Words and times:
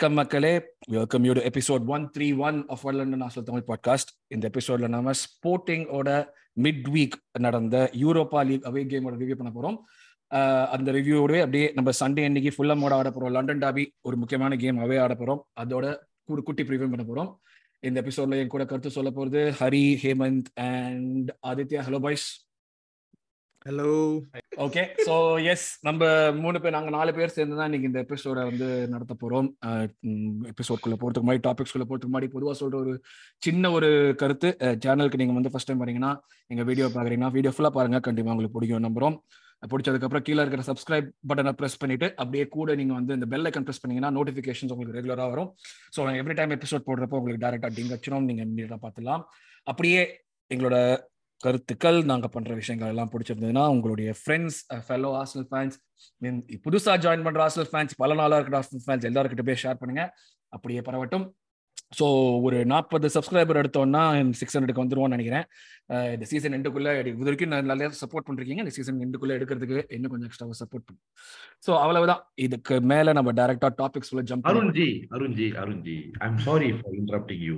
வணக்கம் 0.00 0.24
மக்களே. 0.24 0.52
Welcome 0.86 1.24
you 1.24 1.32
to 1.32 1.40
episode 1.40 1.84
one 1.86 2.10
three 2.18 2.26
one 2.36 2.64
of 2.68 2.84
London 2.88 3.22
nozzle 3.22 3.42
Tamil 3.42 3.64
podcast 3.66 4.12
இந்த 4.26 4.50
எபிசோட்ல 4.50 4.88
நாம 4.88 5.10
ஸ்போர்ட்டிங்கோட 5.10 6.08
மிட் 6.62 6.86
வீக் 6.94 7.16
நடந்த 7.38 7.90
யூரோப்பா 7.92 8.46
லீக் 8.46 8.64
அவே 8.66 8.84
கேமோட 8.92 9.16
ரிவ்யூ 9.22 9.34
பண்ண 9.40 9.52
போறோம். 9.56 9.76
அந்த 10.66 10.92
ரிவ்யூடே 10.92 11.38
அப்படியே 11.38 11.72
நம்ம 11.74 11.90
சண்டே 12.00 12.24
அன்னைக்கு 12.24 12.52
ஃபுல்லமோட 12.56 12.92
ஆட 12.92 13.10
போறோம். 13.10 13.30
லண்டன் 13.30 13.58
டாபி 13.58 13.84
ஒரு 14.00 14.16
முக்கியமான 14.16 14.56
கேம் 14.56 14.78
அவே 14.78 15.00
ஆட 15.00 15.16
போறோம். 15.20 15.42
அதோட 15.60 15.96
ஒரு 16.24 16.42
குட்டி 16.42 16.62
ப்ரிவியூ 16.62 16.90
பண்ண 16.94 17.04
போறோம். 17.10 17.36
இந்த 17.78 18.02
எபிசோட்ல 18.02 18.38
என் 18.38 18.54
கூட 18.54 18.64
கருத்து 18.64 18.90
சொல்ல 18.90 19.10
போறது 19.10 19.42
Hari 19.60 19.84
Hemanth 20.04 20.50
and 20.54 21.30
Aditya. 21.46 21.82
Hello 21.88 22.00
boys 22.00 22.49
hello 23.66 23.88
okay 24.64 24.82
so 25.06 25.14
yes 25.52 25.64
நம்ம 25.86 26.04
மூணு 26.42 26.58
பேர் 26.60 26.74
நாங்கள் 26.76 26.94
நாலு 26.96 27.10
பேர் 27.16 27.34
சேர்ந்து 27.34 27.56
தான் 27.58 27.68
இன்னைக்கு 27.68 27.88
இந்த 27.88 27.98
எபிசோட 28.04 28.38
வந்து 28.50 28.66
நடத்த 28.92 29.14
போகிறோம் 29.22 29.48
எபிசோட்குள்ளே 30.52 30.96
போகிறதுக்கு 31.00 31.24
முன்னாடி 31.26 31.42
டாபிக்ஸ்குள்ளே 31.46 31.86
போகிறதுக்கு 31.88 32.12
முன்னாடி 32.12 32.28
பொதுவாக 32.34 32.56
சொல்கிற 32.60 32.78
ஒரு 32.84 32.92
சின்ன 33.46 33.72
ஒரு 33.76 33.90
கருத்து. 34.22 34.48
சேனலுக்கு 34.84 35.20
நீங்கள் 35.22 35.38
வந்து 35.38 35.52
ஃபஸ்ட் 35.52 35.70
டைம் 35.70 35.82
வரீங்கன்னா 35.84 36.12
எங்கள் 36.54 36.68
வீடியோ 36.70 36.88
பார்க்குறீங்கன்னா 36.96 37.30
வீடியோ 37.36 37.52
ஃபுல்லாக 37.56 37.76
பாருங்கள் 37.78 38.04
கண்டிப்பாக 38.08 38.34
உங்களுக்கு 38.34 38.56
பிடிக்கும் 38.56 38.86
நம்புறோம். 38.86 39.18
பிடிச்சதுக்கப்புறம் 39.72 40.26
கீழே 40.28 40.40
இருக்கிற 40.44 40.64
சப்ஸ்கிரைப் 40.70 41.12
பட்டனை 41.30 41.54
ப்ரெஸ் 41.60 41.78
பண்ணிட்டு 41.84 42.08
அப்படியே 42.22 42.46
கூட 42.56 42.78
நீங்கள் 42.80 42.98
வந்து 43.00 43.14
இந்த 43.20 43.28
பெல் 43.34 43.48
ஐக்கன் 43.50 43.68
ப்ரெஸ் 43.68 43.82
பண்ணீங்கன்னா 43.84 44.14
நோட்டிஃபிகேஷன்ஸ் 44.18 44.74
உங்களுக்கு 44.76 44.98
ரெகுலராக 45.00 45.30
வரும். 45.34 45.50
ஸோ 45.96 46.08
எவ்ரி 46.22 46.38
டைம் 46.40 46.56
எபிசோட் 46.58 46.88
போடுறப்போ 46.88 47.20
உங்களுக்கு 47.22 47.44
டேரெக்டாக 47.46 47.72
டிங் 47.78 47.94
வச்சிடும் 47.94 48.28
நீங்கள் 48.30 48.48
இமீடியட்டாக 48.50 48.82
பார்த்துலாம். 48.86 49.24
அப்படியே 49.72 50.02
எங்களோட 50.50 50.76
கருத்துக்கள் 51.44 51.98
நாங்கள் 52.02 52.32
பண்ணுற 52.34 52.54
விஷயங்கள் 52.54 52.90
எல்லாம் 52.92 53.10
பிடிச்சிருந்ததுன்னா 53.12 53.62
உங்களுடைய 53.74 54.10
ஃப்ரெண்ட்ஸ் 54.20 54.58
ஃபெலோ 54.86 55.10
ஹாஸ்டல் 55.18 55.46
ஃபேன்ஸ் 55.50 55.76
புதுசாக 56.66 56.96
ஜாயின் 57.04 57.24
பண்ணுற 57.26 57.40
ஹாஸ்டல் 57.44 57.70
ஃபேன்ஸ் 57.70 57.94
பல 58.02 58.14
நாளாக 58.20 58.38
இருக்கிற 58.40 58.58
ஹாஸ்டல் 58.60 58.84
ஃபேன்ஸ் 58.86 59.06
எல்லாருக்கிட்ட 59.10 59.44
போய் 59.48 59.62
ஷேர் 59.62 59.80
பண்ணுங்க. 59.82 60.04
அப்படியே 60.54 60.80
பரவட்டும். 60.80 61.24
ஸோ 61.98 62.06
ஒரு 62.46 62.58
நாற்பது 62.72 63.06
சப்ஸ்கிரைபர் 63.14 63.58
எடுத்தோம்னா 63.60 64.02
சிக்ஸ் 64.40 64.54
ஹண்ட்ரடுக்கு 64.56 64.82
வந்துருவோம்னு 64.82 65.14
நினைக்கிறேன். 65.16 65.46
இந்த 66.14 66.24
சீசன் 66.30 66.54
எண்டுக்குள்ள 66.56 66.90
இது 66.98 67.26
வரைக்கும் 67.28 67.54
நல்லா 67.54 67.88
சப்போர்ட் 68.02 68.26
பண்றீங்க 68.28 68.64
இந்த 68.64 68.74
சீசன் 68.76 69.00
எண்டுக்குள்ள 69.06 69.32
எடுக்கிறதுக்கு 69.38 69.78
இன்னும் 69.96 70.12
கொஞ்சம் 70.12 70.28
எக்ஸ்ட்ரா 70.28 70.58
சப்போர்ட் 70.60 70.84
பண்ணும் 70.86 71.04
ஸோ 71.66 71.70
அவ்வளவுதான். 71.84 72.22
இதுக்கு 72.46 72.76
மேல 72.92 73.14
நம்ம 73.18 73.32
டைரக்டா 73.40 73.70
டாபிக்ஸ் 73.82 74.12
உள்ள 74.14 74.24
jump 74.30 74.48
Arunji 74.52 74.88
Arunji 75.16 75.48
Arunji. 75.62 75.98
I 76.22 76.26
am 76.30 76.40
sorry 76.48 76.70
for 76.80 76.96
interrupting 77.00 77.44
you 77.48 77.56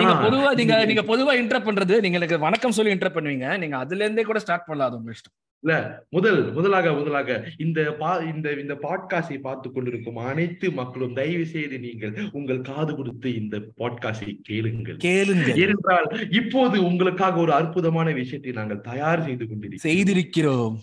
நீங்க 0.00 0.14
பொதுவா 0.26 0.50
நீங்க 0.60 0.76
நீங்க 0.90 1.04
பொதுவா 1.12 1.34
இன்டர் 1.42 1.66
பண்றது 1.68 1.96
நீங்க 2.06 2.18
எனக்கு 2.20 2.38
வணக்கம் 2.46 2.76
சொல்லி 2.78 2.94
இன்டர் 2.96 3.16
பண்ணுவீங்க. 3.16 3.48
நீங்க 3.64 3.78
அதுல 3.84 4.04
இருந்தே 4.06 4.26
கூட 4.30 4.40
ஸ்டார்ட் 4.46 4.68
பண்ணலாம். 4.68 4.90
அது 4.90 5.00
உங்க 5.00 5.16
இஷ்டம். 5.16 5.36
இல்ல 5.64 6.06
முதல் 6.10 6.52
முதலாக 6.52 6.92
முதலாக 6.92 7.48
இந்த 7.58 7.96
பா 7.98 8.16
இந்த 8.16 8.52
இந்த 8.52 8.74
பாட்காஸ்டை 8.74 9.40
பார்த்து 9.40 9.72
கொண்டிருக்கும் 9.72 10.16
அனைத்து 10.16 10.70
மக்களும் 10.70 11.14
தயவு 11.14 11.46
செய்து 11.46 11.78
நீங்கள் 11.78 12.14
உங்கள் 12.32 12.60
காது 12.60 12.96
கொடுத்து 12.96 13.34
இந்த 13.34 13.58
பாட்காஸ்டை 13.78 14.38
கேளுங்கள். 14.42 14.96
கேளுங்க 14.96 15.56
ஏனென்றால் 15.56 16.30
இப்போது 16.30 16.84
உங்களுக்காக 16.84 17.40
ஒரு 17.40 17.52
அற்புதமான 17.52 18.10
விஷயத்தை 18.12 18.52
நாங்கள் 18.52 18.80
தயார் 18.80 19.24
செய்து 19.24 19.48
கொண்டிருக்கிறோம். 19.48 19.94
செய்திருக்கிறோம். 19.94 20.82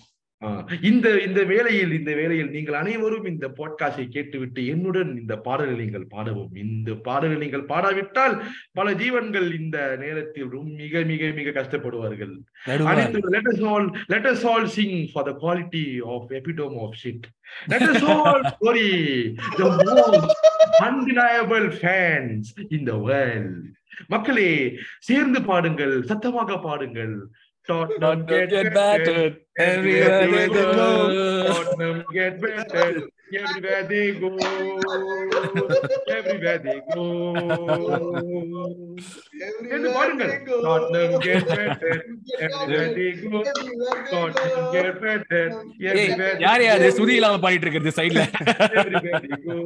இந்த 0.82 1.08
இந்த 1.22 1.44
வேளையில் 1.44 1.92
இந்த 1.92 2.12
வேளையில் 2.16 2.50
நீங்கள் 2.50 2.74
அனைவரும் 2.74 3.26
இந்த 3.26 3.48
பாட்காஸ்டை 3.50 4.08
கேட்டுவிட்டு 4.08 4.66
என்னுடன் 4.66 5.18
இந்த 5.18 5.36
பாடலை 5.38 5.76
நீங்கள் 5.76 6.06
பாடவும். 6.08 6.56
இந்த 6.56 6.94
பாடலை 6.96 7.38
நீங்கள் 7.38 7.66
பாடாவிட்டால் 7.66 8.36
பல 8.72 8.94
ஜீவன்கள் 8.94 9.54
இந்த 9.54 9.98
நேரத்தில் 10.00 10.48
மிக 10.82 11.02
மிக 11.04 11.32
மிக 11.32 11.52
கஷ்டப்படுவார்கள். 11.52 12.34
அனைத்து 12.92 13.22
let 13.30 13.48
us 13.54 13.60
all 13.62 13.88
let 14.08 14.26
us 14.26 14.44
all 14.46 14.66
sing 14.68 14.94
for 15.10 15.24
the 15.24 15.34
quality 15.34 16.00
of 16.06 16.32
epitome 16.32 16.80
of 16.80 16.96
shit. 16.96 17.22
Let 17.68 17.82
us 17.82 18.02
all 18.04 18.40
glory 18.62 18.88
the 19.58 19.68
most 19.82 20.34
undeniable 20.82 21.70
fans 21.84 22.54
in 22.72 22.86
the 22.86 22.98
world. 22.98 23.52
மக்களே 24.08 24.50
சேர்ந்து 25.00 25.40
பாடுங்கள் 25.42 26.04
சத்தமாக 26.04 26.58
பாடுங்கள். 26.60 27.16
Tottenham 27.70 28.26
get, 28.26 28.50
get 28.52 28.68
better 28.74 29.22
everywhere 29.60 30.20
they 30.28 30.48
go. 30.50 30.88
Tottenham 31.50 31.98
get 32.16 32.34
better 32.44 32.86
everywhere 33.40 33.84
they 33.92 34.06
go. 34.22 34.30
Everywhere 36.18 36.60
they 36.66 36.78
go. 36.94 37.06
என்று 39.74 39.90
பாருங்கள் 39.98 40.34
Tottenham 40.66 41.14
get 41.28 41.44
better 41.52 41.94
everywhere 42.48 42.90
they 42.98 43.10
go. 43.26 43.42
Tottenham 44.14 44.66
get 44.76 44.92
better 45.06 45.44
everywhere 45.92 46.34
they 46.36 46.44
யார் 46.48 46.66
யாரு 46.70 46.90
go. 46.90 46.98
சுதி 47.00 47.16
இல்லாம 47.20 47.40
பாடிட்டு 47.46 47.68
இருக்கிறது 47.68 47.98
சைடுல 48.00 48.24
Everywhere 48.82 49.22
they 49.26 49.38
go. 49.48 49.58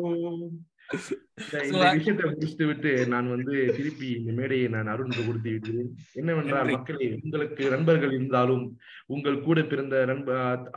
இந்த 1.67 1.85
விஷயத்தை 1.93 2.25
முடிச்சுட்டு 2.29 2.65
விட்டு 2.65 2.91
நான் 3.07 3.29
வந்து 3.29 3.53
திருப்பி 3.77 4.07
இந்த 4.17 4.31
மேடையை 4.31 4.67
நான் 4.67 4.91
அருணுக்கு 4.93 5.23
கொடுத்து 5.25 5.51
விடுகிறேன் 5.51 5.89
என்னவென்றால் 6.13 6.71
மக்களே 6.71 7.07
உங்களுக்கு 7.23 7.63
நண்பர்கள் 7.69 8.13
இருந்தாலும் 8.13 8.65
உங்கள் 9.07 9.37
கூட 9.41 9.59
பிறந்த 9.63 10.05
நண்ப 10.05 10.29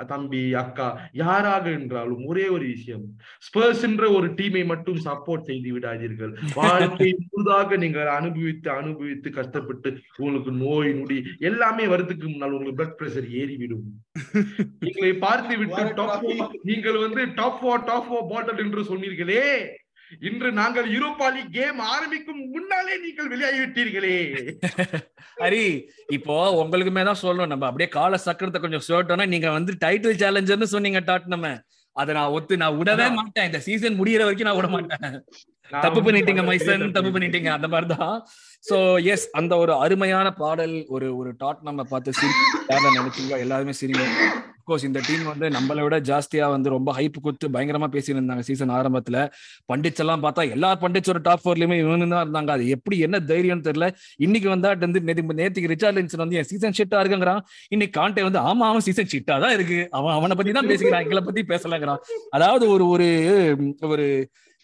தம்பி 0.07 0.43
அக்கா 0.55 0.89
யாராக 1.13 1.65
என்றாலும் 1.71 2.25
ஒரே 2.27 2.47
ஒரு 2.49 2.67
விஷயம். 2.67 3.05
ஸ்பர்ஸ் 3.47 3.85
என்ற 3.85 4.05
ஒரு 4.11 4.29
டீமை 4.39 4.65
மட்டும் 4.67 5.01
சப்போர்ட் 5.07 5.49
செய்து 5.51 5.71
விடாதீர்கள். 5.73 6.33
வாழ்க்கை 6.55 7.09
முழுதாக 7.31 7.77
நீங்கள் 7.77 8.11
அனுபவித்து 8.17 8.71
அனுபவித்து 8.71 9.31
கஷ்டப்பட்டு 9.31 9.91
உங்களுக்கு 10.19 10.53
நோய் 10.63 10.93
நொடி 10.93 11.19
எல்லாமே 11.41 11.87
வரதுக்கு 11.87 12.27
முன்னால் 12.29 12.53
உங்களுக்கு 12.53 12.79
பிளட் 12.81 12.99
பிரஷர் 13.01 13.29
ஏறிவிடும். 13.41 13.87
நீங்களை 14.85 15.15
பார்த்து 15.19 15.57
விட்டு 15.59 15.83
டாப் 15.95 16.29
நீங்கள் 16.63 16.99
வந்து 16.99 17.25
டாப் 17.35 17.67
டாப் 17.87 18.13
பாட்டல் 18.31 18.63
என்று 18.67 18.83
சொன்னீர்களே. 18.85 19.43
இன்று 20.29 20.49
நாங்கள் 20.59 20.89
யூரோப்பா 20.95 21.27
லீக் 21.35 21.55
கேம் 21.57 21.81
ஆரம்பிக்கும் 21.93 22.43
முன்னாலே 22.55 22.95
நீங்கள் 23.05 23.31
வெளியாகிவிட்டீர்களே. 23.33 24.17
ஹரி 25.43 25.65
இப்போ 26.17 26.35
உங்களுக்குமே 26.63 27.03
தான் 27.09 27.23
சொல்லணும். 27.25 27.53
நம்ம 27.53 27.67
அப்படியே 27.71 27.89
கால 27.97 28.19
சக்கரத்தை 28.27 28.61
கொஞ்சம் 28.65 28.87
சொல்லிட்டோம்னா 28.89 29.27
நீங்க 29.35 29.51
வந்து 29.59 29.73
டைட்டில் 29.85 30.21
சேலஞ்சர்னு 30.23 30.69
சொன்னீங்க 30.75 31.03
டாட் 31.11 31.33
நம்ம 31.35 31.51
அதை 31.97 32.13
நான் 32.17 32.33
ஒத்து 32.37 32.55
நான் 32.63 32.79
விடவே 32.81 33.07
மாட்டேன். 33.19 33.47
இந்த 33.51 33.61
சீசன் 33.67 33.99
முடியிற 34.01 34.23
வரைக்கும் 34.27 34.49
நான் 34.49 34.59
விட 34.59 34.69
மாட்டேன். 34.75 35.15
தப்பு 35.85 36.01
பண்ணிட்டீங்க 36.07 36.43
மைசன். 36.49 36.85
தப்பு 36.97 37.11
பண்ணிட்டீங்க 37.15 37.51
அந்த 37.57 37.69
மாதிரிதான். 37.75 38.17
சோ 38.65 38.77
எஸ் 39.15 39.29
அந்த 39.41 39.53
ஒரு 39.63 39.73
அருமையான 39.85 40.31
பாடல் 40.43 40.77
ஒரு 40.97 41.09
ஒரு 41.21 41.31
டாட் 41.43 41.63
நம்ம 41.69 41.85
பார்த்து 41.93 42.19
சிரிக்க 42.21 42.93
நினைச்சீங்க 42.99 43.35
எல்லாருமே 43.47 43.75
சிரிங்க. 43.81 44.05
கோர்ஸ் 44.69 44.87
இந்த 44.89 45.01
டீம் 45.09 45.25
வந்து 45.31 45.47
நம்மளை 45.57 45.83
விட 45.87 45.97
ஜாஸ்தியா 46.09 46.47
வந்து 46.55 46.69
ரொம்ப 46.75 46.91
ஹைப் 46.97 47.19
கொடுத்து 47.27 47.47
பயங்கரமா 47.55 47.89
பேசியிருந்தாங்க 47.95 48.25
இருந்தாங்க 48.27 48.45
சீசன் 48.49 48.73
ஆரம்பத்துல. 48.79 49.19
பண்டிட்ஸ் 49.71 50.03
எல்லாம் 50.05 50.23
பார்த்தா 50.25 50.43
எல்லா 50.55 50.71
பண்டிட்ஸோட 50.83 51.21
டாப் 51.29 51.43
ஃபோர்லயுமே 51.45 51.77
இவனு 51.83 52.09
தான் 52.15 52.25
இருந்தாங்க. 52.27 52.51
அது 52.57 52.65
எப்படி 52.77 52.97
என்ன 53.07 53.21
தைரியம் 53.31 53.65
தெரியல. 53.69 53.89
இன்னைக்கு 54.27 54.49
வந்தா 54.55 54.73
வந்து 54.87 55.03
நேத்து 55.09 55.37
நேத்துக்கு 55.43 55.73
ரிச்சார்ட் 55.75 55.99
லின்சன் 55.99 56.25
வந்து 56.25 56.39
என் 56.41 56.49
சீசன் 56.53 56.77
ஷிட்டா 56.79 57.01
இருக்குங்கிறான். 57.03 57.43
இன்னைக்கு 57.75 57.95
காண்டே 58.01 58.25
வந்து 58.29 58.43
ஆமா 58.49 58.67
அவன் 58.71 58.87
சீசன் 58.89 59.11
ஷிட்டா 59.15 59.37
தான் 59.45 59.55
இருக்கு. 59.59 59.79
அவன் 59.99 60.17
அவனை 60.19 60.37
பத்தி 60.41 60.55
தான் 60.59 60.71
பேசிக்கிறான். 60.73 61.05
எங்களை 61.07 61.23
பத்தி 61.29 61.45
பேசலங்கிறான். 61.53 62.03
அதாவது 62.39 62.67
ஒரு 62.75 62.87
ஒரு 62.95 63.09
ஒரு 63.93 64.09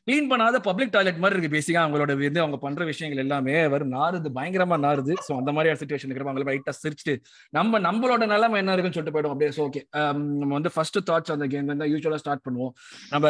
கிளீன் 0.07 0.29
பண்ணாத 0.31 0.57
பப்ளிக் 0.67 0.93
டாய்லெட் 0.95 1.21
மாதிரி 1.23 1.35
இருக்கு 1.37 1.55
பேசிக்கா 1.55 1.81
அவங்களோட 1.83 2.13
வந்து 2.21 2.41
அவங்க 2.43 2.57
பண்ற 2.65 2.85
விஷயங்கள் 2.89 3.21
எல்லாமே 3.25 3.53
வரும் 3.75 3.93
நாருது 3.97 4.29
பயங்கரமா 4.39 4.77
நாறுது. 4.87 5.13
ஸோ 5.27 5.33
அந்த 5.41 5.51
மாதிரி 5.57 5.75
சுச்சுவேஷன் 5.81 6.09
இருக்கிறப்ப 6.09 6.33
அவங்களை 6.33 6.47
லைட்டா 6.49 6.73
சிரிச்சுட்டு 6.79 7.15
நம்ம 7.57 7.81
நம்மளோட 7.87 8.27
நிலைமை 8.33 8.57
என்ன 8.63 8.73
இருக்குன்னு 8.75 8.97
சொல்லிட்டு 8.97 9.15
போயிடும் 9.17 9.35
அப்படியே 9.35 9.51
ஓகே 9.67 9.83
um, 10.01 10.23
நம்ம 10.41 10.53
வந்து 10.59 10.73
ஃபர்ஸ்ட் 10.77 10.99
தாட்ஸ் 11.11 11.35
அந்த 11.35 11.47
கேம் 11.53 11.71
வந்து 11.73 11.89
யூஸ்வலா 11.93 12.19
ஸ்டார்ட் 12.23 12.43
பண்ணுவோம். 12.47 12.73
நம்ம 13.13 13.29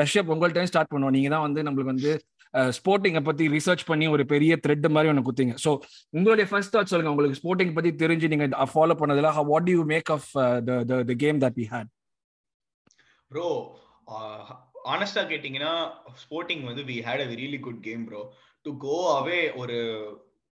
கஷ்யப் 0.00 0.32
உங்கள்கிட்ட 0.34 0.70
ஸ்டார்ட் 0.72 0.92
பண்ணுவோம். 0.94 1.14
நீங்க 1.16 1.30
தான் 1.34 1.44
வந்து 1.46 1.62
நம்மளுக்கு 1.68 1.92
வந்து 1.94 2.12
uh, 2.54 2.68
ஸ்போர்ட்டிங்கை 2.78 3.22
பத்தி 3.28 3.46
ரிசர்ச் 3.56 3.84
பண்ணி 3.90 4.08
ஒரு 4.16 4.26
பெரிய 4.34 4.58
த்ரெட் 4.66 4.88
மாதிரி 4.96 5.12
ஒன்று 5.12 5.26
குத்திங்க. 5.28 5.56
ஸோ 5.64 5.72
உங்களுடைய 6.16 6.46
ஃபர்ஸ்ட் 6.50 6.74
தாட் 6.74 6.92
சொல்லுங்க. 6.92 7.14
உங்களுக்கு 7.14 7.38
ஸ்போர்ட்டிங் 7.40 7.72
பத்தி 7.78 7.92
தெரிஞ்சு 8.02 8.30
நீங்க 8.34 8.48
ஃபாலோ 8.74 8.96
பண்ணதுல 9.02 9.30
what 9.52 9.70
you 9.76 9.86
make 9.94 10.10
of 10.16 10.28
the 11.08 11.16
game 11.24 11.40
that 11.46 11.56
we 11.62 11.66
had 11.72 11.90
bro 13.30 13.48
ஆனஸ்டா 14.90 15.22
கேட்டீங்கன்னா 15.22 15.72
ஸ்போர்ட்டிங் 16.22 16.64
வந்து 16.64 16.82
we 16.82 16.96
had 17.00 17.24
a 17.24 17.28
really 17.34 17.60
good 17.60 17.82
game 17.82 18.04
bro 18.04 18.22
to 18.66 18.70
go 18.78 18.96
away 19.12 19.40
ஒரு 19.54 19.78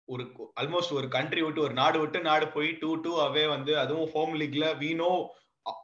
ஒரு 0.07 0.23
ஆல்மோஸ்ட் 0.55 0.93
ஒரு 0.93 1.07
கண்ட்ரி 1.07 1.41
விட்டு 1.41 1.61
ஒரு 1.61 1.73
நாடு 1.73 1.97
விட்டு 1.99 2.19
நாடு 2.21 2.45
போய் 2.47 2.69
டூ 2.81 2.89
டூ 2.95 3.13
அவே 3.19 3.43
வந்து 3.47 3.73
அதுவும் 3.77 4.11
ஹோம் 4.13 4.35
லீக்ல 4.35 4.67
வி 4.79 4.91
நோ 4.95 5.11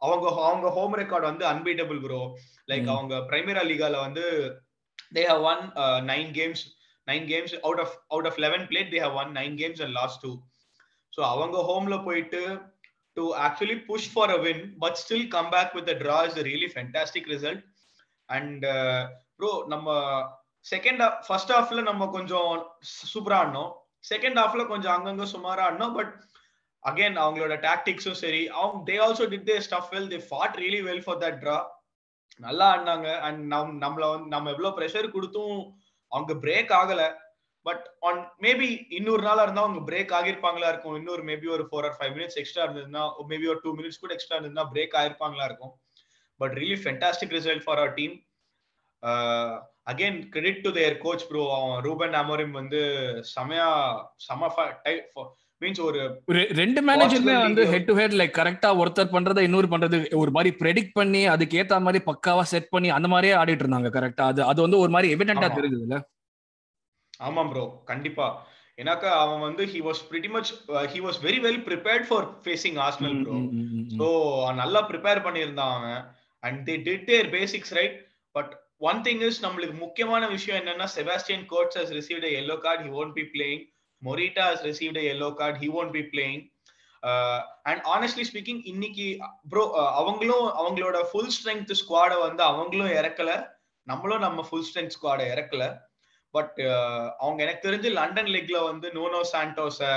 அவங்க 0.02 0.28
அவங்க 0.42 0.68
ஹோம் 0.70 0.96
ரெக்கார்ட் 0.96 1.30
வந்து 1.32 1.46
அன்பீட்டபிள் 1.46 2.00
ப்ரோ 2.00 2.22
லைக் 2.68 2.88
அவங்க 2.88 3.16
பிரைமரா 3.30 3.64
லீகால 3.64 3.98
வந்து 4.02 4.24
they 5.16 5.24
have 5.24 5.46
won 5.46 5.64
nine 6.06 6.32
games 6.32 6.64
nine 7.08 7.26
games 7.28 7.56
out 7.60 7.82
of 7.82 7.96
out 8.10 8.28
of 8.28 8.40
eleven 8.40 8.64
played 8.70 8.92
they 8.94 9.02
have 9.02 9.18
won 9.24 9.32
nine 9.32 9.58
games 9.58 9.82
and 9.82 9.96
lost 10.00 10.22
two 10.24 10.32
so 11.14 11.22
அவங்க 11.32 11.58
ஹோம்ல 11.70 11.98
போயிட்டு 12.06 12.42
to 13.18 13.24
actually 13.48 13.78
push 13.90 14.10
for 14.14 14.32
a 14.32 14.40
win 14.46 14.64
but 14.80 14.98
still 15.02 15.28
come 15.28 15.52
back 15.52 15.76
with 15.80 15.92
draw 16.00 16.20
is 16.30 16.40
really 16.50 16.70
fantastic 16.76 17.30
result 17.34 17.62
and 18.36 18.66
bro 19.38 19.52
uh, 19.52 19.62
நம்ம 19.74 19.88
second 20.66 21.02
half 21.04 21.18
first 21.28 21.54
ஹாஃப்ல 21.56 21.82
நம்ம 21.88 22.04
கொஞ்சம் 22.18 22.52
சூப்பரா 23.14 23.38
ஆடினோம். 23.42 23.72
Second 24.12 24.38
ஹாஃப்ல 24.42 24.64
கொஞ்சம் 24.72 24.94
அங்கங்க 24.96 25.26
சுமாரா 25.34 25.64
ஆடினோம். 25.68 25.96
பட் 25.98 26.14
அகைன் 26.84 27.18
அவங்களோட 27.24 27.56
டாக்டிக்ஸும் 27.68 28.20
சரி. 28.24 28.42
அவங்க 28.60 28.80
they 28.90 28.96
also 29.06 29.26
did 29.34 29.48
they 29.50 29.58
stuff 29.68 29.92
well 29.96 30.10
they 30.14 30.20
fought 30.30 30.58
really 30.64 30.82
well 30.90 31.04
for 31.06 31.20
that 31.24 31.40
draw 31.44 31.58
நல்லா 32.46 32.66
ஆடினாங்க. 32.74 33.10
அண்ட் 33.28 33.42
நம் 33.54 33.76
நம்மள 33.84 34.06
வந்து 34.14 34.34
நம்ம 34.36 34.50
எவ்வளோ 34.56 34.72
ப்ரெஷர் 34.80 35.14
கொடுத்தும் 35.16 35.58
அவங்க 36.12 36.34
பிரேக் 36.46 36.74
ஆகல. 36.82 37.04
பட் 37.66 37.84
ஆன் 38.08 38.22
மேபி 38.46 38.70
இன்னொரு 38.98 39.24
நாளா 39.28 39.44
இருந்தா 39.46 39.66
அவங்க 39.66 39.82
பிரேக் 39.90 40.14
ஆகிருப்பாங்களா 40.20 40.72
இருக்கும். 40.74 40.98
இன்னொரு 41.02 41.24
மேபி 41.30 41.48
ஒரு 41.58 41.66
four 41.70 41.86
or 41.90 41.98
five 42.00 42.14
minutes 42.18 42.40
extra 42.42 42.66
இருந்ததுன்னா 42.66 43.04
மேபி 43.32 43.48
ஒரு 43.54 43.62
டூ 43.66 43.74
மினிட்ஸ் 43.80 44.02
கூட 44.04 44.14
எக்ஸ்ட்ரா 44.16 44.38
இருந்ததுன்னா 44.38 44.66
பிரேக் 44.74 44.98
ஆயிருப்பாங்களா 45.02 45.48
இருக்கும். 45.50 45.74
But 46.44 46.56
really 46.60 46.80
fantastic 46.84 47.36
result 47.38 47.66
for 47.66 47.82
our 47.82 47.96
team 47.98 48.16
again 49.92 50.20
credit 50.34 50.64
to 50.66 50.72
their 50.76 50.98
coach 51.00 51.28
bro 51.30 51.42
அவன் 51.56 51.80
ரூபன் 51.86 52.16
அமோரிம் 52.20 52.54
வந்து 52.54 52.82
செமையா 53.32 53.70
செம 54.26 54.50
மீன்ஸ் 55.62 55.82
ஒரு 55.84 56.00
ரெண்டு 56.60 56.80
மேனேஜருமே 56.82 57.36
வந்து 57.40 57.64
ஹெட் 57.66 57.86
டு 57.90 57.94
ஹெட் 58.00 58.16
லைக் 58.20 58.34
கரெக்டா 58.38 58.70
ஒருத்தர் 58.80 59.14
பண்றதை 59.14 59.44
இன்னொரு 59.44 59.68
பண்றது 59.74 59.98
ஒரு 60.22 60.32
மாதிரி 60.32 60.52
ப்ரெடிக்ட் 60.62 60.96
பண்ணி 60.96 61.22
அதுக்கு 61.28 61.60
ஏத்த 61.62 61.80
மாதிரி 61.80 62.02
பக்காவா 62.08 62.44
செட் 62.52 62.72
பண்ணி 62.72 62.90
அந்த 62.92 63.08
மாதிரியே 63.08 63.36
ஆடிட்டு 63.42 63.64
இருந்தாங்க 63.66 63.92
கரெக்டா 63.96 64.26
அது 64.32 64.42
அது 64.44 64.60
வந்து 64.62 64.80
ஒரு 64.80 64.92
மாதிரி 64.92 65.14
எவிடென்டா 65.16 65.48
ஆமா. 65.48 65.58
தெரிஞ்சதுல 65.60 66.00
ஆமாம் 67.20 67.50
ப்ரோ 67.50 67.64
கண்டிப்பா. 67.86 68.28
ஏன்னாக்கா 68.78 69.10
அவன் 69.18 69.42
வந்து 69.42 69.64
he 69.66 69.80
was 69.84 70.02
pretty 70.10 70.30
much 70.30 70.52
he 70.94 71.00
was 71.00 71.20
very 71.24 71.40
well 71.42 71.62
prepared 71.66 72.06
for 72.08 72.28
facing 72.44 72.78
Arsenal 72.80 73.18
bro 73.22 73.38
so 74.00 74.08
நல்லா 74.56 74.82
ப்ரிப்பேர் 74.90 75.26
பண்ணியிருந்தான் 75.26 75.74
அவன். 75.76 76.02
And 76.44 76.62
they 76.70 76.76
did 76.88 77.06
their 77.12 77.30
basics 77.38 77.74
right 77.80 77.98
but 78.36 78.54
one 78.90 79.02
thing 79.08 79.22
is 79.28 79.42
நம்மளுக்கு 79.46 79.76
முக்கியமான 79.86 80.24
விஷயம் 80.28 80.60
என்னன்னா 80.62 80.88
Sebastian 80.98 81.46
Coates 81.46 81.78
has 81.82 81.94
received 82.00 82.28
yellow 82.42 82.58
card 82.66 82.84
he 82.88 82.94
won't 83.02 83.16
be 83.20 83.26
playing 83.36 83.64
Morita 84.02 84.46
has 84.52 84.66
received 84.72 85.04
yellow 85.14 85.30
card 85.42 85.60
he 85.64 85.70
won't 85.80 85.96
be 85.98 86.04
playing 86.14 86.42
and 87.70 87.82
honestly 87.94 88.26
speaking 88.30 88.62
இன்னைக்கு 88.72 89.08
bro 89.52 89.64
uh, 89.80 89.90
அவங்களும் 90.02 90.46
அவங்களோட 90.60 90.98
full 91.10 91.34
strength 91.36 91.74
ஸ்குவாடை 91.82 92.18
வந்து 92.28 92.44
அவங்களும் 92.44 92.94
இறக்கல. 93.00 93.32
நம்மளும் 93.88 94.24
நம்ம 94.26 94.44
ஃபுல் 94.50 94.68
ஸ்ட்ரென்த் 94.68 94.96
ஸ்குவாடை 94.96 95.26
இறக்கல. 95.34 95.64
பட் 96.34 96.58
uh, 96.68 97.06
அவங்க 97.24 97.40
எனக்கு 97.46 97.66
தெரிஞ்சு 97.68 97.90
லண்டன் 98.00 98.32
லீக்ல 98.36 98.60
வந்து 98.70 98.90
நோனோ 98.98 99.22
சாண்டோஸை 99.34 99.94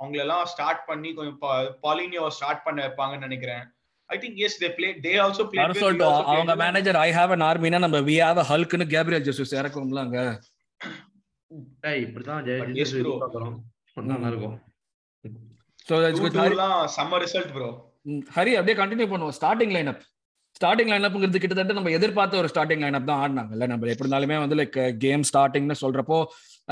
அவங்களெல்லாம் 0.00 0.46
ஸ்டார்ட் 0.52 0.84
பண்ணி 0.86 1.10
கொஞ்சம் 1.14 1.40
பாலினியோ 1.84 2.24
ஸ்டார்ட் 2.38 2.64
பண்ண 2.66 2.78
வைப்பாங்கன்னு 2.86 3.26
நினைக்கிறேன். 3.28 3.64
I 4.10 4.16
think 4.22 4.40
yes 4.46 4.58
they 4.62 4.68
play 4.76 4.88
they 5.04 5.12
also 5.20 5.44
play 5.50 5.60
வர 5.62 5.74
சொல்லிட்டோம் 5.80 6.18
அவங்க 6.32 6.54
மேனேஜர் 6.62 6.98
ஐ 7.00 7.10
ஹாவ் 7.12 7.32
அன் 7.36 7.44
ஆர்மினா 7.46 7.80
நம்ம 7.84 8.00
வி 8.08 8.16
ஹாவ் 8.20 8.40
அ 8.42 8.46
ஹல்க்னு 8.50 8.86
கேப்ரியல் 8.94 9.24
ஜெசூஸ் 9.28 9.54
இறக்கும்ல 9.60 10.02
அங்க. 10.06 10.20
டேய் 11.82 12.02
இப்படிதான் 12.04 12.42
ஜெய 12.46 12.58
But 12.60 12.68
yes, 12.70 12.76
ஜெயசூரிய 12.78 13.02
bro. 13.02 13.12
எதிர்பார்க்கிறோம். 13.12 13.56
நல்லா 14.12 14.30
இருக்கும் 14.30 14.56
சோ 15.86 15.94
டூலாம் 16.36 16.78
செம்ம 16.94 17.18
ரிசல்ட் 17.24 17.52
ப்ரோ 17.56 17.68
ஹரி 18.36 18.52
அப்படியே 18.58 18.76
கண்டினியூ 18.80 19.06
பண்ணுவோம். 19.12 19.36
ஸ்டார்டிங் 19.38 19.74
லைனப் 19.76 20.02
ஸ்டார்டிங் 20.56 20.90
லைனப்ங்கிறது 20.92 21.40
கிட்டத்தட்ட 21.42 21.74
நம்ம 21.76 21.92
எதிர்பார்த்த 21.98 22.40
ஒரு 22.40 22.48
ஸ்டார்டிங் 22.50 22.82
லைனப் 22.84 23.08
தான் 23.08 23.20
ஆடினாங்கல்ல. 23.22 23.66
நம்ம 23.70 23.88
எப்படி 23.92 24.04
இருந்தாலுமே 24.04 24.36
வந்து 24.42 24.56
லைக் 24.60 24.76
கேம் 25.04 25.24
ஸ்டார்டிங்னு 25.30 25.76
சொல்றப்போ 25.84 26.18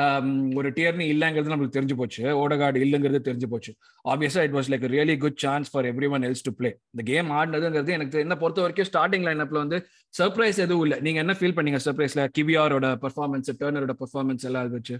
um, 0.02 0.28
ஒரு 0.58 0.68
டியர்னி 0.76 1.06
இல்லைங்கிறது 1.14 1.52
நம்மளுக்கு 1.52 1.76
தெரிஞ்சு 1.78 1.96
போச்சு. 2.00 2.22
ஓடகார்டு 2.42 2.82
இல்லைங்கிறது 2.84 3.20
தெரிஞ்சு 3.28 3.48
போச்சு. 3.54 3.72
ஆப்வியஸா 4.12 4.42
it 4.48 4.54
was 4.58 4.70
like 4.72 4.86
really 4.94 5.16
good 5.24 5.40
chance 5.44 5.70
for 5.72 5.88
everyone 6.16 6.26
else 6.28 6.44
to 6.48 6.52
play 6.60 6.70
இந்த 6.92 7.04
கேம் 7.10 7.30
ஆடினதுங்கிறது 7.40 7.96
எனக்கு 7.98 8.22
என்ன 8.26 8.36
பொறுத்த 8.42 8.62
வரைக்கும் 8.64 8.88
ஸ்டார்டிங் 8.90 9.26
லைனப்ல 9.28 9.58
வந்து 9.64 9.80
சர்ப்ரைஸ் 10.20 10.60
எதுவும் 10.66 10.84
இல்லை. 10.86 10.98
நீங்க 11.06 11.20
என்ன 11.24 11.36
ஃபீல் 11.40 11.56
பண்ணீங்க 11.58 11.80
சர்ப்ரைஸ்ல 11.86 12.24
கிவியாரோட 12.38 12.88
பெர்ஃபார்மன்ஸ் 13.04 13.52
டர்னரோட 13.62 13.96
பெர்ஃபார்மன்ஸ் 14.02 14.46
எல்லாம் 14.50 14.72
வச்சு. 14.78 14.96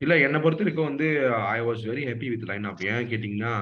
இல்ல 0.00 0.14
என்னை 0.26 0.38
பொறுத்த 0.44 0.62
வரைக்கும் 0.64 0.90
வந்து 0.90 1.08
I 1.56 1.60
was 1.68 1.82
very 1.92 2.04
happy 2.10 2.28
with 2.34 2.48
line 2.52 2.68
up 2.72 2.84
ஏன் 2.92 3.08
கேட்டீங்கன்னா 3.12 3.54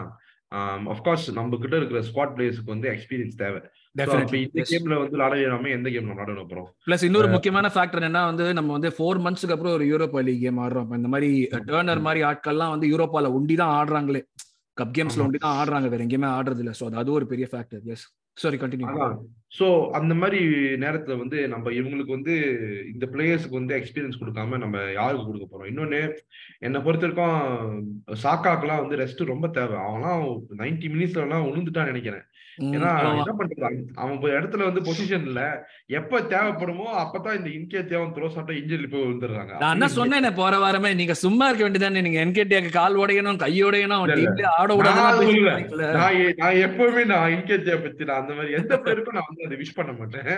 um, 0.53 0.83
அஃப்கோர்ஸ் 0.95 1.27
நம்ம 1.39 1.59
கிட்ட 1.65 1.75
இருக்கிற 1.81 2.01
ஸ்குவாட் 2.09 2.35
பிளேயர்ஸுக்கு 2.37 2.75
வந்து 2.77 2.89
எக்ஸ்பீரியன்ஸ் 2.95 3.37
தேவை. 3.45 3.61
So, 3.97 4.03
அப்ப 4.03 4.37
இந்த 4.39 4.47
டெஃபினெட்லி 4.51 4.63
கேம்ல 4.71 4.97
வந்து 4.99 5.17
விளாடாம 5.17 5.71
எந்த 5.77 5.89
கேம் 5.95 6.11
விளாட 6.11 6.43
போறோம் 6.51 6.69
பிளஸ் 6.87 7.05
இன்னொரு 7.07 7.29
முக்கியமான 7.33 7.71
ஃபேக்டர் 7.75 8.07
என்ன 8.09 8.21
வந்து 8.29 8.45
நம்ம 8.59 8.71
வந்து 8.77 8.91
ஃபோர் 8.97 9.21
மந்த்ஸ்க்கு 9.25 9.55
அப்புறம் 9.55 9.75
ஒரு 9.79 9.87
யூரோப்பா 9.93 10.23
லீக் 10.29 10.45
கேம் 10.45 10.61
ஆடுறோம். 10.65 10.93
இந்த 11.01 11.11
மாதிரி 11.15 11.31
டேர்னர் 11.71 12.07
மாதிரி 12.07 12.23
ஆட்கள்லாம் 12.31 12.75
வந்து 12.75 12.91
யூரோப்பால 12.93 13.33
ஒண்டி 13.39 13.57
தான் 13.63 13.75
ஆடுறாங்களே 13.81 14.23
கப் 14.77 14.95
கேம்ஸ்ல. 14.99 15.25
ஒண்டி 15.27 15.41
தான் 15.45 15.59
ஆடுறாங்க 15.61 15.91
வேற 15.95 16.05
எங்கேயுமே 16.07 16.31
ஆடுறது 16.37 16.63
இல்ல. 16.65 16.75
சோ 16.79 16.87
அது 16.89 17.01
அது 17.03 17.13
ஒரு 17.19 17.27
பெரிய 17.33 17.49
factor 17.53 17.93
yes 17.95 18.07
sorry 18.37 18.59
continue 18.63 19.09
so 19.57 19.67
அந்த 19.99 20.13
மாதிரி 20.21 20.41
நேரத்துல 20.85 21.15
வந்து 21.23 21.39
நம்ம 21.55 21.71
இவங்களுக்கு 21.79 22.17
வந்து 22.17 22.35
இந்த 22.93 23.07
பிளேயர்ஸ்க்கு 23.15 23.59
வந்து 23.59 23.75
எக்ஸ்பீரியன்ஸ் 23.79 24.21
கொடுக்காம 24.21 24.59
நம்ம 24.65 24.85
யாருக்கு 24.99 25.27
கொடுக்க 25.29 25.47
போறோம்? 25.49 25.71
இன்னொன்னு 25.73 26.01
என்னை 26.67 26.81
பொறுத்த 26.87 27.07
வரைக்கும் 27.07 27.83
சாக்காக்கெல்லாம் 28.25 28.83
வந்து 28.85 29.01
ரெஸ்ட் 29.03 29.31
ரொம்ப 29.33 29.49
தேவை. 29.59 29.79
அவன்லாம் 29.89 30.25
நைன்டி 30.63 30.89
மினிட்ஸ்ல 30.95 31.27
எல்லாம் 31.27 31.49
உளுந்துட்டான்னு 31.51 31.93
நினைக்கிறேன். 31.95 32.25
ஏன்னா 32.61 32.91
என்ன 33.21 33.35
பண்றது? 33.39 33.81
அவன் 33.95 34.19
இடத்துல 34.39 34.67
வந்து 34.69 34.81
பொசிஷன்ல 34.89 35.43
எப்ப 35.99 36.21
தேவைப்படுமோ 36.33 36.87
அப்பதான் 37.03 37.39
இந்த 37.39 37.51
இன்கே 37.57 37.81
தேவன் 37.93 38.13
த்ரோ 38.17 38.29
போய் 38.47 39.05
விழுந்துடுறாங்க. 39.05 39.53
நான் 39.59 39.73
என்ன 39.73 39.89
சொன்னேன் 39.89 40.29
போற 40.35 40.59
வாரமே 40.59 40.95
நீங்க 40.95 41.15
சும்மா 41.15 41.49
இருக்க 41.49 41.65
வேண்டியதானே 41.67 42.03
நீங்க 42.07 42.21
என்கேடியாக்கு 42.25 42.71
கால் 42.71 42.99
உடையணும் 43.03 43.41
கை 43.45 43.53
உடையணும் 43.65 44.01
ஆட 44.01 44.17
நான். 44.17 44.81
விடாத 44.81 45.21
எப்பவுமே 46.67 47.05
நான் 47.13 47.33
இன்கே 47.37 47.57
தேவை 47.63 47.81
பத்தி 47.81 48.05
நான் 48.05 48.21
அந்த 48.23 48.35
மாதிரி 48.35 48.57
எந்த 48.61 48.79
பேருக்கும் 48.87 49.17
நான் 49.19 49.29
வந்து 49.29 49.47
அதை 49.47 49.57
விஷ் 49.63 49.79
பண்ண 49.79 49.93
மாட்டேன். 49.93 50.31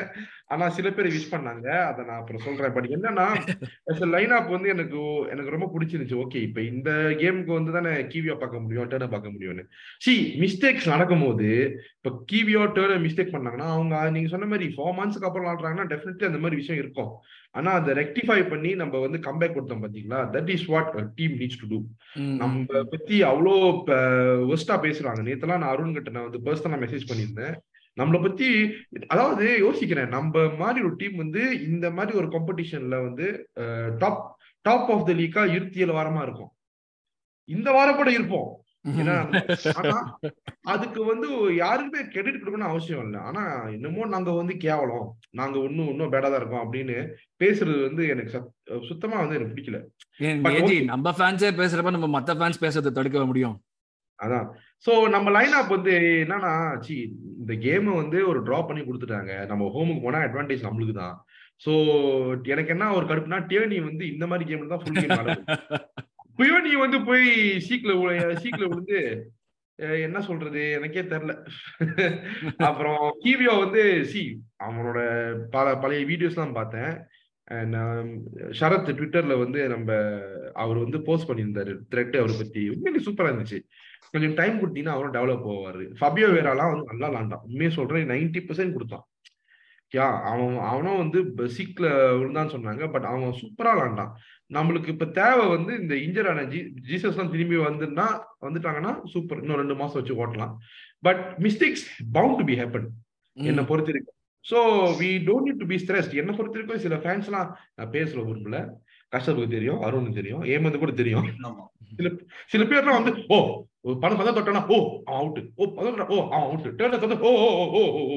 ஆனா 0.47 0.65
சில 0.69 0.91
பேர் 0.91 1.13
விஷ் 1.17 1.33
பண்ணாங்க. 1.35 1.67
அதை 1.91 2.01
நான் 2.05 2.21
அப்புறம் 2.21 2.45
சொல்றேன். 2.45 2.73
பட் 2.73 2.89
என்னன்னா 2.97 3.27
லைன் 4.15 4.37
அப் 4.39 4.51
வந்து 4.51 4.69
எனக்கு 4.69 5.01
எனக்கு 5.31 5.55
ரொம்ப 5.57 5.69
பிடிச்சிருந்துச்சு. 5.75 6.21
ஓகே 6.25 6.41
இப்ப 6.49 6.61
இந்த 6.73 6.91
கேமுக்கு 7.23 7.53
வந்து 7.59 7.73
தானே 7.73 7.93
கீவியா 8.13 8.37
பார்க்க 8.39 8.65
முடியும் 8.65 8.91
டேர்னை 8.91 9.11
பார்க்க 9.11 9.35
முடியும்னு. 9.35 9.65
சி 9.99 10.15
மிஸ்டேக்ஸ் 10.41 10.93
நடக்கும்போது 10.95 11.49
இப்ப 11.97 12.12
கீவியோ 12.31 12.63
டேர்னை 12.77 12.97
மிஸ்டேக் 13.05 13.35
பண்ணாங்கன்னா 13.35 13.69
அவங்க 13.75 13.95
நீங்க 14.15 14.29
சொன்ன 14.33 14.49
மாதிரி 14.53 14.67
ஃபோர் 14.75 14.97
மந்த்ஸ்க்கு 14.99 15.29
அப்புறம் 15.29 15.47
விளாடுறாங்கன்னா 15.47 15.87
டெஃபினெட்லி 15.93 16.29
அந்த 16.29 16.41
மாதிரி 16.45 16.61
விஷயம் 16.61 16.81
இருக்கும். 16.83 17.13
ஆனா 17.57 17.71
அதை 17.79 17.95
ரெக்டிஃபை 18.01 18.39
பண்ணி 18.53 18.71
நம்ம 18.83 19.01
வந்து 19.05 19.19
கம்பேக் 19.27 19.55
கொடுத்தோம் 19.57 19.85
பாத்தீங்களா 19.85 20.21
that 20.37 20.51
is 20.55 20.67
what 20.73 20.93
team 21.19 21.35
needs 21.41 21.61
to 21.63 21.69
do 21.73 21.81
நம்ம 22.43 22.85
பத்தி 22.95 23.19
அவ்வளோ 23.31 23.55
ஒஸ்டா 24.55 24.77
பேசுறாங்க. 24.87 25.21
நேத்தெல்லாம் 25.29 25.63
நான் 25.65 25.75
அருண் 25.75 25.97
கிட்ட 25.99 26.17
நான் 26.17 26.29
வந்து 26.29 26.45
பர்சனலா 26.49 26.83
மெசேஜ் 26.85 27.11
பண்ணியிருந்தேன். 27.11 27.57
நம்மளை 27.97 28.19
பத்தி 28.23 28.49
அதாவது 29.13 29.47
யோசிக்கிறேன். 29.67 30.13
நம்ம 30.17 30.45
மாதிரி 30.63 30.81
ஒரு 30.89 30.97
டீம் 31.01 31.17
வந்து 31.23 31.43
இந்த 31.71 31.87
மாதிரி 31.97 32.17
ஒரு 32.21 32.29
காம்படிஷன்ல 32.35 32.99
வந்து 33.09 33.27
டாப் 34.03 34.23
டாப் 34.65 34.91
ஆஃப் 34.95 35.07
த 35.09 35.15
லீக்கா 35.21 35.43
இருபத்தி 35.55 35.83
ஏழு 35.85 35.93
வாரமா 35.99 36.23
இருக்கும். 36.27 36.53
இந்த 37.49 37.69
வாரம் 37.77 37.99
கூட 38.01 38.11
இருப்போம். 38.19 38.51
ஏன்னா 38.85 39.15
அதுக்கு 40.73 41.01
வந்து 41.05 41.29
யாருக்குமே 41.57 42.01
கிரெடிட் 42.07 42.41
கொடுக்கணும் 42.41 42.71
அவசியம் 42.71 43.05
இல்லை. 43.05 43.21
ஆனா 43.29 43.43
என்னமோ 43.77 44.07
நாங்க 44.07 44.31
வந்து 44.33 44.55
கேவலம். 44.65 45.07
நாங்க 45.33 45.57
இன்னும் 45.69 45.91
இன்னும் 45.93 46.13
பேடா 46.15 46.29
தான் 46.29 46.41
இருக்கோம் 46.41 46.65
அப்படின்னு 46.65 46.97
பேசுறது 47.41 47.81
வந்து 47.83 48.03
எனக்கு 48.09 48.35
சத்- 48.35 48.51
சுத்தமா 48.89 49.17
வந்து 49.17 49.37
எனக்கு 49.37 49.55
பிடிக்கல. 49.55 49.81
நம்ம 50.93 51.13
ஃபேன்ஸே 51.19 51.51
பேசுறப்ப 51.61 51.91
நம்ம 51.91 52.11
மத்த 52.17 52.37
ஃபேன்ஸ் 52.41 52.63
பேசுறதை 52.65 52.93
தடுக்க 52.93 53.27
முடியும். 53.27 53.57
அதான். 54.21 54.49
சோ 54.87 54.93
நம்ம 55.09 55.31
லைன் 55.31 55.53
அப் 55.53 55.75
வந்து 55.77 55.95
என்னன்னா 56.25 56.53
சி 56.81 56.97
இந்த 57.41 57.55
கேமை 57.65 57.93
வந்து 57.97 58.19
ஒரு 58.27 58.41
டிரா 58.43 58.61
பண்ணி 58.63 58.83
கொடுத்துட்டாங்க. 58.83 59.33
நம்ம 59.47 59.71
ஹோமுக்கு 59.75 60.05
போனா 60.05 60.21
அட்வான்டேஜ் 60.23 60.67
நம்மளுக்கு 60.69 60.97
தான். 60.97 61.17
சோ 61.63 61.73
எனக்கு 62.47 62.71
என்ன 62.71 62.93
ஒரு 62.95 63.07
கடுப்புனா 63.07 63.41
டியர்னி 63.51 63.79
வந்து 63.85 64.05
இந்த 64.13 64.27
மாதிரி 64.27 64.47
கேம்ல 64.51 64.69
தான் 64.69 64.83
ஃபுல் 64.85 65.01
கேம் 65.01 65.17
ஆடுது 66.39 66.41
பியோனி 66.41 66.79
வந்து 66.79 67.05
போய் 67.05 67.57
சீக்ல 67.69 67.93
சீக்ல 68.43 68.69
விழுந்து 68.69 69.31
என்ன 69.75 70.21
சொல்றது? 70.21 70.71
எனக்கே 70.71 71.03
தெரியல 71.03 71.47
அப்புறம் 72.57 73.15
கீவியோ 73.25 73.59
வந்து 73.59 74.05
சி 74.05 74.41
அவனோட 74.65 75.35
பல 75.51 75.77
பழைய 75.77 76.07
வீடியோஸ்லாம் 76.07 76.53
பார்த்தேன். 76.53 77.07
And, 77.47 77.75
um, 77.75 78.21
சரத் 78.61 78.93
ட்விட்டர்ல 78.93 79.39
வந்து 79.39 79.69
நம்ம 79.69 80.19
அவர் 80.53 80.77
வந்து 80.77 81.03
போஸ்ட் 81.03 81.31
பண்ணியிருந்தாரு. 81.31 81.79
த்ரெட் 81.91 82.17
அவரை 82.17 82.37
பத்தி. 82.39 82.69
உண்மையிலே 82.69 83.05
சூப்பரா 83.05 83.27
இருந்துச்சு. 83.33 83.61
கொஞ்சம் 84.11 84.35
டைம் 84.35 84.59
கொடுத்தீங்கன்னா 84.61 84.89
அவரும் 84.89 85.13
டெவலப் 85.13 85.49
ஆவாரு. 85.49 85.95
ஃபபியோ 86.01 86.29
வேறாலாம் 86.35 86.73
வந்து 86.73 86.95
நல்லா 86.95 87.09
விளாண்டான். 87.09 87.41
உண்மையை 87.43 87.71
சொல்றேன் 87.71 88.09
நைன்டி 88.09 88.45
பர்சன்ட் 88.47 88.73
கொடுத்தான். 88.73 89.09
யா 89.97 90.21
அவன் 90.23 90.59
அவனும் 90.59 90.97
வந்து 90.97 91.23
சீக்ல 91.47 91.87
விழுந்தான்னு 92.21 92.51
சொன்னாங்க. 92.51 92.93
பட் 92.93 93.05
அவன் 93.05 93.35
சூப்பரா 93.41 93.67
விளாண்டான். 93.67 94.11
நம்மளுக்கு 94.57 94.93
இப்ப 94.95 95.07
தேவை 95.19 95.45
வந்து 95.55 95.73
இந்த 95.83 95.95
இன்ஜர் 96.07 96.29
ஆன 96.31 96.45
ஜி 96.53 96.61
ஜீசஸ் 96.89 97.15
எல்லாம் 97.15 97.33
திரும்பி 97.35 97.59
வந்துன்னா 97.67 98.07
வந்துட்டாங்கன்னா 98.47 98.93
சூப்பர். 99.13 99.41
இன்னும் 99.43 99.61
ரெண்டு 99.63 99.77
மாசம் 99.81 99.99
வச்சு 100.01 100.19
ஓட்டலாம். 100.23 100.55
But 101.07 101.23
mistakes 101.47 101.85
bound 102.17 102.39
to 102.41 102.47
be 102.51 102.57
happen 102.63 102.89
என்னை 103.37 103.65
பொறுத்த 103.71 103.91
வரைக்கும் 103.93 104.19
so 104.45 104.59
we 105.01 105.11
don't 105.27 105.47
need 105.49 105.61
to 105.63 105.69
be 105.73 105.79
stressed 105.83 106.17
என்னை 106.21 106.33
பொறுத்த 106.39 106.57
வரைக்கும் 106.59 106.85
சில 106.87 106.97
ஃபேன்ஸ்லாம் 107.05 107.51
நான் 107.77 107.93
பேசல 107.97 108.25
விரும்பல. 108.29 108.59
கஷ்டத்துக்கு 109.13 109.55
தெரியும் 109.57 109.83
அருணுக்கு 109.87 110.19
தெரியும் 110.21 110.43
ஏமந்து 110.53 110.79
கூட 110.83 110.93
தெரியும். 111.01 111.27
ஆமா. 111.49 111.65
சில 112.53 112.63
பேர்லாம் 112.71 112.99
வந்து 112.99 113.13
ஓ 113.35 113.39
பணம் 114.03 114.19
பதம் 114.21 114.37
தொட்டானா 114.37 114.61
ஓ 114.75 114.77
அவன் 115.09 115.19
அவுட் 115.21 115.41
ஓ 115.61 115.65
பதம் 115.79 115.99
ஓ 116.15 116.19
அவன் 116.35 116.47
அவுட் 116.47 116.69
டேர்ன் 116.79 117.25
ஓ 117.29 117.33
ஓ 117.47 117.51
ஓ 117.79 117.83
ஓ 118.15 118.17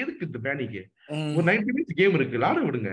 எதுக்கு 0.00 0.26
இந்த 0.28 0.38
பேனிக்கு 0.46 0.82
ஒரு 1.36 1.44
நைன்டி 1.48 1.70
மினிட்ஸ் 1.70 1.98
கேம் 2.00 2.16
இருக்கு. 2.18 2.36
விளாட 2.38 2.58
விடுங்க. 2.66 2.92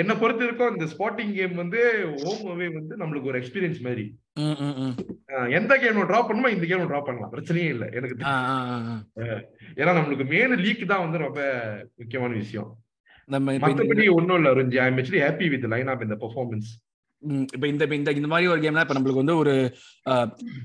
என்னை 0.00 0.14
பொறுத்த 0.20 0.44
வரைக்கும் 0.44 0.74
இந்த 0.76 0.86
ஸ்பாட்டிங் 0.92 1.32
கேம் 1.38 1.54
வந்து 1.62 1.80
ஹோம் 2.22 2.44
அவே 2.52 2.66
வந்து 2.76 2.94
நம்மளுக்கு 3.00 3.30
ஒரு 3.30 3.40
எக்ஸ்பீரியன்ஸ் 3.40 3.82
மாதிரி. 3.86 4.04
எந்த 5.58 5.72
கேம் 5.82 6.00
டிராப் 6.06 6.28
பண்ணுமோ 6.28 6.50
இந்த 6.54 6.66
கேம் 6.70 6.86
டிராப் 6.92 7.06
பண்ணலாம். 7.08 7.32
பிரச்சனையே 7.34 7.68
இல்லை 7.74 7.88
எனக்கு. 7.98 8.16
ஏன்னா 9.80 9.92
நம்மளுக்கு 9.98 10.26
மெயின் 10.32 10.56
லீக் 10.64 10.82
தான் 10.92 11.04
வந்து 11.04 11.24
ரொம்ப 11.26 11.40
முக்கியமான 11.96 12.32
விஷயம். 12.42 12.70
மத்தபடி 13.28 14.06
ஒண்ணும் 14.16 14.38
இல்ல 14.40 14.50
ருஞ்சி 14.60 14.80
I 14.84 14.88
am 14.92 14.98
happy 15.26 15.48
with 15.54 15.68
line 15.74 15.92
up 15.92 16.06
இந்த 16.06 16.16
பெர்ஃபார்மன்ஸ் 16.24 16.70
இப்ப 17.54 17.64
இந்த 17.66 17.84
இந்த 17.98 18.10
இந்த 18.12 18.28
மாதிரி 18.32 18.48
ஒரு 18.54 18.60
கேம்ல 18.64 18.84
இப்ப 18.86 18.96
நம்மளுக்கு 18.96 19.22
வந்து 19.22 19.36
ஒரு 19.42 19.54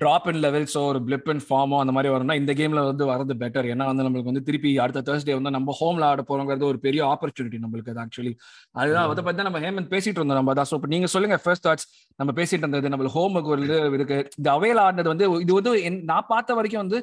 டிராப் 0.02 0.28
இன் 0.32 0.42
லெவல்ஸோ 0.46 0.82
ஒரு 0.92 1.00
பிளிப் 1.08 1.30
இன் 1.34 1.44
ஃபார்மோ 1.48 1.78
அந்த 1.84 1.94
மாதிரி 1.98 2.14
வரும்னா 2.16 2.38
இந்த 2.42 2.54
கேம்ல 2.60 2.84
வந்து 2.90 3.06
வரது 3.12 3.36
பெட்டர் 3.44 3.70
ஏன்னா 3.74 3.88
வந்து 3.92 4.06
நம்மளுக்கு 4.06 4.32
வந்து 4.32 4.46
திருப்பி 4.50 4.72
அடுத்த 4.86 5.04
தேர்ஸ்டே 5.10 5.36
வந்து 5.40 5.56
நம்ம 5.58 5.76
ஹோம்ல 5.80 6.06
ஆட 6.12 6.24
போறோங்கிறது 6.30 6.68
ஒரு 6.72 6.80
பெரிய 6.88 7.04
ஆப்பர்ச்சுனிட்டி 7.14 7.60
நம்மளுக்கு 7.66 7.94
அது 7.94 8.04
ஆக்சுவலி 8.06 8.34
அதுதான் 8.76 9.06
அதை 9.06 9.24
பத்தி 9.24 9.40
தான் 9.40 9.50
நம்ம 9.50 9.62
ஹேமந்த் 9.66 9.92
பேசிட்டு 9.94 10.20
இருந்தோம் 10.20 10.40
நம்ம. 10.40 10.54
அதான் 10.56 10.70
ஸோ 10.72 10.76
இப்போ 10.80 10.90
நீங்க 10.94 11.10
சொல்லுங்க 11.16 11.38
ஃபர்ஸ்ட் 11.46 11.66
தாட்ஸ் 11.68 11.88
நம்ம 12.20 12.32
பேசிட்டு 12.40 12.64
இருந்தது 12.66 12.92
நம்ம 12.94 13.12
ஹோமுக்கு 13.16 13.52
ஒரு 13.56 13.62
இது 13.68 13.78
இருக்கு. 13.98 14.18
இந்த 14.40 14.50
அவையில 14.58 14.84
ஆடினது 14.88 15.12
வந்து 15.14 15.26
இது 15.46 15.54
வந்து 15.60 15.72
நான் 16.12 16.28
பார்த்த 16.34 16.56
வரைக்கும் 16.60 16.84
வந்து 16.84 17.00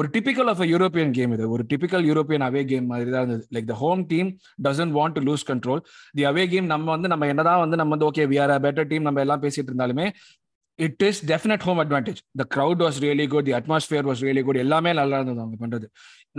ஒரு 0.00 0.08
டிபிக்கல் 0.14 0.50
ஆஃப் 0.52 0.62
யூரோப்பியன் 0.72 1.12
கேம் 1.18 1.34
இது. 1.36 1.44
ஒரு 1.54 1.64
டிபிக்கல் 1.72 2.06
யூரோப்பியன் 2.10 2.46
அவே 2.48 2.62
கேம் 2.72 2.86
மாதிரி 2.92 3.10
தான் 3.14 3.24
இருந்தது. 3.24 3.44
Like 3.56 3.68
the 3.72 3.76
home 3.82 4.02
team 4.12 4.30
doesn't 4.68 4.94
want 4.98 5.16
to 5.18 5.22
lose 5.28 5.44
control 5.50 5.82
the 6.14 6.24
away 6.32 6.44
game 6.54 6.68
நம்ம 6.74 6.90
வந்து 6.96 7.10
நம்ம 7.14 7.26
என்னதான் 7.32 7.62
வந்து 7.64 7.78
நம்ம 7.82 7.94
வந்து 7.96 8.08
okay 8.10 8.26
we 8.32 8.38
are 8.44 8.54
better 8.66 8.88
team 8.92 8.99
நம்ம 9.06 9.20
எல்லாம் 9.26 9.42
பேசிட்டு 9.44 9.70
இருந்தாலுமே 9.72 10.06
it 10.86 11.02
is 11.08 11.20
definite 11.30 11.64
home 11.66 11.80
advantage 11.82 12.20
the 12.40 12.44
crowd 12.54 12.82
was 12.84 12.98
really 13.04 13.26
good 13.32 13.46
the 13.48 13.54
atmosphere 13.58 14.06
was 14.10 14.22
really 14.26 14.42
good 14.48 14.60
எல்லாமே 14.64 14.92
நல்லா 15.00 15.16
இருந்தது 15.20 15.42
அவங்க 15.44 15.56
பண்றது. 15.64 15.86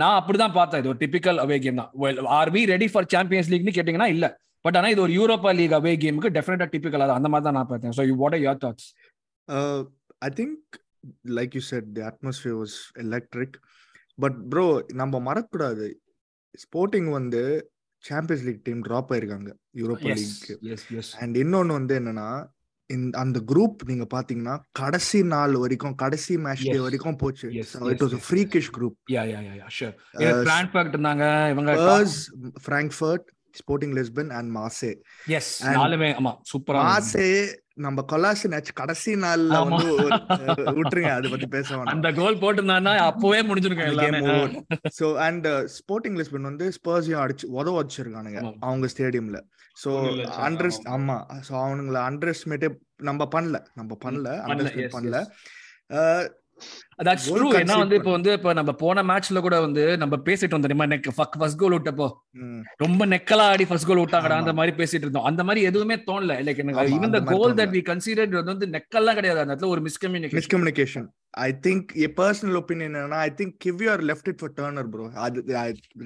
நான் 0.00 0.16
அப்படிதான் 0.20 0.56
பார்த்தேன். 0.58 0.80
இது 0.82 0.90
ஒரு 0.92 1.00
டிபிக்கல் 1.02 1.40
அவே 1.44 1.58
கேம் 1.64 1.80
தான். 1.82 1.90
Are 2.38 2.52
we 2.56 2.62
ready 2.74 2.88
for 2.92 3.08
Champions 3.14 3.50
லீக்னு 3.54 3.76
கேட்டீங்கன்னா 3.78 4.10
இல்ல. 4.14 4.28
பட் 4.64 4.76
ஆனா 4.78 4.88
இது 4.94 5.02
ஒரு 5.06 5.12
யூரோப்பா 5.18 5.50
லீக் 5.58 5.76
அவே 5.80 5.92
கேமுக்கு 6.04 6.30
டெஃபினட்டா 6.38 6.66
டிபிக்கல் 6.74 7.04
அது 7.06 7.18
அந்த 7.18 7.28
மாதிரி 7.32 7.46
தான் 7.48 7.58
நான் 7.58 7.70
பார்த்தேன். 7.72 7.94
So 7.98 8.04
you 8.08 8.14
what 8.22 8.36
are 8.36 8.44
your 8.46 8.62
thoughts 8.64 8.88
I 10.28 10.30
think 10.40 10.78
like 11.38 11.54
you 11.58 11.62
said 11.72 11.88
the 11.98 12.04
atmosphere 12.10 12.56
was 12.62 12.76
electric 13.04 13.56
but 14.24 14.38
bro 14.52 14.66
நம்ம 15.00 15.20
மறக்கக்கூடாது. 15.28 15.88
ஸ்போர்ட்டிங் 16.64 17.08
வந்து 17.18 17.42
சாம்பியன்ஸ் 18.04 18.44
லீக் 18.44 18.64
டீம் 18.64 18.82
ட்ராப் 18.84 19.12
ஆயிருக்காங்க 19.12 19.50
யூரோப்பா 19.76 20.14
லீக் 20.14 20.48
அண்ட் 21.22 21.36
இன்னொன்னு 21.36 21.78
வந்து 21.78 21.96
என்னன்னா 22.00 22.28
இந்த 22.90 23.18
அந்த 23.18 23.38
குரூப் 23.50 23.82
நீங்க 23.84 24.06
பாத்தீங்கன்னா 24.14 24.54
கடைசி 24.72 25.18
நாள் 25.28 25.54
வரைக்கும் 25.56 25.94
கடைசி 25.94 26.34
மேட்ச் 26.38 26.64
டே. 26.66 26.78
வரைக்கும் 26.78 27.16
போச்சு. 27.16 27.46
Yes, 27.50 27.70
it 27.92 28.02
was 28.02 28.14
yes. 28.14 28.24
Freakish 28.26 28.70
group 28.70 28.96
yeah 29.12 29.22
yeah 29.30 29.40
yeah 29.52 29.68
sure 29.70 29.94
Frankfurt 30.42 30.92
இருந்தாங்க 30.94 31.26
இவங்க 31.50 31.72
Frankfurt 32.66 33.28
Sporting 33.54 33.94
Lisbon 33.98 34.30
and 34.38 34.50
Marseille 34.58 34.90
yes 35.38 35.52
நாலுமே 35.76 36.10
ஆமா 36.20 36.32
சூப்பரா 36.52 36.82
மாசே 36.84 37.26
நம்ம 37.84 38.04
கொலாசி 38.12 38.46
மேட்ச் 38.52 38.70
கடைசி 38.80 39.12
நாள்ல. 39.14 39.58
வந்து 39.68 39.86
விட்டுருங்க. 40.78 41.12
அதை 41.18 41.30
பத்தி 41.30 41.46
பேச 41.46 41.78
அந்த 41.94 42.12
கோல் 42.12 42.40
போட்டிருந்தான்னா 42.42 42.92
அப்பவே 43.08 43.40
முடிஞ்சிருக்கும் 43.42 43.90
எல்லாமே. 43.92 44.20
சோ 44.98 45.08
அண்ட் 45.26 45.48
ஸ்போர்ட்டிங் 45.76 46.18
லிஸ்பன் 46.20 46.48
வந்து 46.50 46.68
ஸ்பர்ஸையும் 46.78 47.22
அடிச்சு 47.24 47.48
உதவ 47.60 47.74
வச்சிருக்கானுங்க. 47.82 48.42
அவங்க 48.68 48.88
ஸ்டேடியம்ல 48.94 49.40
சோ 49.84 49.90
அண்டர் 50.48 50.70
ஆமா. 50.96 51.18
சோ 51.48 51.52
அவனுங்கள 51.64 51.98
அண்டர் 52.08 52.32
எஸ்டிமேட்டே 52.34 52.70
நம்ம 53.10 53.28
பண்ணல. 53.36 53.58
நம்ம 53.74 53.96
பண்ணல 54.04 54.28
அண்டர் 54.46 54.94
பண்ணல. 54.96 55.18
தட்ஸ் 57.08 57.28
ட்ரூ 57.28 57.46
ஏன்னா 57.60 57.76
வந்து 57.78 57.96
இப்போ 57.96 58.10
வந்து 58.10 58.32
இப்போ 58.32 58.52
நம்ம 58.52 58.72
போன 58.72 59.02
மேட்ச்ல 59.02 59.40
கூட 59.40 59.60
வந்து 59.60 59.84
நம்ம 59.96 60.14
பேசிட்டு 60.16 60.54
வந்தோம் 60.54 60.66
தெரியுமா? 60.66 60.86
நெக் 60.92 61.08
ஃபர்ஸ்ட் 61.16 61.60
கோல் 61.62 61.76
விட்டப்போ. 61.78 62.08
ரொம்ப 62.76 63.06
நெக்கலா 63.06 63.46
ஆடி 63.54 63.64
ஃபர்ஸ்ட் 63.64 63.86
கோல் 63.86 64.02
விட்டாங்கடா. 64.04 64.40
அந்த 64.42 64.52
மாதிரி 64.52 64.76
பேசிட்டு 64.82 65.06
இருந்தோம். 65.06 65.24
அந்த 65.24 65.44
மாதிரி 65.44 65.66
எதுவுமே 65.66 65.94
தோணல. 66.10 66.36
லைக் 66.48 66.62
எனக்கு 66.64 66.94
even 66.98 67.16
the 67.16 67.22
goal. 67.32 67.54
That 67.54 67.74
we 67.76 67.82
considered 67.90 68.36
வந்து 68.52 68.68
நெக்கெல்லாம் 68.76 69.18
கிடையாது. 69.20 69.40
அந்த 69.40 69.54
இடத்துல 69.54 69.68
ஒரு 69.68 69.84
miscommunication 69.88 70.42
miscommunication 70.42 71.08
I 71.34 71.50
think 71.66 71.90
a 72.06 72.08
personal 72.18 72.56
opinion 72.60 72.88
என்னன்னா 72.90 73.18
I 73.26 73.30
think 73.38 73.54
Kiwior 73.64 74.02
left 74.08 74.28
it 74.30 74.40
for 74.40 74.52
Turner 74.58 74.88
bro 74.92 75.04
அது 75.26 75.42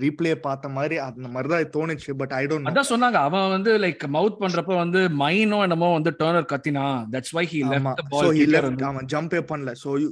ரீப்ளே 0.02 0.33
பார்த்த 0.45 0.68
மாதிரி 0.76 0.97
அந்த 1.06 1.28
மாதிரி 1.35 1.50
தான் 1.52 1.73
தோணுச்சு 1.76 2.12
பட் 2.21 2.35
ஐ 2.38 2.42
டோன்ட் 2.50 2.71
அதான் 2.71 2.90
சொன்னாங்க 2.92 3.21
அவன் 3.28 3.49
வந்து 3.54 3.73
லைக் 3.85 4.04
மவுத் 4.16 4.38
பண்றப்ப 4.42 4.76
வந்து 4.83 5.00
மைனோ 5.23 5.59
என்னமோ 5.66 5.88
வந்து 5.97 6.12
Turner 6.21 6.50
கத்தினா. 6.52 6.85
That's 7.14 7.35
why 7.38 7.45
he 7.52 7.62
left 7.73 8.00
the 8.00 8.04
he 8.04 8.12
ball 8.14 8.30
left 8.54 8.85
அவன் 8.90 9.09
ஜம்பே 9.14 9.40
பண்ணல. 9.50 9.73
சோ 9.85 9.92
யூ 10.02 10.11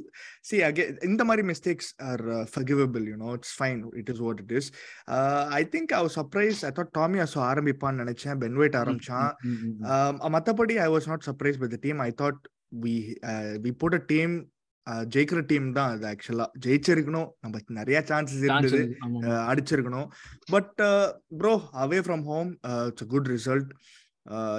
சி 0.48 0.56
அகைன் 0.68 0.98
இந்த 1.10 1.22
மாதிரி 1.28 1.44
mistakes 1.50 1.90
are 2.08 2.24
forgivable 2.54 3.04
you 3.10 3.16
know 3.24 3.30
it's 3.38 3.54
fine 3.58 3.82
it 4.00 4.10
is 4.14 4.22
what 4.26 4.40
it 4.44 4.54
is 4.60 4.70
I 5.60 5.62
think 5.74 5.94
I 5.98 6.00
was 6.06 6.16
surprise 6.20 6.64
I 6.70 6.72
thought 6.78 6.92
Tomiyasu 7.26 7.40
ஆரம்பிப்பான்னு 7.50 8.02
நினைச்சேன். 8.04 8.36
Ben White 8.44 8.76
ஆரம்பிச்சான். 8.80 9.30
Um, 9.94 10.14
மத்தபடி 10.34 10.74
I 10.86 10.88
was 10.94 11.08
not 11.12 11.26
surprise 11.28 11.60
with 11.62 11.78
team 11.86 12.02
I 12.08 12.10
thought 12.22 12.40
we 12.84 12.94
we 13.64 13.72
put 13.82 13.96
a 14.00 14.02
team 14.12 14.34
ஜெயிக்கிற 15.14 15.40
டீம் 15.50 15.68
தான் 15.78 15.90
அது 15.94 16.06
ஆக்சுவலா 16.10 16.46
ஜெயிச்சிருக்கணும். 16.66 17.28
நம்ம 17.40 17.64
நிறைய 17.80 17.98
சான்சஸ் 18.08 18.46
இருந்தது. 18.46 18.80
அடிச்சிருக்கணும். 19.50 20.08
But 20.54 20.80
bro 21.42 21.56
away 21.84 22.00
from 22.06 22.24
home 22.32 22.52
it's 22.88 23.12
good 23.14 23.30
result 23.34 23.70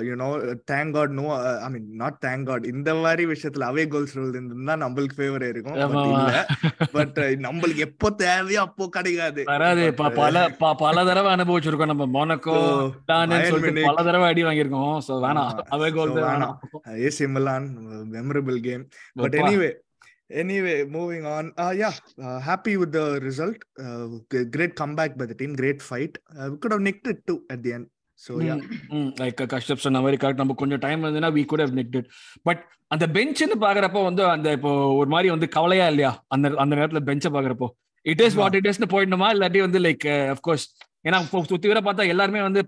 you know 0.08 0.26
thank 0.72 0.92
God 0.96 1.14
no 1.20 1.24
I 1.66 1.68
mean 1.76 1.86
not 2.02 2.18
thank 2.26 2.48
God 2.50 2.66
இந்த 2.72 2.90
மாதிரி 2.96 3.24
விஷயத்துல 3.32 3.68
அவே 3.70 3.84
கோல்ஸ் 3.94 4.14
இருந்தா 4.18 4.74
நம்மளுக்கு 4.84 5.18
ஃபேவர் 5.20 5.46
இருக்கும். 5.54 5.78
பட் 6.98 7.18
நம்மளுக்கு 7.46 7.86
எப்போ 7.88 8.10
தேவையோ 8.24 8.60
அப்போ 8.66 8.88
கிடைக்காது. 8.98 9.44
வராது. 9.52 9.86
பல 10.02 10.44
பல 10.84 11.06
தடவை 11.10 11.32
அனுபவிச்சிருக்கோம். 11.36 11.92
நம்ம 11.94 12.08
மோனக்கோ. 12.18 12.58
பல 13.10 14.04
தடவை 14.10 14.28
அடி 14.28 14.44
வாங்கியிருக்கோம். 14.50 14.96
சோ 15.08 15.16
வேணாம். 15.26 15.50
அவே 15.78 15.90
கோல் 15.98 16.14
வேணாம். 16.20 16.56
AC 17.08 17.28
Milan 17.38 17.68
memorable 18.14 18.60
game 18.68 18.86
But 19.24 19.34
அப்பா. 19.42 19.74
Anyway, 20.30 20.42
anyway, 20.42 20.84
moving 20.86 21.26
on. 21.26 21.54
Uh, 21.58 21.74
yeah, 21.76 21.94
uh, 22.24 22.40
happy 22.40 22.78
with 22.78 22.92
the 22.92 23.20
result. 23.20 23.56
Uh, 23.80 24.08
g- 24.32 24.46
great 24.46 24.76
comeback 24.76 25.18
by 25.18 25.26
the 25.26 25.34
team. 25.36 25.54
Great 25.54 25.82
fight. 25.82 26.18
Uh, 26.40 26.50
we 26.52 26.58
could 26.58 26.72
have 26.72 26.82
nicked 26.82 27.08
it 27.08 27.28
too 27.28 27.44
at 27.50 27.64
the 27.64 27.74
end. 27.74 27.88
So 28.16 28.40
yeah, 28.40 28.56
like 28.92 29.48
Kashyap 29.48 29.78
சொன்ன 29.78 30.02
மாதிரி 30.02 30.28
correct 30.28 30.38
நம்ம 30.38 30.54
கொஞ்சம் 30.54 30.80
time 30.80 31.04
இருந்ததுன்னா 31.04 31.34
we 31.34 31.46
could 31.46 31.60
have 31.60 31.78
nicked 31.78 32.06
but 32.44 32.66
அந்த 32.88 33.08
பெஞ்ச்னு 33.08 33.56
பாக்குறப்போ 33.62 34.04
வந்து 34.04 34.26
அந்த 34.26 34.52
இப்போ 34.52 34.94
ஒரு 34.94 35.10
மாதிரி 35.10 35.30
வந்து 35.30 35.50
கவலையா 35.50 35.88
இல்லையா 35.88 36.24
அந்த 36.28 36.54
அந்த 36.58 36.76
நேரத்துல 36.76 37.00
பெஞ்சை 37.00 37.32
பாக்குறப்போ 37.32 37.68
இட் 38.02 38.22
இஸ். 38.22 38.34
வாட் 38.34 38.56
இட் 38.56 38.68
இஸ்னு 38.68 38.92
போயிடணுமா 38.92 39.34
இல்லாட்டி 39.34 39.60
வந்து 39.60 39.80
லைக் 39.80 40.36
அஃப்கோர்ஸ் 40.36 40.66
ஏன்னா 41.06 41.18
சுத்தி 41.50 41.68
வர 41.72 41.82
பார்த்தா 41.82 42.10
எல்லாருமே 42.14 42.42
வந்து 42.42 42.62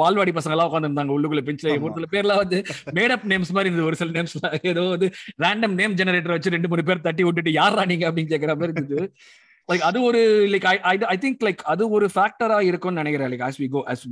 பால்வாடி 0.00 0.32
பசங்க 0.36 0.54
எல்லாம் 0.56 0.68
உட்காந்து 0.70 0.88
இருந்தாங்க 0.88 1.14
உள்ளுக்குள்ள 1.16 1.44
பெஞ்ச்ல. 1.48 1.72
ஒரு 1.78 1.94
சில 1.98 2.08
பேர்லாம் 2.14 2.42
வந்து 2.42 2.58
மேடப் 2.92 3.26
நேம்ஸ் 3.32 3.54
மாதிரி 3.56 3.70
இருந்தது. 3.70 3.88
ஒரு 3.90 3.98
சில 4.00 4.14
நேம்ஸ் 4.18 4.36
ஏதோ 4.72 4.84
வந்து 4.94 5.08
ரேண்டம் 5.44 5.76
நேம் 5.80 5.98
ஜெனரேட்டர் 6.00 6.36
வச்சு 6.36 6.54
ரெண்டு 6.56 6.70
மூணு 6.72 6.86
பேர் 6.90 7.06
தட்டி 7.08 7.24
விட்டுட்டு 7.24 7.52
யாரா 7.62 7.84
நீங்க? 7.84 8.06
அப்படின்னு 8.10 8.32
கேக்குற 8.34 8.54
மாதிரி 8.54 8.74
இருந்தது. 8.76 9.04
லைக் 9.68 9.84
அது 9.88 9.98
ஒரு 10.02 10.18
like 10.50 10.66
I 10.66 10.74
I 11.12 11.16
think 11.22 11.44
like 11.46 11.62
அது 11.72 11.84
ஒரு 11.90 12.06
ஃபேக்டரா 12.14 12.58
இருக்கும்னு 12.62 13.00
நினைக்கிறேன். 13.02 13.30
Like 13.32 13.44
as 13.46 13.58
we 13.62 13.68
go 13.68 13.80
as 13.92 14.04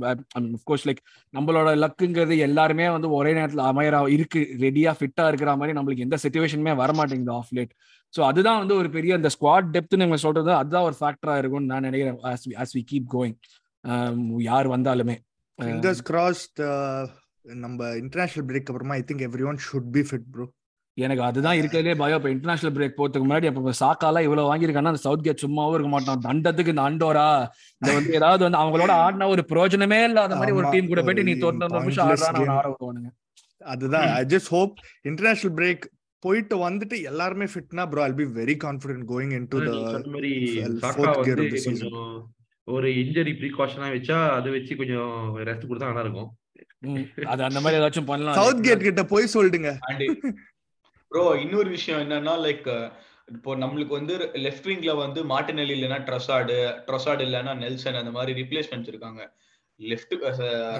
course 0.69 0.85
like 0.87 1.01
நம்மளோட 1.33 1.69
லக்குங்கிறது 1.83 2.37
எல்லாருமே 2.47 2.87
வந்து 2.89 3.09
ஒரே 3.19 3.33
நேரத்துல 3.33 3.65
அமையறா 3.71 4.01
இருக்கு 4.15 4.41
ரெடியா 4.65 4.93
ஃபிட்டா 4.99 5.27
இருக்கிற 5.27 5.55
மாதிரி 5.55 5.75
நம்மளுக்கு 5.77 6.05
எந்த 6.07 6.17
சுச்சுவேஷனுமே 6.23 6.73
வர 6.81 6.93
மாட்டேங்குது 6.93 7.35
ஆஃப் 7.39 7.53
லேட் 7.59 7.73
ஸோ 8.13 8.21
அதுதான் 8.21 8.59
வந்து 8.59 8.75
ஒரு 8.75 8.89
பெரிய 8.89 9.13
அந்த 9.15 9.29
ஸ்குவாட் 9.35 9.69
டெப்த் 9.73 9.99
நீங்க 10.01 10.17
சொல்றது. 10.17 10.51
அதுதான் 10.53 10.87
ஒரு 10.89 10.95
ஃபேக்டரா 10.99 11.37
இருக்கும்னு 11.37 11.71
நான் 11.73 11.81
நினைக்கிறேன். 11.81 12.19
As 12.31 12.45
we 12.49 12.55
as 12.63 12.75
we 12.77 12.83
keep 12.91 13.07
going 13.15 13.37
யார் 14.49 14.67
வந்தாலுமே 14.67 15.15
fingers 15.59 15.99
crossed. 16.09 16.59
Uh, 16.69 17.03
நம்ம 17.63 17.89
இன்டர்நேஷனல் 17.95 18.47
பிரேக் 18.49 18.69
அப்புறமா 18.71 18.93
I 18.93 19.03
think 19.09 19.25
everyone 19.49 19.59
should 19.65 19.89
be 19.95 20.01
fit 20.09 20.29
bro 20.31 20.45
எனக்கு 20.97 21.23
அதுதான் 21.23 21.57
இருக்கிறதுலே 21.59 21.95
பயம். 21.95 22.19
இப்போ 22.19 22.29
இன்டர்நேஷனல் 22.29 22.75
பிரேக் 22.75 22.97
போறதுக்கு 22.97 23.25
முன்னாடி 23.27 23.47
அப்போ 23.49 23.73
சாக்காலாம் 23.79 24.25
இவ்வளவு 24.27 24.49
வாங்கியிருக்காங்கன்னா 24.49 24.93
அந்த 24.93 25.01
சவுத் 25.05 25.25
கேட் 25.27 25.43
சும்மாவும் 25.43 25.73
இருக்க 25.73 25.89
மாட்டான். 25.89 26.21
தண்டத்துக்கு 26.27 26.73
இந்த 26.73 26.83
அண்டோரா? 26.89 27.27
இந்த 27.81 27.93
வந்து 27.93 28.13
ஏதாவது 28.13 28.43
வந்து 28.43 28.59
அவங்களோட 28.61 28.91
ஆடின 29.05 29.27
ஒரு 29.27 29.45
பிரயோஜனமே 29.51 29.99
இல்லாத 30.03 30.35
மாதிரி 30.35 30.55
ஒரு 30.59 30.69
டீம் 30.71 30.87
கூட 30.87 31.01
போயிட்டு 31.01 31.27
நீ 31.29 31.35
தொண்ணூறு 31.37 31.79
நிமிஷம் 31.79 32.07
ஆடுறான்னு 32.07 32.41
game. 32.41 32.55
ஆட 32.57 32.67
விடுவானுங்க 32.73 33.11
அதுதான். 33.65 34.07
I 34.19 34.23
just 34.33 34.51
hope 34.55 34.75
international 35.01 35.55
break 35.59 35.85
போயிட்டு 36.23 36.55
வந்துட்டு 36.69 36.97
எல்லாருமே 37.03 37.47
ஃபிட்னா 37.53 37.83
bro 37.89 38.03
I'll 38.07 38.19
be 38.21 38.27
very 38.41 38.55
confident 38.63 39.05
going 39.13 39.33
into 39.47 39.59
the 39.65 39.71
ஒரு 42.67 42.87
இன்ஜரி 43.01 43.31
ப்ரீகாஷனா 43.39 43.87
வச்சா 43.95 44.17
அதை 44.37 44.49
வச்சு 44.53 44.73
கொஞ்சம் 44.79 45.11
ரெஸ்ட் 45.49 45.67
கொடுத்தா 45.69 45.89
நல்லா 45.89 46.05
இருக்கும். 46.05 46.29
அது 47.31 47.41
அந்த 47.47 47.59
மாதிரி 47.63 47.79
ஏதாச்சும் 47.79 48.09
பண்ணலாம். 48.11 48.37
சவுத் 48.39 48.63
கேட் 48.67 48.87
கிட்ட 48.87 49.03
போய் 49.11 49.33
சொல்லிடுங்க 49.35 49.71
ப்ரோ 51.11 51.25
இன்னொரு 51.43 51.69
விஷயம் 51.75 52.01
என்னன்னா 52.03 52.33
லைக் 52.45 52.69
இப்போ 53.35 53.51
நம்மளுக்கு 53.61 53.93
வந்து 53.97 54.15
லெஃப்ட் 54.45 54.67
விங்ல 54.69 54.93
வந்து 55.03 55.19
மார்டினெல்லி 55.31 55.75
இல்லைன்னா 55.77 55.99
ட்ரொசாடு 56.07 56.55
ட்ரொசாடு 56.87 57.23
இல்லைன்னா 57.27 57.53
நெல்சன் 57.61 58.01
அந்த 58.01 58.11
மாதிரி 58.17 58.33
ரிப்ளேஸ்மெண்ட்ஸ் 58.41 58.91
இருக்காங்க. 58.91 59.21
Left 59.79 60.13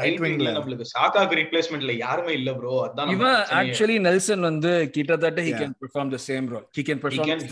right 0.01 0.17
wingல. 0.17 0.27
விங்ல 0.27 0.51
நம்மளுக்கு 0.55 0.85
சாக்காக்கு 0.91 1.35
ரிப்ளேஸ்மெண்ட்ல 1.39 1.93
யாருமே 1.97 2.33
இல்ல 2.33 2.49
ப்ரோ 2.55 2.73
அதான் 2.79 2.99
நம்ம 3.01 3.15
இவன் 3.15 3.31
பிரச்சனையே. 3.31 3.57
ஆக்சுவலி 3.61 3.97
நெல்சன் 4.05 4.45
வந்து 4.47 4.71
கிட்டத்தட்ட 4.95 5.41
he 5.41 5.51
Yeah. 5.51 5.59
Can 5.61 5.73
perform 5.81 6.11
the 6.13 6.19
same 6.25 6.45
role 6.53 6.63
he 6.69 6.81
can 6.81 6.99
can- 6.99 7.03
perform 7.05 7.49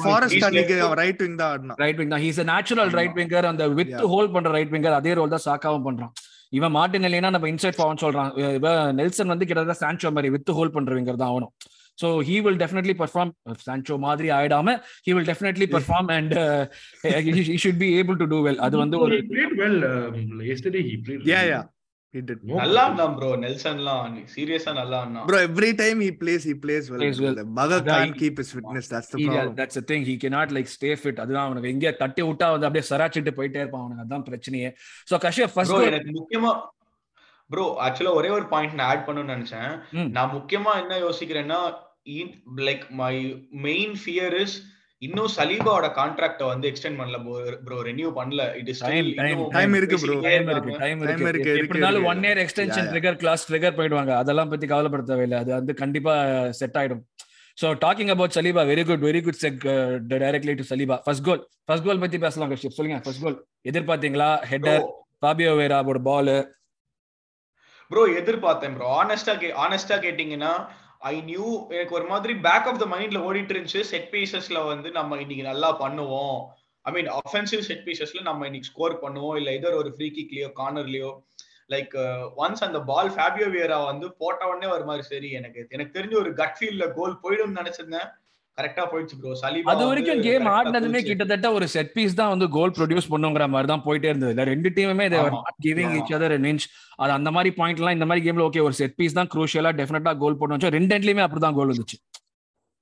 Forest 0.00 0.46
அன்னைக்கு. 0.48 0.78
ரைட் 1.02 1.20
விங் 1.22 1.36
தான் 1.36 1.50
ஆடினான் 1.50 1.78
ரைட் 1.82 1.98
விங் 2.00 2.12
தான் 2.14 2.22
ஹீஸ் 2.24 2.40
நேச்சுரல். 2.50 2.92
ரைட் 2.98 3.16
விங்கர் 3.18 3.48
அந்த 3.50 3.66
வித். 3.76 3.94
ஹோல்ட் 4.12 4.34
பண்ற 4.36 4.52
ரைட் 4.56 4.72
விங்கர் 4.74 4.98
அதே 4.98 5.14
ரோல் 5.14 5.34
தான் 5.34 5.46
சாக்காவும் 5.46 5.86
பண்றான் 5.86 6.12
இவன் 6.52 6.74
மார்டின் 6.74 7.06
இல்லைன்னா 7.06 7.30
நம்ம 7.32 7.48
இன்சைட் 7.52 7.78
ஃபார்ம் 7.78 8.02
சொல்றான் 8.02 8.28
இவன் 8.56 8.80
நெல்சன் 8.98 9.32
வந்து 9.32 9.46
கிட்டத்தட்ட 9.46 9.78
சான்சோ 9.82 10.10
மாதிரி 10.12 10.30
வித்து 10.34 10.54
ஹோல்ட் 10.58 10.76
பண்றவங்க 10.76 11.16
தான் 11.16 11.30
ஆகணும் 11.30 11.52
so 11.98 12.08
he 12.28 12.36
will 12.46 12.60
definitely 12.62 12.94
perform 13.02 13.30
Sancho 13.66 13.96
மாதிரி 14.06 14.30
ஆயிடாம 14.38 14.74
he 15.06 15.12
will 15.16 15.30
definitely 15.30 15.68
perform 15.76 16.10
and 16.16 16.34
he 17.28 17.56
should 17.64 17.80
be 17.84 17.88
able 18.00 18.18
to 18.22 18.28
do 18.34 18.40
well 18.48 18.60
அது 18.66 18.76
வந்து 18.82 18.98
ஒரு 19.04 19.16
He 19.18 19.24
played 19.32 19.54
well. 19.60 19.78
Um, 19.90 20.18
yesterday 20.50 20.82
he 20.82 20.94
played. 20.98 21.22
Yeah, 21.26 21.40
really 21.40 21.50
yeah. 21.50 21.62
well. 21.62 21.72
He 22.14 22.20
did. 22.22 22.38
No 22.42 22.54
நல்லா 22.60 22.82
இருந்தான் 22.86 23.14
bro 23.16 23.30
நெல்சன்லாம் 23.42 24.04
சீரியஸா 24.34 24.72
நல்லா 24.78 24.98
இருந்தான் 25.02 25.26
Bro, 25.30 25.38
every 25.48 25.72
time 25.80 25.98
he 26.00 26.10
plays, 26.20 26.42
he 26.44 26.54
plays 26.56 26.84
well. 26.90 27.00
Plays 27.02 27.18
well. 27.24 27.38
Bugger 27.58 27.78
அதான் 27.80 27.90
can't 27.94 28.16
keep 28.22 28.36
his 28.42 28.50
fitness. 28.56 28.86
That's 28.92 29.10
the 29.12 29.18
He- 29.20 29.26
problem. 29.28 29.52
that's 29.58 29.76
the 29.80 29.84
thing 29.90 30.04
he 30.10 30.16
cannot 30.22 30.54
like 30.56 30.68
stay 30.76 30.92
fit 31.02 31.18
அதுதான் 31.24 31.46
அவனுக்கு 31.48 31.72
எங்க 31.74 31.92
தட்டி 32.02 32.24
விட்டா 32.28 32.48
வந்து 32.54 32.68
அப்படியே 32.68 32.86
சராச்சிட்டு 32.90 33.34
போயிட்டே 33.38 33.60
இருப்பான் 33.62 33.84
அவனுக்கு 33.84 34.04
அதான் 34.06 34.26
பிரச்சனையே 34.30 34.70
சோ 35.10 35.18
கஷ்யப் 35.26 35.48
ப்ரோ 35.48 35.56
ஃபர்ஸ்ட் 35.56 35.88
எனக்கு 35.90 36.16
முக்கியமா 36.20 36.52
ப்ரோ 37.50 37.64
ஆக்சுவலா 37.86 38.14
ஒரே 38.20 38.30
ஒரு 38.36 38.46
பாயிண்ட் 38.52 38.78
நான் 38.78 38.88
ஆட் 38.92 39.04
பண்ணணும்னு 39.08 39.34
நினைச்சேன். 39.34 39.72
நான் 40.16 40.32
முக்கியமா 40.36 40.72
என்ன 40.82 40.94
யோசிக்கிறேன்னா 41.04 41.58
like 42.68 42.86
my 43.02 43.14
main 43.66 43.94
fear 44.02 44.36
is 44.44 44.56
இன்னும் 45.02 45.30
சலீபாவோட 45.36 45.86
கான்ட்ராக்ட 45.98 46.42
வந்து 46.50 46.66
எக்ஸ்டெண்ட் 46.70 46.98
பண்ணல 47.00 47.18
ப்ரோ 47.66 47.78
ரெனியூ 47.88 48.10
பண்ணல. 48.18 48.42
இட் 48.60 48.70
இஸ் 48.72 48.82
time 48.84 49.08
இருக்கு 49.08 49.96
bro. 50.04 50.14
டைம் 50.26 50.48
இருக்கு 50.54 50.76
டைம் 50.84 51.00
Time 51.02 51.02
இருக்கு. 51.06 51.26
இருக்கு, 51.32 51.50
எப்படி 51.50 51.58
இருக்கு, 51.58 51.74
இருந்தாலும் 51.74 52.00
இருக்கு. 52.00 52.12
One 52.12 52.22
year 52.26 52.40
extension. 52.44 52.88
Trigger 52.92 53.18
clause 53.22 53.44
trigger 53.48 53.76
போயிடுவாங்க. 53.78 54.12
அதெல்லாம் 54.22 54.52
பத்தி 54.52 54.68
கவலைப்பட 54.72 55.04
தேவையில்லை. 55.10 55.40
அது 55.44 55.52
வந்து 55.58 55.74
கண்டிப்பா 55.82 56.14
செட் 56.60 56.78
ஆயிடும். 56.82 57.02
So 57.58 57.66
talking 57.84 58.12
about 58.14 58.36
Saliba 58.38 58.62
very 58.70 58.84
good 58.90 59.04
very 59.08 59.20
good 59.26 59.40
check 59.44 59.62
directly 60.12 60.54
to 60.60 60.66
Saliba. 60.72 60.96
First 61.04 61.24
goal 61.28 61.42
first 61.68 61.86
goal 61.88 62.02
பத்தி 62.04 62.18
பேசலாம் 62.24 62.50
கஷ்யப். 62.52 62.76
சொல்லுங்க 62.78 62.98
ஃபர்ஸ்ட் 63.04 63.24
கோல் 63.26 63.38
எதிர்பார்த்தீங்களா? 63.70 64.30
ஹெட்டர் 64.52 64.82
ஃபாபியோ 65.22 65.52
வேராவோட 65.60 66.00
பால் 66.08 66.34
ப்ரோ 67.90 68.02
எதிர்பார்த்தேன் 68.20 68.74
ப்ரோ 68.76 68.88
ஆனஸ்டா 69.02 69.34
கே 69.42 69.48
ஆனஸ்டா 69.64 69.96
கேட்டீங்கன்னா 70.06 70.52
ஐ 71.10 71.14
நியூ 71.30 71.46
எனக்கு 71.76 71.96
ஒரு 71.98 72.06
மாதிரி 72.10 72.32
பேக் 72.46 72.68
ஆஃப் 72.70 72.80
த 72.82 72.86
மைண்ட்ல 72.92 73.18
ஓடிட்டு 73.28 73.52
இருந்துச்சு. 73.54 73.80
செட் 73.92 74.08
பீசஸ்ல 74.12 74.58
வந்து 74.70 74.88
நம்ம 74.98 75.18
இன்னைக்கு 75.22 75.44
நல்லா 75.50 75.70
பண்ணுவோம். 75.82 76.38
ஐ 76.84 76.92
மீன் 76.96 77.10
அஃபென்சிவ் 77.20 77.62
செட் 77.68 77.84
பீசஸ்ல 77.86 78.22
நம்ம 78.28 78.46
இன்னைக்கு 78.48 78.70
ஸ்கோர் 78.72 78.94
பண்ணுவோம். 79.04 79.36
இல்ல 79.40 79.52
இதர் 79.58 79.80
ஒரு 79.82 79.90
ஃப்ரீ 79.94 80.08
கிக்லயோ 80.18 80.48
கார்னர்லயோ 80.60 81.10
லைக் 81.74 81.94
ஒன்ஸ் 82.42 82.64
அந்த 82.66 82.78
பால் 82.90 83.10
ஃபேபியோ 83.14 83.46
வியரா 83.54 83.78
வந்து 83.90 84.08
போட்ட 84.20 84.42
உடனே 84.50 84.68
ஒரு 84.74 84.84
மாதிரி 84.84 85.04
சரி 85.12 85.30
எனக்கு 85.38 85.66
எனக்கு 85.70 85.96
தெரிஞ்ச 85.98 86.14
ஒரு 86.22 86.32
கட் 86.40 86.56
ஃபீல்ட்ல 86.58 86.86
கோல் 86.98 87.16
போயிடும்னு 87.24 87.60
நினைச்சிருந்தேன். 87.62 88.08
கரெக்டா 88.58 88.84
போயிடுச்சு 88.90 89.16
ப்ரோ 89.18 89.32
சலீபா 89.40 89.70
அது 89.72 89.82
வரைக்கும் 89.88 90.20
கேம் 90.22 90.46
ஆடினதுமே. 90.52 91.00
கிட்டத்தட்ட 91.06 91.46
ஒரு 91.52 91.66
செட் 91.68 91.92
பீஸ் 91.92 92.14
தான் 92.14 92.28
வந்து 92.28 92.46
கோல் 92.50 92.74
ப்ரொடியூஸ் 92.76 93.08
பண்ணுங்கிற 93.10 93.46
மாதிரி 93.48 93.68
தான் 93.68 93.82
போயிட்டே 93.84 94.08
இருந்தது 94.10 94.32
இல்ல 94.34 94.44
ரெண்டு 94.44 94.68
டீமுமே. 94.76 95.06
Not 95.14 95.58
giving. 95.66 95.92
Each 95.98 96.12
other 96.18 96.34
inch 96.44 96.66
அது 96.96 97.12
அந்த 97.12 97.30
மாதிரி 97.30 97.50
பாயிண்ட்லாம் 97.58 97.96
இந்த 97.96 98.06
மாதிரி 98.06 98.24
கேம்ல 98.26 98.46
ஓகே 98.46 98.62
ஒரு 98.62 98.74
செட் 98.74 98.96
பீஸ் 98.96 99.18
தான் 99.18 99.30
குரூஷியலா 99.34 99.72
டெஃபினட்டா 99.80 100.14
கோல் 100.18 100.38
போடணும் 100.40 100.74
ரெண்டு 100.76 100.94
எண்ட்லயுமே 100.96 101.24
அப்படிதான் 101.26 101.58
கோல் 101.58 101.72
வந்துச்சு 101.72 101.98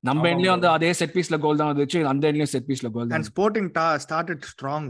நம்ம 0.04 0.22
எண்ட்லயும். 0.28 0.54
வந்து 0.56 0.68
அதே 0.68 0.92
செட் 0.92 1.14
பீஸ்ல 1.14 1.38
கோல் 1.40 1.56
தான் 1.56 1.70
வந்துச்சு 1.72 1.98
அந்த 2.06 2.24
எண்ட்லயும் 2.30 2.52
செட் 2.54 2.68
பீஸ்ல 2.68 2.88
கோல் 2.90 3.04
And 3.06 3.12
தான் 3.14 3.26
Sporting 3.30 3.68
ta- 3.70 3.98
started 3.98 4.40
strong. 4.44 4.84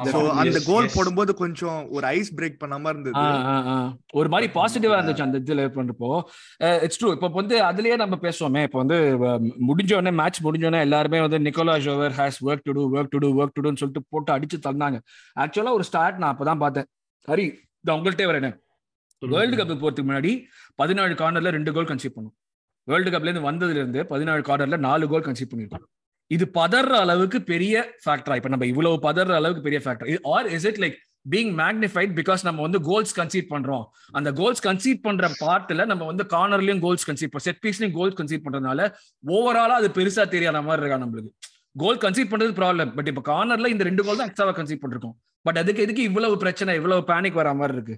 அந்த 0.00 0.60
கோல். 0.66 0.90
போடும்போது 0.94 1.34
கொஞ்சம் 1.34 1.86
ஒரு 1.90 2.06
ஐஸ் 2.06 2.34
பிரேக் 2.34 2.56
பண்ணாம 2.64 2.88
இருந்தது. 2.88 3.16
ஆ, 3.16 3.44
ஆ, 3.44 3.66
ஆ. 3.66 3.96
ஒரு 4.12 4.28
மாதிரி 4.28 4.52
பாசிட்டிவா 4.52 4.90
இருந்துச்சு 4.90 5.22
அந்த 5.22 5.38
இதுல 5.38 5.58
பண்றப்போ 5.58 6.22
இட்ஸ் 6.82 7.04
ட்ரூ 7.04 7.10
இப்போ 7.10 7.28
வந்து 7.28 7.62
அதுலயே 7.62 7.96
நம்ம 7.96 8.16
பேசுவோமே. 8.16 8.62
இப்போ 8.62 8.78
வந்து 8.78 8.94
முடிஞ்ச 9.68 9.96
உடனே 9.96 10.10
மேட்ச் 10.10 10.42
முடிஞ்ச 10.42 10.66
உடனே 10.66 10.78
எல்லாருமே 10.78 11.20
வந்து 11.20 11.38
Nicolas 11.38 11.78
Jover 11.78 12.12
has 12.16 12.44
work 12.44 12.60
to 12.62 12.72
do 12.72 12.90
work 12.92 13.06
to 13.10 13.18
do 13.18 13.44
work 13.44 13.50
to 13.52 13.62
டூன்னு 13.62 13.76
சொல்லிட்டு 13.76 14.04
போட்டு 14.08 14.38
அடிச்சு 14.38 14.58
தந்தாங்க. 14.68 15.00
ஆக்சுவலா 15.40 15.72
ஒரு 15.72 15.84
ஸ்டார்ட் 15.84 16.18
நான் 16.18 16.38
அப்பதான் 16.38 16.58
பார்த்தேன். 16.58 16.84
ஹரி 17.28 17.54
இது 17.80 17.92
உங்கள்கிட்ட 17.92 18.30
வரேன். 18.30 18.64
வேர்ல்டு 19.18 19.64
கப் 19.64 19.84
போறதுக்கு 19.84 20.06
முன்னாடி 20.06 20.42
பதினாலு 20.82 21.14
கார்னர்ல 21.14 21.48
ரெண்டு 21.48 21.72
கோல் 21.72 21.84
கன்சீவ் 21.84 22.14
பண்ணும். 22.14 22.34
வேர்ல்டு 22.84 23.10
கப்ல 23.10 23.26
இருந்து 23.26 23.52
வந்ததுல 23.52 23.70
இருந்து 23.70 24.02
பதினாலு 24.02 24.42
கார்னர்ல 24.42 24.76
நாலு 24.78 25.08
கோல் 25.08 25.22
கன்சீவ் 25.22 25.56
பண்ணிருக்கோம். 25.56 25.84
இது 26.30 26.44
பதற 26.56 26.92
அளவுக்கு 27.02 27.38
பெரிய 27.50 27.74
ஃபேக்டரா 28.02 28.36
இப்ப 28.38 28.50
நம்ம 28.52 28.66
இவ்வளவு 28.66 28.96
பதற 29.04 29.34
அளவுக்கு 29.38 29.66
பெரிய 29.66 29.80
factor 29.84 30.08
or 30.32 30.48
is 30.56 30.66
it 30.70 30.80
like 30.84 30.96
being 31.26 31.52
magnified 31.60 32.12
because 32.18 32.42
நம்ம 32.44 32.62
வந்து 32.66 32.80
கோல்ஸ் 32.88 33.14
கன்சீட் 33.18 33.48
பண்றோம்? 33.52 33.84
அந்த 34.14 34.30
கோல்ஸ் 34.38 34.62
கன்சீட் 34.66 35.00
பண்ற 35.04 35.28
பார்ட்ல 35.40 35.86
நம்ம 35.90 36.04
வந்து 36.10 36.24
கார்னர்லயும் 36.34 36.82
கோல்ஸ் 36.84 37.06
கன்சீட் 37.08 37.32
பண்ண 37.32 37.44
செட் 37.46 37.60
பீஸ்லயும் 37.64 37.94
கோல்ஸ் 37.96 38.18
கன்சீட் 38.18 38.44
பண்றதுனால 38.44 38.82
ஓவராலா 39.30 39.76
அது 39.80 39.88
பெருசா 39.96 40.24
தெரியாத 40.28 40.60
மாதிரி 40.62 40.82
இருக்கா 40.82 40.98
நம்மளுக்கு. 41.04 41.32
கோல் 41.76 41.98
கன்சீட் 42.04 42.30
பண்றது 42.30 42.52
ப்ராப்ளம் 42.60 42.92
பட் 42.96 43.08
இப்ப 43.08 43.24
கார்னர்ல 43.30 43.70
இந்த 43.72 43.84
ரெண்டு 43.84 44.04
கோல் 44.04 44.20
தான் 44.20 44.28
எக்ஸ்ட்ராவா 44.28 44.54
கன்சீட் 44.58 44.82
பண்ணிருக்கோம் 44.84 45.16
பட் 45.46 45.58
அதுக்கு 45.58 45.82
எதுக்கு 45.82 46.02
இவ்வளவு 46.02 46.36
பிரச்சனை 46.38 46.76
இவ்வளவு 46.78 47.02
பேனிக் 47.10 47.40
வர 47.40 47.50
மாதிரி 47.54 47.76
இருக்கு? 47.76 47.96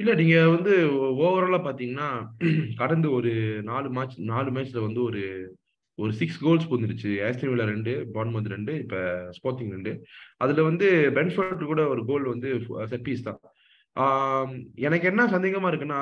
இல்ல 0.00 0.12
நீங்க 0.14 0.36
வந்து 0.48 0.72
ஓவராலா 1.24 1.60
பாத்தீங்கன்னா 1.66 2.08
கடந்த 2.76 3.06
ஒரு 3.10 3.32
நாலு 3.64 3.88
மேட்ச் 3.90 4.16
நாலு 4.30 4.50
மேட்ச்ல 4.50 4.80
வந்து 4.80 5.02
ஒரு 5.02 5.22
ஒரு 6.02 6.12
சிக்ஸ் 6.20 6.38
கோல்ஸ் 6.44 6.70
வந்துருச்சு 6.72 7.10
ஆஸ்டன் 7.26 7.50
வில்லா 7.50 7.66
ரெண்டு 7.72 7.92
பான்மந்த் 8.14 8.54
ரெண்டு 8.54 8.72
இப்ப 8.84 8.96
ஸ்போர்ட்டிங் 9.36 9.72
ரெண்டு. 9.76 9.92
அதுல 10.42 10.62
வந்து 10.68 10.86
பென்ஃபர்ட் 11.18 11.62
கூட 11.72 11.82
ஒரு 11.92 12.02
கோல் 12.10 12.24
வந்து 12.32 12.48
செட் 12.92 13.06
பீஸ் 13.08 13.26
தான். 13.28 13.40
எனக்கு 14.86 15.06
என்ன 15.10 15.26
சந்தேகமா 15.34 15.68
இருக்குன்னா 15.70 16.00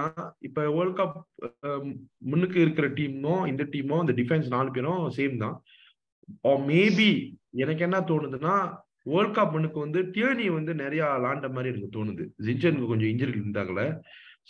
இப்ப 0.49 0.63
வேர்ல்ட் 0.77 0.99
கப் 1.01 1.17
முன்னுக்கு 2.31 2.59
இருக்கிற 2.65 2.89
டீமும் 2.99 3.45
இந்த 3.53 3.65
டீமும் 3.75 4.03
இந்த 4.05 4.15
டிஃபென்ஸ் 4.21 4.49
நாலு 4.55 4.71
பேரும் 4.77 5.05
சேம் 5.19 5.37
தான். 5.45 5.57
மேபி 6.71 7.11
எனக்கு 7.63 7.85
என்ன 7.89 7.99
தோணுதுன்னா 8.11 8.57
வேர்ல்ட் 9.13 9.37
கப் 9.37 9.55
முன்னுக்கு 9.55 9.79
வந்து 9.85 10.01
டியர்னி 10.15 10.47
வந்து 10.59 10.73
நிறைய 10.83 11.05
லாண்ட 11.25 11.47
மாதிரி 11.55 11.71
எனக்கு 11.73 11.97
தோணுது. 11.99 12.25
ஜிஞ்சனுக்கு 12.47 12.91
கொஞ்சம் 12.93 13.13
இன்ஜுரி 13.13 13.35
இருந்தாங்கல்ல 13.41 13.85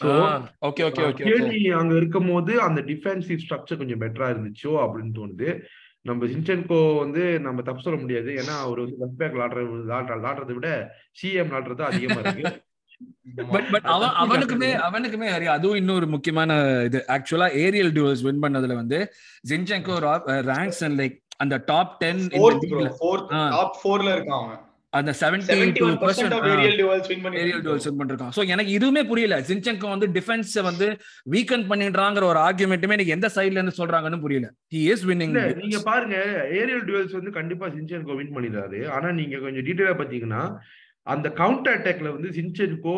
ஓகே 0.00 0.82
ஓகே 0.88 1.02
ஓகே 1.08 1.24
டியர்னி 1.26 1.72
அங்க 1.80 1.96
இருக்கும் 1.96 2.28
போது 2.32 2.60
அந்த 2.60 2.80
டிஃபென்சிவ் 2.80 3.42
ஸ்ட்ரக்சர் 3.44 3.80
கொஞ்சம் 3.80 4.00
பெட்டரா 4.00 4.28
இருந்துச்சோ 4.34 4.72
அப்படின்னு 4.84 5.12
தோணுது. 5.18 5.62
நம்ம 6.00 6.26
சின்சென்கோ 6.26 6.98
வந்து 6.98 7.40
நம்ம 7.40 7.62
தப்பு 7.62 7.82
சொல்ல 7.82 8.00
முடியாது. 8.00 8.30
ஏன்னா 8.32 8.54
அவர் 8.60 8.80
வந்து 8.80 8.96
லெஃப்ட் 9.00 9.18
பேக் 9.18 9.34
விளாடுற 9.34 9.64
விளாடுறதை 9.72 10.54
விட 10.54 10.92
சிஎம் 11.22 11.50
விளாடுறது 11.50 11.80
அதிகமா 11.80 12.20
இருக்கு. 12.20 12.62
பட் 13.52 13.68
பட் 13.70 13.84
அவன் 13.84 14.14
அவனுக்குமே 14.22 14.70
அவனுக்குமே 14.88 15.28
ஹரி 15.34 15.44
அதுவும் 15.44 15.76
இன்னொரு 15.76 16.06
முக்கியமான 16.06 16.80
இது. 16.84 17.04
ஆக்சுவலா 17.08 17.48
ஏரியல் 17.64 17.94
டியூல்ஸ் 17.98 18.22
வின் 18.22 18.42
பண்ணதுல 18.42 18.74
வந்து 18.74 19.12
ஜின்செங்கோ 19.48 19.96
ரேங்க்ஸ் 20.50 20.82
அண்ட் 20.84 21.00
லைக் 21.00 21.16
அந்த 21.36 21.62
டாப் 21.66 21.98
டென் 21.98 22.20
top 23.56 23.72
fourல 23.84 24.08
இருக்கான் 24.16 24.42
அவன். 24.42 24.60
அந்த 24.92 25.10
seventy 25.20 25.52
71% 25.54 26.34
of 26.36 26.42
aerial 26.48 26.74
duels 26.80 27.06
win 27.10 27.20
பண்ணிருக்கான் 27.24 27.42
ஏரியல். 27.42 27.62
டியூல்ஸ் 27.66 27.86
வின் 27.88 27.98
பண்ணிருக்கான். 28.00 28.32
சோ 28.36 28.42
எனக்கு 28.54 28.72
இதுவுமே 28.78 29.02
புரியல. 29.10 29.36
ஜின்செங்கோ 29.48 29.88
வந்து 29.94 30.08
டிஃபென்ஸ் 30.16 30.52
வந்து 30.68 30.86
வீக்கன் 31.34 31.66
பண்ணிடுறாங்கிற 31.70 32.24
ஒரு 32.32 32.40
ஆர்குமெண்ட்டுமே 32.46 32.96
எனக்கு 32.98 33.16
எந்த 33.16 33.30
சைடுல 33.36 33.58
இருந்து 33.60 33.78
சொல்றாங்கன்னு 33.80 34.20
புரியல. 34.24 34.48
ஹி 34.74 34.82
இஸ் 34.92 35.06
வின்னிங் 35.10 35.34
நீங்க 35.62 35.80
பாருங்க. 35.90 36.16
ஏரியல் 36.60 36.84
டுவெல்ஸ் 36.90 37.18
வந்து 37.18 37.32
கண்டிப்பா 37.38 37.68
சின்சென்கோ 37.78 38.16
வின் 38.20 38.34
பண்ணிடுறாரு. 38.36 38.80
ஆனா 38.96 39.10
நீங்க 39.20 39.38
கொஞ்சம் 39.46 39.66
டீடைலா 39.68 39.94
பாத்தீங்கன்னா 40.02 40.42
அந்த 41.06 41.28
கவுண்டர் 41.38 41.76
அட்டாக்ல 41.76 42.10
வந்து 42.16 42.28
Zinchenko 42.36 42.96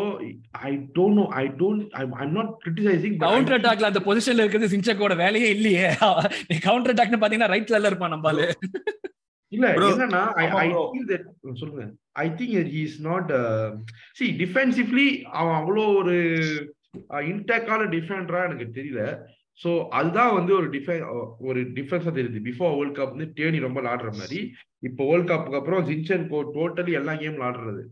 I 0.69 0.73
don't 0.97 1.19
know 1.21 1.27
I 1.43 1.45
don't 1.61 1.85
I 2.01 2.27
not 2.37 2.51
criticising 2.65 3.17
counter 3.25 3.57
அட்டாக்ல 3.59 3.91
அந்த 3.93 4.03
பொசிஷன்ல 4.09 4.45
இருக்கிறது 4.45 4.73
சின்செங்கோட 4.75 5.17
வேலையே 5.25 5.51
இல்லையே. 5.57 5.87
நீ 6.51 6.57
கவுண்டர் 6.69 6.95
அட்டாக்னு 6.95 7.23
பாத்தீங்கன்னா 7.23 7.53
ரைட் 7.55 7.73
சைடுல 7.73 7.93
இருப்பான் 7.93 8.15
நம்மால. 8.17 8.51
இல்ல 9.55 9.67
என்னன்னா 9.91 10.23
சொல்லுங்க. 11.63 11.85
I 12.25 12.27
think 12.41 12.55
he 12.75 12.83
is 12.89 12.99
not 13.09 13.31
see 14.19 14.27
defensively 14.43 15.09
அவன் 15.41 15.57
அவ்வளோ 15.61 15.85
ஒரு 16.01 16.17
இன்டேக்கான 17.33 17.89
டிஃபெண்டரா 17.97 18.43
எனக்கு 18.49 18.67
தெரியல. 18.79 19.03
சோ 19.61 19.71
அதுதான் 19.99 20.37
வந்து 20.37 20.53
ஒரு 20.59 20.69
டிஃபென் 20.77 21.03
ஒரு 21.49 21.61
டிஃபரன்ஸா 21.77 22.13
தெரியுது. 22.17 22.41
பிஃபோர் 22.47 22.73
வேர்ல்ட் 22.79 22.97
கப் 22.99 23.13
வந்து 23.15 23.29
டேனி 23.39 23.59
ரொம்ப 23.67 23.79
விளாடுற 23.81 24.11
மாதிரி 24.21 24.41
இப்போ 24.89 25.03
வேர்ல்ட் 25.11 25.31
கப்புக்கு 25.33 25.61
அப்புறம் 25.61 25.85
ஜின்சென்கோ 25.91 26.41
டோட்டலி 26.57 26.95
எல்லா 27.01 27.13
கேம் 27.21 27.37
விளாடுறது. 27.39 27.83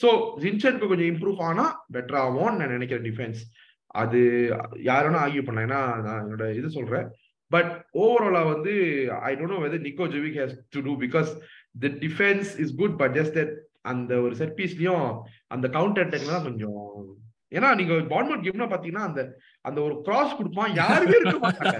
சோ 0.00 0.08
ஜின்சென்கோ 0.42 0.88
கொஞ்சம் 0.90 1.10
இம்ப்ரூவ் 1.12 1.40
ஆனா 1.48 1.64
பெட்டர் 1.96 2.20
ஆகும்னு 2.24 2.58
நான் 2.60 2.74
நினைக்கிறேன் 2.76 3.06
டிஃபென்ஸ் 3.08 3.40
அது 4.02 4.20
யாரும் 4.90 5.20
ஆர்கியூ 5.22 5.42
பண்ண 5.44 5.66
ஏன்னா 5.66 5.80
நான் 6.06 6.22
என்னோட 6.24 6.46
இது 6.58 6.68
சொல்றேன். 6.76 7.06
பட் 7.50 7.70
ஓவராலா 7.98 8.42
வந்து 8.52 8.74
I 9.22 9.32
don't 9.34 9.54
know 9.54 9.60
whether 9.66 9.86
Nico 9.86 10.08
Jover 10.14 10.40
has 10.40 10.56
to 10.68 10.80
do 10.80 10.94
because 10.98 11.30
the 11.80 11.90
defence 12.04 12.50
is 12.60 12.74
good 12.74 12.98
but 12.98 13.16
just 13.18 13.38
that 13.38 13.54
அந்த 13.84 14.12
ஒரு 14.20 14.34
செட் 14.36 14.58
பீஸ்லயும் 14.58 15.06
அந்த 15.48 15.66
கவுண்டர் 15.68 16.04
அட்டாக்லாம் 16.06 16.46
கொஞ்சம் 16.48 16.82
ஏன்னா 17.52 17.68
நீங்க 17.74 17.94
பான்மட் 18.10 18.42
கேம்னா 18.46 18.66
பாத்தீங்கன்னா 18.72 19.04
அந்த 19.04 19.20
அந்த 19.64 19.78
ஒரு 19.82 19.94
கிராஸ் 20.02 20.36
கொடுப்பான் 20.36 20.74
யாருமே 20.74 21.14
இருக்க 21.18 21.38
மாட்டாங்க. 21.38 21.78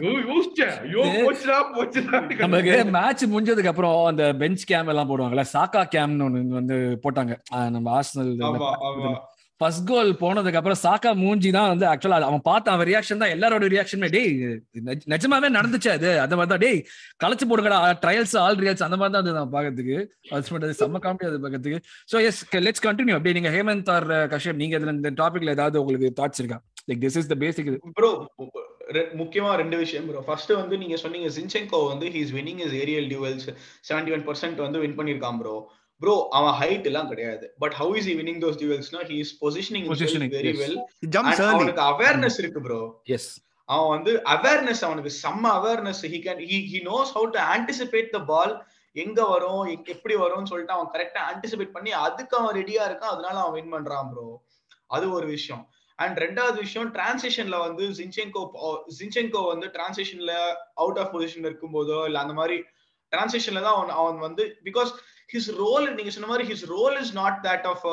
யோசிச்சேன். 0.28 0.74
ஐயோ 0.82 1.04
போச்சுடா 1.18 1.56
போச்சுடா 1.76 2.18
நமக்கு 2.42 2.74
மேட்ச் 2.96 3.24
முடிஞ்சதுக்கு 3.32 3.72
அப்புறம் 3.72 3.96
அந்த 4.04 4.24
பெஞ்ச் 4.42 4.64
கேம் 4.64 4.92
எல்லாம் 4.94 5.10
போடுவாங்கல்ல 5.10 5.46
சாக்கா 5.54 5.82
கேம்னு 5.94 6.26
ஒண்ணு 6.28 6.58
வந்து 6.60 6.76
போட்டாங்க. 7.04 7.34
நம்ம 7.76 7.90
ஆர்சனல். 7.96 8.34
ஃபர்ஸ்ட் 9.60 9.84
கோல் 9.88 10.10
போனதுக்கு 10.20 10.58
அப்புறம் 10.58 10.80
சாக்கா 10.82 11.10
மூஞ்சி 11.20 11.50
தான் 11.56 11.70
வந்து 11.70 11.86
ஆக்சுவலா 11.90 12.18
அவன் 12.28 12.44
பார்த்த 12.44 12.74
அவன் 12.74 12.88
ரியாக்ஷன் 12.90 13.22
தான் 13.22 13.32
எல்லாரோட 13.34 13.68
ரியாக்ஷனுமே 13.72 14.10
டேய் 14.12 14.30
நிஜமாவே 15.14 15.48
நடந்துச்சு 15.56 15.90
அது 15.94 16.10
அந்த 16.24 16.36
மாதிரி 16.36 16.52
தான் 16.52 16.62
டேய் 16.64 16.78
களைச்சு 17.22 17.48
போடுங்கடா 17.50 17.78
ட்ரையல்ஸ் 18.02 18.36
ஆல் 18.42 18.60
ரியல்ஸ் 18.62 18.86
அந்த 18.86 18.98
மாதிரி 19.00 19.14
தான் 19.14 19.24
அது 19.24 19.36
நான் 19.38 19.52
பாக்கிறதுக்கு 19.54 19.98
அது 20.32 20.74
செம்ம 20.80 21.00
காமெடி 21.06 21.28
அது 21.30 21.40
பாக்கிறதுக்கு 21.44 21.80
சோ 22.12 22.22
எஸ் 22.28 22.40
லெட்ஸ் 22.60 22.84
கண்டினியூ 22.86 23.16
அப்படியே 23.18 23.36
நீங்க 23.38 23.52
ஹேமந்த் 23.56 23.90
ஆர் 23.96 24.06
கஷ்யப் 24.34 24.60
நீங்க 24.62 24.76
இதுல 24.78 24.94
இந்த 24.96 25.12
டாபிக்ல 25.20 25.56
ஏதாவது 25.56 25.82
உங்களுக்கு 25.82 26.10
தாட்ஸ் 26.20 26.42
இருக்கா? 26.42 26.60
Like 26.88 27.02
this 27.04 27.18
is 27.20 27.30
the 27.30 27.38
basic 27.42 27.70
இது. 27.70 27.78
ப்ரோ 27.98 28.10
முக்கியமா 29.20 29.50
ரெண்டு 29.60 29.76
விஷயம் 29.80 30.06
ப்ரோ 30.08 30.20
ஃபர்ஸ்ட் 30.26 30.52
வந்து 30.56 30.76
நீங்க 30.82 30.96
சொன்னீங்க 31.02 31.28
ஜின்செங்கோ 31.34 31.80
வந்து 31.90 32.06
he's 32.14 32.30
winning 32.36 32.62
is 32.66 32.76
aerial 32.80 33.08
duels 33.10 33.46
seventy 33.88 34.12
one 34.16 34.24
percent 34.28 34.60
வந்து 34.64 34.80
வின் 34.84 34.96
பண்ணிருக்கான் 34.98 35.40
ப்ரோ 35.42 35.56
ப்ரோ 36.00 36.14
அவன் 36.30 36.54
ஹைட் 36.60 36.86
எல்லாம் 36.90 37.10
கிடையாது. 37.12 37.44
But 37.58 37.74
how 37.80 37.92
is 38.00 38.08
he 38.10 38.14
winning 38.18 38.40
those 38.44 38.58
டியூவல்ஸ்னா 38.60 39.02
he 39.10 39.16
is 39.24 39.32
positioning 39.40 39.86
Positioning, 39.92 40.32
very. 40.36 40.52
Well. 40.60 40.78
அவனுக்கு 41.50 41.84
அவேர்னஸ் 41.92 42.38
இருக்கு 42.42 42.60
ப்ரோ 42.60 42.80
எஸ் 43.16 43.30
அவன் 43.68 43.90
வந்து 43.94 44.12
அவேர்னஸ் 44.34 44.82
அவனுக்கு 44.84 45.12
செம்ம 45.22 45.44
awareness 45.58 46.02
he 46.12 46.20
can 46.26 46.42
he 46.50 46.58
he 46.72 46.80
knows 46.84 47.10
how 47.16 47.26
to 47.34 47.40
anticipate 47.54 48.12
the 48.14 48.20
ball 48.30 48.54
எங்க 48.96 49.20
வரும்? 49.32 49.64
எப்படி 49.92 50.14
வரும்னு 50.22 50.50
சொல்லிட்டு 50.52 50.76
அவன் 50.76 50.92
கரெக்டா 50.94 51.20
ஆன்டிசிபேட் 51.30 51.74
பண்ணி 51.74 51.90
அதுக்கு 52.04 52.34
அவன் 52.38 52.56
ரெடியா 52.60 52.82
இருக்கான். 52.88 53.12
அதனால 53.14 53.36
அவன் 53.42 53.56
வின் 53.58 53.74
பண்றான் 53.74 54.08
ப்ரோ 54.12 54.24
அது 54.90 55.06
ஒரு 55.12 55.26
விஷயம். 55.34 55.62
அண்ட் 55.98 56.16
ரெண்டாவது 56.18 56.58
விஷயம் 56.64 56.90
டிரான்சிஷன்ல 56.96 57.56
வந்து 57.66 57.84
ஜின்செங்கோ 57.98 58.42
ஜின்செங்கோ 58.98 59.40
வந்து 59.52 59.66
டிரான்சிஷன்ல 59.76 60.32
அவுட் 60.82 60.98
ஆஃப் 61.02 61.12
பொசிஷன் 61.14 61.46
இருக்கும்போதோ 61.48 61.98
இல்ல 62.08 62.18
அந்த 62.20 62.34
மாதிரி 62.40 62.56
டிரான்சிஷன்ல 63.12 63.62
தான் 63.66 63.76
அவன் 63.76 63.94
அவன் 64.00 64.18
வந்து 64.26 64.44
பிகாஸ் 64.64 64.90
ஹிஸ் 65.34 65.50
ரோல் 65.62 65.86
நீங்க 65.98 66.10
சொன்ன 66.16 66.28
மாதிரி 66.32 66.46
his 66.50 66.66
role 66.76 66.96
is 67.02 67.14
not 67.20 67.38
that 67.46 67.66
of 67.72 67.84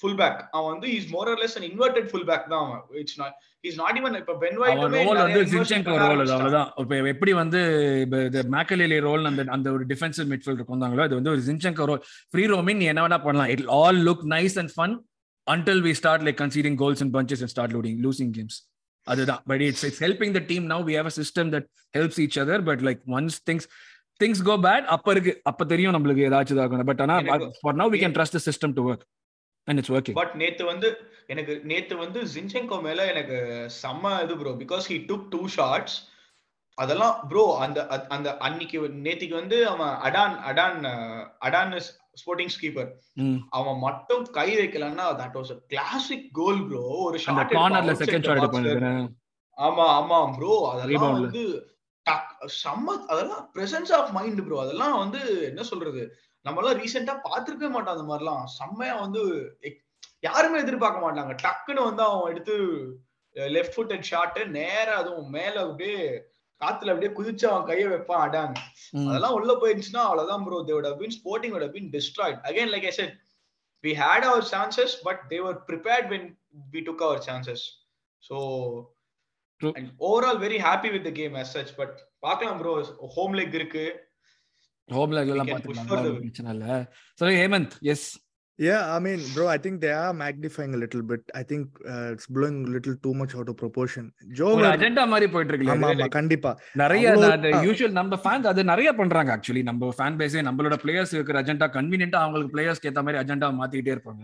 full 0.00 0.18
back 0.20 0.38
அவன் 0.56 0.70
வந்து 0.74 0.88
is 0.98 1.08
more 1.14 1.30
less 1.42 1.56
an 1.58 1.66
inverted 1.70 2.08
full 2.10 2.28
back 2.30 2.46
தான் 2.52 2.62
அவன். 2.66 2.82
It's 3.02 3.18
not 3.22 3.36
is 3.68 3.78
not 3.82 3.98
even 4.00 4.16
இப்ப 4.22 4.34
பென் 4.42 4.58
அவன் 4.70 4.96
ரோல் 4.98 5.20
வந்து 5.22 5.42
ஜின்செங்கோ 5.52 5.94
ரோல் 6.04 6.22
அது 6.24 6.34
அவ்வளவுதான். 6.36 6.70
இப்ப 6.82 6.98
எப்படி 7.14 7.32
வந்து 7.42 7.60
இந்த 8.06 8.42
மேக்கலேலி 8.56 8.98
ரோல் 9.08 9.30
அந்த 9.30 9.44
அந்த 9.56 9.70
ஒரு 9.76 9.86
டிஃபென்சிவ் 9.92 10.28
மிட்ஃபீல்டர் 10.32 10.72
வந்தாங்களோ 10.74 11.06
இது 11.08 11.18
வந்து 11.20 11.34
ஒரு 11.34 11.44
ஜின்செங்கோ 11.48 11.86
ரோல் 11.92 12.02
ஃப்ரீ 12.32 12.44
ரோமிங் 12.54 12.80
நீ 12.82 12.88
என்ன 12.92 13.04
வேணா 13.06 13.20
பண்ணலாம். 13.28 13.52
It 13.54 13.64
all 13.78 14.00
look 14.10 14.26
nice 14.36 14.58
and 14.62 14.74
fun 14.76 14.96
until 15.46 15.78
we 15.84 15.92
start 15.98 16.20
like 16.26 16.36
conceding 16.40 16.74
goals 16.80 16.98
in 17.04 17.08
bunches 17.14 17.40
and 17.44 17.50
start 17.52 17.70
losing 17.76 17.96
losing 18.04 18.28
games. 18.36 18.56
அதுதான். 19.06 19.40
But 19.50 19.62
it's 19.66 19.84
it's 19.86 20.02
helping 20.04 20.34
the 20.36 20.40
team 20.50 20.66
now 20.72 20.82
we 20.88 20.94
have 20.98 21.08
a 21.10 21.14
system 21.16 21.48
that 21.54 21.66
helps 21.96 22.20
each 22.24 22.36
other 22.42 22.62
but 22.68 22.82
like 22.88 23.00
once 23.16 23.38
things 23.48 23.66
things 24.22 24.42
go 24.44 24.54
bad 24.64 24.86
அப்ப 24.94 25.08
இருக்கு. 25.14 25.32
அப்ப 25.50 25.64
தெரியும் 25.66 25.94
நம்மளுக்கு 25.94 26.26
ஏதாச்சும் 26.28 26.56
இதாகணும் 26.56 26.90
but 26.90 27.02
ஆனா 27.04 27.16
for 27.58 27.78
now 27.78 27.92
we 27.94 28.00
can 28.02 28.16
trust 28.16 28.36
the 28.36 28.42
system 28.46 28.74
to 28.76 28.84
work 28.88 29.04
and 29.68 29.80
it's 29.80 29.92
working 29.94 30.18
but 30.20 30.34
நேத்து 30.40 30.64
வந்து 30.68 30.88
எனக்கு 31.28 31.54
நேத்து 31.64 31.94
வந்து 32.00 32.20
ஜின்செங்கோ 32.32 32.78
மேல 32.86 33.04
எனக்கு 33.12 33.36
செம்ம 33.76 34.14
இது 34.24 34.36
bro 34.38 34.54
because 34.62 34.86
he 34.90 34.98
took 35.10 35.26
two 35.32 35.42
shots 35.54 35.98
அதெல்லாம் 36.78 37.16
ப்ரோ 37.30 37.42
அந்த 37.64 37.78
அந்த 38.10 38.28
அன்னைக்கு 38.42 38.76
நேத்திக்கு 39.02 39.36
வந்து 39.38 39.58
அவன் 39.72 39.92
அடான் 40.06 40.36
அடான் 40.50 40.78
அடான் 41.46 41.74
ஸ்போர்ட்டிங் 42.20 42.54
கீப்பர் 42.62 42.88
அவன் 43.52 43.78
மட்டும் 43.80 44.24
கை 44.34 44.48
வைக்கலன்னா 44.56 45.06
that 45.18 45.36
was 45.38 45.52
classic 45.70 46.26
goal 46.38 46.62
bro 46.68 46.84
ஒரு 47.02 47.18
ஷாட் 47.26 47.54
ஆமா 49.58 49.86
ஆமா 49.96 50.18
ப்ரோ 50.34 50.52
அதெல்லாம். 50.70 50.90
வந்து 51.20 51.44
செம்ம 52.62 52.96
அதெல்லாம் 53.12 53.44
பிரசன்ஸ் 53.54 53.92
ஆஃப் 53.98 54.10
மைண்ட் 54.16 54.40
ப்ரோ 54.46 54.56
அதெல்லாம் 54.64 54.96
வந்து 55.02 55.20
என்ன 55.50 55.62
சொல்றது? 55.70 56.02
நம்ம 56.46 56.60
எல்லாம் 56.60 56.80
ரீசெண்டா 56.82 57.14
பாத்துருக்கவே 57.28 57.70
மாட்டோம் 57.74 57.94
அந்த 57.96 58.06
மாதிரிலாம். 58.10 58.44
செம்மையா 58.58 58.94
வந்து 59.04 59.22
யாருமே 60.28 60.58
எதிர்பார்க்க 60.64 61.04
மாட்டாங்க. 61.06 61.32
டக்குன்னு 61.46 61.88
வந்து 61.88 62.02
அவன் 62.08 62.30
எடுத்து 62.32 62.54
லெஃப்ட் 63.56 63.76
ஃபுட்டட் 63.76 64.06
ஷாட் 64.10 64.38
நேரா 64.58 64.94
அதுவும் 65.02 65.30
மேல 65.36 65.54
அப்படியே 65.66 65.98
காத்துல 66.60 66.92
அப்படியே 66.92 67.12
குதிச்சு 67.18 67.46
அவன் 67.50 67.68
கையை 67.70 67.86
வைப்பான் 67.92 68.24
அடான். 68.24 68.52
அதெல்லாம் 69.08 69.36
உள்ள 69.38 69.52
போயிருந்துச்சுன்னா 69.60 70.02
அவ்வளவுதான் 70.08 70.44
bro 70.46 70.58
they 70.68 70.74
would 70.76 70.88
have 70.90 71.00
been 71.04 71.14
sporting 71.20 71.52
would 71.54 71.64
have 71.66 71.76
been 71.78 71.90
destroyed. 71.96 72.36
Again 72.50 72.68
like 72.74 72.86
i 72.90 72.94
said 72.98 73.12
we 73.84 73.92
had 74.02 74.22
our 74.30 74.42
chances 74.50 74.90
but 75.06 75.18
they 75.30 75.40
were 75.46 75.56
prepared 75.70 76.04
when 76.12 76.24
we 76.74 76.82
took 76.88 77.00
our 77.08 77.18
chances. 77.28 77.62
So 78.22 78.36
Overall 80.00 80.38
very 80.38 80.58
happy 80.68 80.90
with 80.90 81.04
the 81.04 81.14
game 81.20 81.36
as 81.36 81.50
such 81.58 81.70
but 81.76 81.92
பார்க்கலாம் 82.26 82.58
bro 82.60 82.72
home 83.16 83.36
leg 83.40 83.54
இருக்கு. 83.60 83.84
எல்லாம் 84.88 85.48
We 85.48 85.54
can 85.54 85.62
push 85.62 85.78
பாத்துக்கலாம் 85.78 86.20
பிரச்சனை 86.20 86.52
இல்ல. 86.56 86.66
சரி 87.22 87.36
Hemanth 87.42 87.74
yes 87.94 88.06
Yeah, 88.58 88.80
I 88.94 88.98
mean, 89.04 89.20
bro, 89.34 89.44
I 89.48 89.58
think 89.58 89.80
they 89.80 89.92
are 90.00 90.10
magnifying 90.14 90.72
a 90.74 90.80
little 90.82 91.02
bit. 91.02 91.22
I 91.34 91.42
think 91.42 91.62
uh, 91.92 92.08
it's 92.14 92.26
blowing 92.26 92.56
a 92.66 92.72
little 92.74 92.96
too 93.04 93.14
much 93.20 93.32
out 93.38 93.48
of 93.52 93.56
proportion. 93.62 94.04
Joe, 94.38 94.50
ஒரு 94.56 94.66
agenda 94.72 95.04
மாதிரி 95.12 95.26
போயிட்டு 95.34 95.70
ஆமா 95.74 95.88
இருக்கு 95.88 96.04
ஆமா 96.04 96.08
கண்டிப்பா. 96.16 96.50
நிறைய. 96.82 97.06
யூஷுவல் 97.68 97.96
நம்ம 98.00 98.18
ஃபேன்ஸ் 98.24 98.48
அது 98.52 98.62
நிறைய 98.72 98.90
பண்றாங்க 99.00 99.32
ஆக்சுவலி 99.36 99.62
நம்ம 99.70 99.90
ஃபேன் 99.98 100.18
பேஸே 100.20 100.42
நம்மளோட 100.48 100.76
பிளேயர்ஸ் 100.84 101.14
இருக்கிற 101.16 101.40
அஜெண்டா 101.42 101.68
கன்வீனியன்ட்டா 101.78 102.20
அவங்களுக்கு 102.24 102.54
பிளேயர்ஸ்க்கு 102.56 102.90
ஏத்த 102.92 103.02
மாதிரி 103.06 103.20
அஜெண்டா 103.22 103.48
மாத்திக்கிட்டே 103.60 103.94
இருப்பாங்க. 103.96 104.22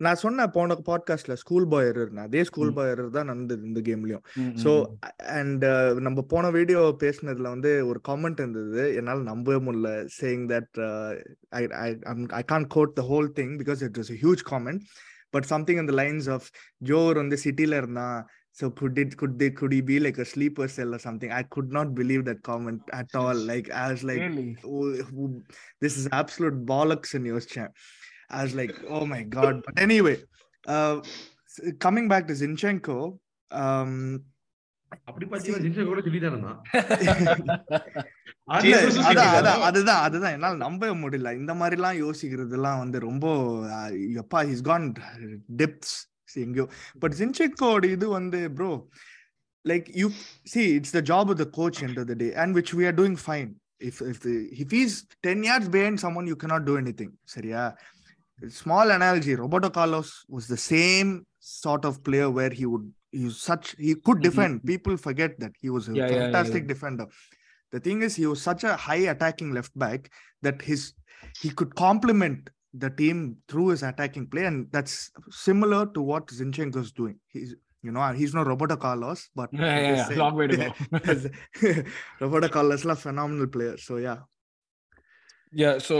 நான் 0.00 0.20
சொன்னேன் 0.22 0.52
போன 0.52 0.74
பாட்காஸ்ட்ல 0.86 1.34
ஸ்கூல் 1.34 1.66
பாய் 1.68 1.86
எரர் 1.86 2.12
அதே 2.24 2.42
ஸ்கூல். 2.42 2.70
பாய் 2.72 2.90
எரர் 2.90 3.10
தான் 3.10 3.28
நடந்தது 3.30 3.62
இந்த 3.66 3.80
கேம்லயும் 3.80 4.22
ஸோ 4.62 4.72
ம், 4.82 4.92
அண்ட் 5.38 5.64
நம்ம 6.00 6.24
போன 6.28 6.50
வீடியோ 6.50 6.82
பேசினதுல 7.00 7.52
வந்து 7.54 7.72
ஒரு 7.90 8.00
காமெண்ட் 8.08 8.40
இருந்தது 8.40 8.84
என்னால் 8.94 9.22
நம்பவே 9.24 9.60
முடியல 9.66 9.90
saying 10.18 10.46
that 10.50 10.78
I 11.52 11.62
I 11.80 11.88
I 12.34 12.44
can't 12.48 12.68
quote 12.68 12.96
the 12.96 13.04
whole 13.08 13.28
thing 13.36 13.54
because 13.62 13.82
it 13.82 13.98
is 13.98 14.12
huge 14.22 14.44
comment 14.48 14.82
but 15.34 15.48
something 15.48 15.80
இந்த 15.80 15.94
லைன்ஸ் 15.96 16.28
ஆஃப் 16.30 16.48
ஜோர் 16.84 17.16
வந்து 17.16 17.38
சிட்டில 17.46 17.76
இருந்தான் 17.76 18.18
So 18.58 18.68
could 18.70 18.96
it 18.98 19.10
could 19.16 19.34
they 19.38 19.48
could 19.50 19.72
he 19.72 19.80
be 19.82 19.96
like 20.00 20.16
a 20.18 20.26
sleeper 20.26 20.66
cell 20.68 20.92
or 20.92 20.98
something? 20.98 21.30
I 21.32 21.44
could 21.46 21.70
not 21.70 21.88
believe 21.94 22.22
that 22.24 22.38
comment 22.42 22.80
at 22.92 23.12
all. 23.14 23.38
Like 23.50 23.66
I 23.72 23.92
was 23.92 24.02
like, 24.02 24.22
Really? 24.22 24.46
"Oh, 24.68 24.86
oh, 25.16 25.28
this 25.82 25.96
I 28.30 28.44
was 28.44 28.54
like, 28.54 28.74
oh 28.88 29.06
my 29.06 29.24
god. 29.24 29.62
But 29.66 29.80
anyway, 29.80 30.22
uh, 30.66 31.02
coming 31.84 32.08
back 32.08 32.26
to 32.28 32.34
Zinchenko, 32.34 33.18
um, 33.50 34.22
அதுதான் 39.68 40.02
அதுதான். 40.02 40.32
என்னால 40.32 40.56
நம்பவே 40.56 40.98
முடியல. 40.98 41.36
இந்த 41.36 41.54
மாதிரி 41.54 41.82
எல்லாம் 41.82 41.96
யோசிக்கிறதுலாம் 41.96 42.78
வந்து 42.78 42.98
ரொம்ப 42.98 43.26
எப்பா 44.20 44.50
இஸ் 44.50 44.60
கான் 44.60 44.92
டெப்த்ஸ் 45.56 45.96
எங்கேயோ. 46.34 46.68
பட் 46.98 47.12
ஜின்செக்கோட 47.12 47.84
இது 47.84 48.08
வந்து 48.08 48.50
bro 48.50 48.88
like 49.68 49.86
you 49.92 50.10
see 50.44 50.68
it's 50.68 50.90
the 50.90 51.00
job 51.00 51.12
of 51.12 51.36
the 51.36 51.44
coach 51.44 51.84
end 51.84 52.00
of 52.00 52.06
the 52.06 52.12
day 52.12 52.34
and 52.34 52.58
which 52.58 52.72
we 52.72 52.86
are 52.86 52.94
doing 52.94 53.16
fine 53.26 53.52
if 53.84 54.12
if 54.12 54.46
if 54.62 54.72
is 54.72 55.06
ten 55.20 55.40
years 55.40 55.70
behind 55.70 56.26
you 56.26 56.36
cannot 56.44 56.66
do 56.66 56.82
anything. 56.82 57.10
சரியா? 57.24 57.78
Small 58.48 58.90
analogy 58.90 59.34
roberto 59.34 59.70
carlos 59.70 60.24
was 60.28 60.46
the 60.46 60.56
same 60.56 61.26
sort 61.40 61.84
of 61.84 62.02
player 62.04 62.30
where 62.30 62.50
he 62.50 62.66
would 62.66 62.92
he 63.12 63.28
such 63.30 63.74
he 63.78 63.94
could 63.94 64.18
Mhm. 64.18 64.22
defend 64.28 64.64
people 64.64 64.96
forget 64.96 65.38
that 65.40 65.52
he 65.60 65.70
was 65.70 65.88
a 65.88 65.94
Yeah, 65.94 66.06
yeah, 66.06 66.14
yeah, 66.14 66.20
fantastic 66.22 66.62
yeah. 66.62 66.68
defender 66.68 67.06
the 67.72 67.80
thing 67.80 68.02
is 68.02 68.16
he 68.16 68.26
was 68.26 68.40
such 68.42 68.64
a 68.64 68.76
high 68.76 69.04
attacking 69.14 69.50
left 69.52 69.76
back 69.78 70.10
that 70.42 70.62
his 70.62 70.94
he 71.42 71.50
could 71.50 71.74
complement 71.74 72.50
the 72.74 72.90
team 72.90 73.36
through 73.48 73.68
his 73.68 73.82
attacking 73.82 74.26
play 74.26 74.44
and 74.44 74.70
that's 74.72 75.10
similar 75.30 75.86
to 75.94 76.02
what 76.02 76.26
zinchenko 76.28 76.76
is 76.86 76.92
doing 76.92 77.18
he's 77.28 77.54
you 77.82 77.90
know 77.90 78.06
he's 78.12 78.34
not 78.34 78.46
roberto 78.46 78.76
carlos 78.76 79.28
but 79.34 79.48
Yeah, 79.52 79.80
yeah, 79.80 80.08
yeah. 80.10 80.18
Long 80.22 80.34
way 80.36 80.46
to 80.48 80.56
go. 80.56 80.68
roberto 82.20 82.48
carlos 82.48 82.80
is 82.80 82.86
a 82.86 82.96
phenomenal 82.96 83.46
player 83.46 83.76
so 83.76 83.96
yeah 83.96 84.18
Yeah, 85.52 85.78
so 85.78 85.96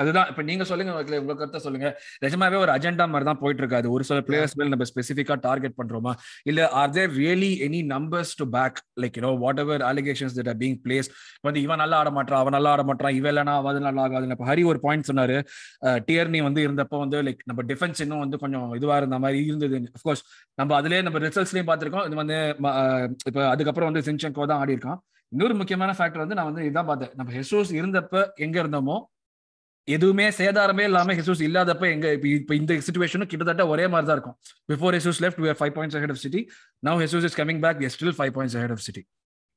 அதுதான். 0.00 0.28
இப்ப 0.30 0.42
நீங்க 0.48 0.64
சொல்லுங்க 0.68 0.92
உங்க 1.22 1.34
கருத்தை 1.40 1.60
சொல்லுங்க. 1.64 1.88
நிஜமாவே 2.24 2.56
ஒரு 2.64 2.70
agenda 2.74 3.04
மாதிரி 3.12 3.26
தான் 3.28 3.38
போயிட்டு 3.42 3.62
இருக்காது 3.62 3.86
ஒரு 3.94 4.04
சில 4.08 4.20
பிளேயர்ஸ் 4.28 4.54
மேல 4.58 4.70
நம்ம 4.74 4.86
ஸ்பெசிஃபிக்கா 4.90 5.34
டார்கெட் 5.46 5.76
பண்றோமா? 5.80 6.12
இல்ல 6.50 6.68
are 6.80 6.92
there 6.96 7.10
really 7.18 7.50
any 7.66 7.80
numbers 7.94 8.32
to 8.40 8.44
back 8.56 8.78
like 9.02 9.16
you know 9.20 9.32
what 9.64 9.82
allegations 9.90 10.36
that 10.38 10.50
are 10.52 10.58
being 10.62 10.78
placed 10.84 11.10
வந்து 11.48 11.60
இவன் 11.66 11.80
நல்லா 11.82 11.98
ஆட 12.02 12.12
மாட்டான் 12.18 12.40
அவன் 12.42 12.56
நல்லா 12.58 12.72
ஆட 12.76 12.84
மாட்டான் 12.90 13.14
இவன் 13.18 13.32
இல்லைனா 13.32 13.56
அவன் 13.62 13.86
நல்லா 13.88 14.04
ஆகாது 14.06 14.32
இப்ப 14.36 14.48
ஹரி 14.52 14.64
ஒரு 14.72 14.80
பாயிண்ட் 14.86 15.08
சொன்னாரு. 15.10 15.36
டியர்னி 16.08 16.42
வந்து 16.48 16.62
இருந்தப்போ 16.68 16.98
வந்து 17.04 17.20
லைக் 17.28 17.42
நம்ம 17.52 17.64
டிஃபென்ஸ் 17.72 18.00
இன்னும் 18.06 18.22
வந்து 18.24 18.40
கொஞ்சம் 18.44 18.68
இதுவா 18.78 18.96
இருந்த 19.02 19.18
மாதிரி 19.26 19.40
இருந்தது. 19.50 19.80
அஃப்கோர்ஸ் 19.98 20.24
நம்ம 20.60 20.74
அதுலயே 20.80 21.02
நம்ம 21.08 21.20
ரிசல்ட்ஸ்லயும் 21.26 21.68
பார்த்திருக்கோம். 21.72 22.06
இது 22.10 22.18
வந்து 22.22 22.38
இப்போ 22.56 22.72
இப்ப 23.32 23.40
அதுக்கப்புறம் 23.54 23.90
வந்து 23.92 24.04
சின்சங்கோ 24.10 24.46
தான் 24.52 24.62
ஆடி 24.64 24.76
இருக்கான் 24.78 25.00
இன்னொரு 25.32 25.54
முக்கியமான 25.54 25.92
ஃபேக்டர் 25.98 26.22
வந்து 26.24 26.34
நான் 26.34 26.48
வந்து 26.52 26.62
இதான் 26.70 26.88
பார்த்தேன். 26.90 27.12
நம்ம 27.14 27.32
ஹெசூஸ் 27.32 27.70
இருந்தப்ப 27.80 28.24
எங்க 28.36 28.56
இருந்தோமோ 28.62 28.96
எதுவுமே 29.88 30.28
சேதாரமே 30.28 30.84
இல்லாம 30.90 31.14
ஹெசூஸ் 31.14 31.42
இல்லாதப்ப 31.48 31.84
எங்க 31.94 32.12
இப்ப 32.12 32.54
இந்த 32.54 32.74
சுச்சுவேஷனும் 32.86 33.30
கிட்டத்தட்ட 33.32 33.66
ஒரே 33.72 33.84
மாதிரி 33.88 34.06
தான் 34.06 34.16
இருக்கும். 34.18 34.36
Before 34.72 34.94
Jesus 34.96 35.20
left 35.24 35.40
we 35.42 35.50
five 35.60 35.74
points 35.76 35.98
head 36.02 36.14
of 36.14 36.22
City 36.24 36.40
now 36.86 37.02
Jesus 37.02 37.26
is 37.28 37.38
coming 37.40 37.60
back 37.64 37.82
still 37.94 38.16
five 38.18 38.32
points 38.36 38.56
head 38.62 38.74
of 38.76 38.84
City 38.86 39.02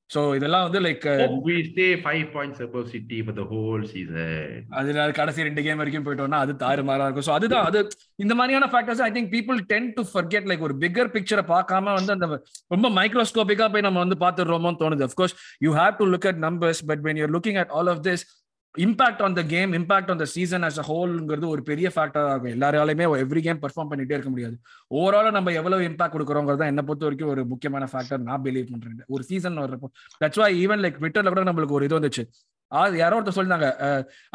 so 0.09 0.19
இதெல்லாம் 0.37 0.63
வந்து 0.65 0.79
like 0.85 1.03
we 1.47 1.55
stay 1.65 1.89
five 2.05 2.23
points 2.35 2.59
above 2.65 2.85
City 2.93 3.17
for 3.25 3.33
the 3.39 3.45
whole 3.51 3.83
season. 3.91 4.31
அதுல 4.79 5.05
கடைசி 5.19 5.45
ரெண்டு 5.47 5.61
game 5.65 5.81
வரைக்கும் 5.81 6.05
போயிட்டோம்னா 6.07 6.39
அது 6.45 6.53
தாறுமாறா 6.63 7.05
இருக்கும் 7.07 7.27
சோ 7.27 7.33
அதுதான் 7.35 7.67
அது 7.69 7.79
இந்த 8.19 8.35
மாதிரியான 8.39 8.69
factors 8.71 9.03
I 9.07 9.09
think 9.17 9.29
people 9.35 9.59
ten 9.71 9.89
to 9.97 10.03
forget 10.11 10.49
like 10.51 10.65
ஒரு 10.67 10.75
பிக்கர் 10.83 11.11
பிக்சரை 11.15 11.43
பார்க்காம 11.53 11.93
வந்து 11.99 12.13
அந்த 12.15 12.27
ரொம்ப 12.75 12.89
மைக்ரோஸ்கோபிக்கா 12.99 13.67
போய் 13.75 13.87
நம்ம 13.87 14.01
வந்து 14.05 14.19
பாத்துடுறோமோன்னு 14.25 14.81
தோணுது 14.83 15.07
of course 15.09 15.35
you 15.67 15.73
have 15.79 15.95
to 16.01 16.07
look 16.13 16.27
at 16.31 16.41
numbers 16.47 16.81
but 16.91 17.03
when 17.07 17.19
you're 17.21 17.33
looking 17.37 17.59
at 17.63 17.73
all 17.79 17.91
of 17.95 18.03
this 18.09 18.25
impact 18.75 19.21
on 19.25 19.35
the 19.37 19.41
game 19.53 19.71
impact 19.77 20.09
on 20.11 20.19
the 20.21 20.25
season 20.33 20.65
as 20.67 20.77
a 20.81 20.83
ஹோல்ங்கிறது 20.89 21.45
ஒரு 21.53 21.61
பெரிய 21.69 21.87
ஃபேக்டர் 21.95 22.27
இருக்கும். 22.31 22.53
எல்லாராலையுமே 22.55 23.05
எவ்ரி 23.23 23.41
கேம் 23.47 23.61
பெர்ஃபார்ம் 23.63 23.89
பண்ணிட்டே 23.91 24.15
இருக்க 24.17 24.31
முடியாது. 24.33 24.55
ஓவராலாக 24.99 25.33
நம்ம 25.37 25.53
எவ்வளவு 25.59 25.87
இம்பாக்ட் 25.89 26.15
கொடுக்குறோங்கிறது 26.15 26.61
தான் 26.61 26.71
என்ன 26.73 26.83
பொறுத்த 26.89 27.07
வரைக்கும் 27.07 27.31
ஒரு 27.33 27.43
முக்கியமான 27.53 27.87
ஃபேக்டர் 27.93 28.21
நான் 28.29 28.43
பிலீவ் 28.45 28.71
பண்றேன். 28.73 29.01
ஒரு 29.15 29.23
சீசன் 29.29 29.59
வர்றப்போ 29.63 29.89
தட்ஸ் 30.23 30.41
வை 30.43 30.49
ஈவன் 30.63 30.83
லைக் 30.85 30.99
ட்விட்டர்ல 31.01 31.33
கூட 31.35 31.43
நம்மளுக்கு 31.49 31.77
ஒரு 31.79 31.87
இது 31.89 31.99
வந்துச்சு. 31.99 32.25
யாரோ 33.01 33.15
ஒருத்தர் 33.17 33.35
சொல்லிருந்தாங்க 33.35 33.69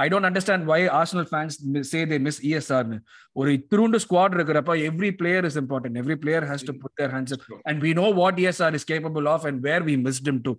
I 0.05 0.07
don't 0.13 0.29
understand 0.29 0.65
why 0.71 0.79
Arsenal 1.01 1.29
fans 1.31 1.57
say 1.91 2.01
they 2.13 2.17
miss 2.27 2.41
இஎஸ்ஆர்னு 2.49 2.99
ஒரு 3.41 3.51
திருண்டு 3.73 3.99
ஸ்குவாட் 4.05 4.35
இருக்கிறப்ப 4.39 4.75
every 4.89 5.11
player 5.21 5.47
is 5.49 5.59
important 5.63 5.99
every 6.03 6.17
player 6.25 6.47
has 6.51 6.67
to 6.71 6.75
put 6.83 6.97
their 7.01 7.13
hands 7.17 7.37
and 7.71 7.81
we 7.87 7.93
know 8.01 8.07
what 8.21 8.41
ESR 8.45 8.77
is 8.79 8.89
capable 8.93 9.29
of 9.35 9.47
and 9.51 9.61
where 9.69 9.87
we 9.91 9.97
missed 10.07 10.31
him 10.33 10.43
to 10.49 10.55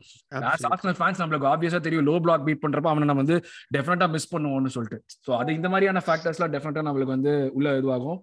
Arsenal 0.51 0.97
fans 1.01 1.21
நம்மளுக்கு 1.23 1.49
ஆப்வியஸா 1.53 1.81
தெரியும் 1.87 2.07
low 2.11 2.15
block 2.27 2.45
beat 2.49 2.63
பண்றப்ப 2.65 2.93
அவனை 2.93 3.07
நம்ம 3.11 3.23
வந்து 3.25 3.39
டெஃபினட்டா 3.77 4.09
miss 4.15 4.31
பண்ணுவோம்னு 4.33 4.73
சொல்லிட்டு. 4.77 4.99
ஸோ 5.27 5.33
அது 5.41 5.57
இந்த 5.59 5.69
மாதிரியான 5.73 6.03
ஃபேக்டர்ஸ்லாம் 6.07 6.53
டெஃபினட்டா 6.57 6.87
நம்மளுக்கு 6.89 7.15
வந்து 7.17 7.33
உள்ள 7.59 7.77
இதுவாகும். 7.81 8.19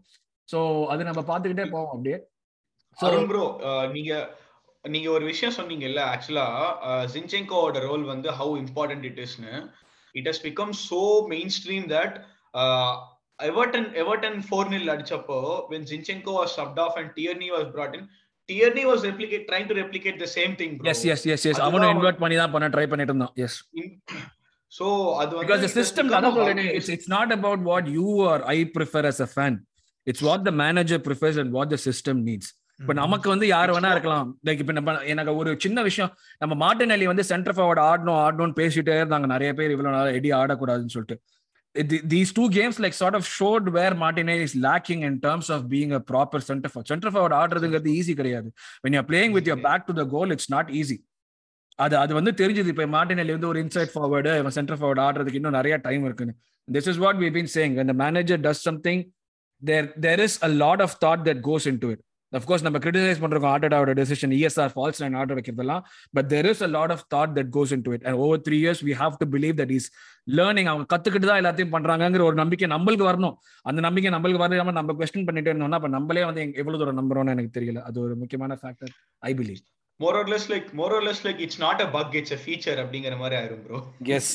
ஸோ 0.48 0.60
அது 0.92 1.02
நம்ம 1.08 1.20
பார்த்துக்கிட்டே 1.28 1.66
போவோம் 1.74 1.92
அப்படியே. 1.96 2.18
ப்ரோ 3.30 3.44
நீங்க 3.96 4.12
நீங்க 4.84 5.08
ஒரு 5.16 5.24
விஷயம் 5.30 5.56
சொன்னீங்கல்ல 5.58 6.00
ஆக்சுவலா 6.12 6.46
ஜின்செங்கோட 7.12 7.80
ரோல் 7.88 8.04
வந்து 8.12 8.28
ஹவு 8.38 8.54
இம்பார்ட்டன்ட் 8.64 9.04
இட் 9.10 9.20
இஸ்னு 9.26 9.52
it 10.14 10.28
has 10.30 10.42
become 10.46 10.72
so 10.88 11.00
main 11.34 11.52
stream 11.58 11.86
that 11.96 12.16
Everton 13.38 13.86
Everton 14.02 14.40
four 14.48 14.72
nil 14.74 14.92
அடிச்சப்போ 14.94 15.38
when 15.72 15.86
Zinchenko 15.92 16.34
was 16.40 16.54
subbed 16.60 16.80
off 16.86 16.96
and 17.00 17.12
Tierney 17.18 17.50
was 17.56 17.68
brought 17.76 17.94
in 17.98 18.04
Tierney 18.48 18.84
was 18.90 19.02
replicate 19.10 19.44
trying 19.50 19.68
to 19.70 19.74
replicate 19.82 20.18
the 20.24 20.28
same 20.38 20.54
thing 20.60 20.74
yes 20.92 21.04
yes 21.14 21.26
yes 21.34 21.46
yes 21.50 21.60
அவனும் 21.66 21.92
invert 21.96 22.20
பண்ணி 22.22 22.36
தான் 22.42 22.54
பண்ண 22.54 22.68
try 22.76 22.86
பண்ணிட்டு 22.92 23.12
இருந்தான். 23.14 23.34
S 23.44 23.58
so 24.78 24.86
அது 25.20 25.32
வந்து 25.36 25.48
because 25.48 25.62
the 25.64 25.70
it 25.70 25.76
has 25.76 25.80
system 25.80 26.04
become 26.06 26.16
a 26.16 26.18
அதான் 26.18 26.36
சொல்றேனே, 26.38 26.64
hockey 26.66 26.78
it's 26.78 26.90
it's 26.96 27.08
not 27.16 27.30
about 27.38 27.60
what 27.70 27.86
you 27.96 28.08
or 28.30 28.38
I 28.56 28.58
prefer 28.76 29.02
as 29.12 29.20
a 29.20 29.30
fan. 29.36 29.54
It's 30.06 30.22
what 30.28 30.40
இப்ப 32.82 32.94
நமக்கு 33.00 33.28
வந்து 33.32 33.46
யார் 33.46 33.70
வேணா 33.74 33.90
இருக்கலாம். 33.94 34.28
லைக் 34.46 34.62
இப்ப 34.62 34.72
நம்ம 34.78 34.92
எனக்கு 35.12 35.32
ஒரு 35.40 35.50
சின்ன 35.64 35.82
விஷயம் 35.88 36.10
நம்ம 36.38 36.54
மார்டின் 36.62 36.94
அலி 36.94 37.06
வந்து 37.10 37.24
சென்டர் 37.30 37.54
ஃபார்வர்ட் 37.56 37.82
ஆடணும் 37.90 38.18
ஆடணும்னு 38.24 38.56
பேசிட்டே 38.60 38.94
இருந்தாங்க. 39.02 39.26
நிறைய 39.34 39.50
பேர் 39.58 39.74
இவ்வளவு 39.74 39.96
நாள் 39.96 40.16
எடி 40.18 40.30
ஆடக்கூடாதுன்னு 40.40 40.94
சொல்லிட்டு. 40.94 41.18
These 42.12 42.32
two 42.38 42.44
games 42.56 42.78
like 42.84 42.96
sort 43.00 43.16
of 43.18 43.28
showed 43.36 43.68
where 43.78 43.94
Martinelli 44.02 44.34
is 44.46 44.56
lacking 44.66 45.04
in 45.08 45.18
terms 45.26 45.50
of 45.56 45.64
being 45.72 45.94
a 45.98 46.02
proper 46.10 46.44
centre 46.50 46.72
for 46.74 46.86
centre 46.90 47.12
forward 47.14 47.36
ஆடுறதுங்கிறது 47.40 47.92
easy 47.98 48.14
கிடையாது. 48.20 48.48
When 48.84 48.96
you 48.98 49.04
playing 49.12 49.34
with 49.38 49.48
your 49.52 49.64
back 49.68 49.86
to 49.88 49.94
the 50.00 50.06
goal 50.16 50.34
it's 50.36 50.50
not 50.56 50.70
easy 50.80 50.98
அது 51.84 51.94
அது 52.04 52.12
வந்து 52.18 52.32
தெரிஞ்சது. 52.42 52.70
இப்ப 52.74 52.90
Martinelli 52.98 53.34
வந்து 53.36 53.50
ஒரு 53.52 53.60
inside 53.64 53.92
forward 53.94 54.32
இவன் 54.42 54.56
centre 54.58 54.78
forward 54.80 55.02
ஆடுறதுக்கு 55.08 55.40
இன்னும் 55.40 55.58
நிறைய 55.60 55.76
டைம் 55.88 56.04
இருக்குன்னு. 56.08 56.34
This 56.68 56.88
is 56.92 57.02
what 57.04 57.20
we 57.24 57.30
been 57.36 57.52
saying 57.56 57.76
அந்த 57.84 57.94
manager 58.04 58.40
does 58.46 58.64
something 58.68 59.02
there 59.62 59.88
there 60.06 60.22
is 60.26 60.36
a 60.48 60.50
lot 60.64 60.82
of 60.86 60.96
thought 61.04 61.24
that 61.28 61.42
goes 61.50 61.68
in 61.72 61.80
to 61.84 61.90
it 61.94 62.02
of course 62.32 62.64
நம்ம 62.66 62.78
கிரிட்டிசைஸ் 62.78 63.20
பண்றோம் 63.20 63.46
ஆர்டடாவோட 63.52 63.92
decision 63.92 64.34
ESR 64.38 64.72
false 64.74 65.00
line 65.02 65.14
order 65.14 65.38
வைக்கிறதெல்லாம் 65.38 65.82
but 66.14 66.28
there 66.32 66.48
is 66.50 66.62
a 66.62 66.66
lot 66.66 66.90
of 66.90 67.04
thought 67.14 67.34
that 67.38 67.50
goes 67.50 67.72
in 67.72 67.84
to 67.88 67.92
it 67.92 68.04
and 68.04 68.18
over 68.18 68.40
three 68.40 68.58
years 68.62 68.82
we 68.84 68.94
have 68.94 69.16
to 69.16 69.28
believe 69.36 69.54
that 69.60 69.70
is 69.70 69.88
learning 70.30 70.70
அவங்க 70.72 70.86
கத்துக்கிட்டு 70.94 71.30
தான் 71.30 71.40
எல்லாத்தையும் 71.42 71.74
பண்றாங்கிற 71.76 72.22
ஒரு 72.22 72.34
நம்பிக்கை 72.34 72.68
நம்மளுக்கு 72.68 73.06
வரணும். 73.10 73.36
அந்த 73.64 73.80
நம்பிக்கை 73.80 74.12
நம்மளுக்கு 74.12 74.42
வராம 74.44 74.72
நம்ம 74.72 74.96
கொஸ்டின் 75.00 75.28
பண்ணிட்டே 75.28 75.52
இருந்தோம்னா 75.52 75.80
அப்ப 75.80 75.88
நம்மளே 75.88 76.24
வந்து 76.24 76.42
எவ்வளவு 76.54 76.80
தூரம் 76.82 77.00
நம்புறோம்னு 77.00 77.34
எனக்கு 77.36 77.60
தெரியல. 77.60 77.82
அது 77.82 78.00
ஒரு 78.00 78.16
முக்கியமான 78.16 78.58
factor 78.62 78.92
I 79.22 79.34
believe 79.34 79.62
more 80.00 80.14
or 80.90 81.02
less 81.02 81.24
like 81.24 81.40
it's 81.40 81.58
not 81.58 81.80
a 81.80 81.86
bug 81.86 82.14
it's 82.14 82.32
a 82.32 82.36
feature 82.36 82.76
அப்படிங்கிற 82.76 83.16
மாதிரி 83.16 83.36
ஆயிரும் 83.40 83.62
ப்ரோ 83.66 83.78
எஸ் 84.16 84.30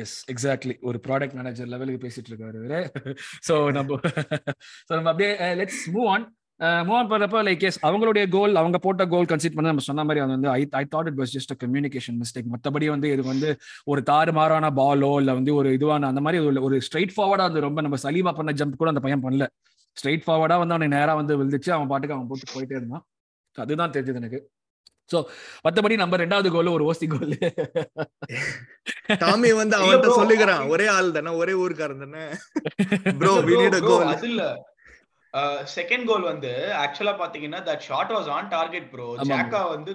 எஸ் 0.00 0.14
எக்ஸாக்ட்லி 0.32 0.74
ஒரு 0.80 0.98
ப்ராடக்ட் 1.06 1.34
மேனேஜர் 1.34 1.66
லெவலுக்கு 1.66 2.04
பேசிட்டு 2.06 2.30
இருக்காரு 2.32 2.80
ஸோ 3.48 3.54
நம்ம 3.78 3.98
ஸோ 4.88 4.92
நம்ம 4.94 5.10
அப்படியே 5.10 5.32
let's 5.54 5.82
move 5.96 6.08
on 6.08 6.24
move 6.80 6.96
on 6.96 7.08
பண்றப்ப 7.10 7.40
லைக் 7.46 7.62
எஸ் 7.62 7.78
அவங்களுடைய 7.82 8.24
கோல் 8.28 8.54
அவங்க 8.54 8.78
போட்ட 8.78 9.04
கோல் 9.06 9.28
கன்சிட் 9.30 9.54
பண்ணி 9.54 9.70
நம்ம 9.70 9.84
சொன்ன 9.86 10.04
மாதிரி 10.04 10.20
அது 10.20 10.32
வந்து 10.32 10.48
I 10.50 10.62
I 10.72 10.84
thought 10.90 11.08
it 11.10 11.18
was 11.18 11.32
just 11.34 11.52
communication 11.62 12.18
mistake 12.20 12.50
மற்றபடி 12.52 12.88
வந்து 12.90 13.08
இது 13.12 13.22
வந்து 13.24 13.48
ஒரு 13.84 14.00
தாறுமாறான 14.06 14.70
பாலோ 14.76 15.10
இல்லை 15.18 15.34
வந்து 15.34 15.54
ஒரு 15.54 15.70
இதுவான 15.76 16.08
அந்த 16.10 16.20
மாதிரி 16.20 16.40
ஒரு- 16.46 16.62
ஒரு 16.62 16.78
ஸ்ட்ரைட் 16.86 17.14
ஃபார்வர்டா 17.16 17.46
வந்து 17.48 17.60
ரொம்ப 17.60 17.80
நம்ம 17.80 17.98
சலீமா 18.02 18.32
பண்ண 18.34 18.52
ஜம்ப் 18.54 18.76
கூட 18.76 18.90
அந்த 18.92 19.00
பையன் 19.00 19.24
பண்ணல. 19.24 19.46
ஸ்ட்ரைட் 19.96 20.24
ஃபார்வர்டா 20.26 20.58
வந்து 20.58 20.74
அவனை 20.74 20.88
நேரா 20.94 21.14
வந்து 21.14 21.36
விழுந்துச்சு 21.36 21.70
அவன் 21.72 21.88
பாட்டுக்கு 21.88 22.16
அவன் 22.16 22.28
போட்டு 22.28 22.54
போயிட்டே 22.54 22.76
இருந்தான். 22.76 23.04
So 23.56 23.62
அதுதான் 23.62 23.92
தெரிஞ்சது 23.92 24.20
எனக்கு. 24.20 24.38
ஸோ 25.10 25.18
மற்றபடி 25.64 25.96
நம்ம 25.96 26.16
ரெண்டாவது 26.16 26.48
கோல் 26.50 26.70
ஒரு 26.70 26.84
ஓசி 26.90 27.06
கோல் 27.08 27.32
டாமி 29.24 29.50
வந்து 29.54 29.76
அவன்கிட்ட 29.78 30.08
சொல்லுகிறான் 30.18 30.62
ஒரே 30.70 30.86
ஆள் 30.88 31.10
தானே 31.12 31.32
ஒரே 31.40 31.54
ஊருக்காரன் 31.62 32.04
தானே. 32.04 32.24
Bro 33.18 33.34
we 33.48 33.54
need 33.60 33.76
a 33.76 33.82
goal 33.84 34.06
அது 34.12 34.28
இல்ல. 34.30 34.44
செகண்ட் 35.76 36.06
கோல் 36.10 36.30
வந்து 36.30 36.52
ஆக்சுவலா 36.82 37.14
பாத்தீங்கன்னா 37.20 37.60
that 37.68 37.84
shot 37.88 38.12
was 38.16 38.30
on 38.36 38.48
target 38.48 38.88
bro. 38.92 39.06
Xhaka 39.30 39.60
வந்து 39.74 39.92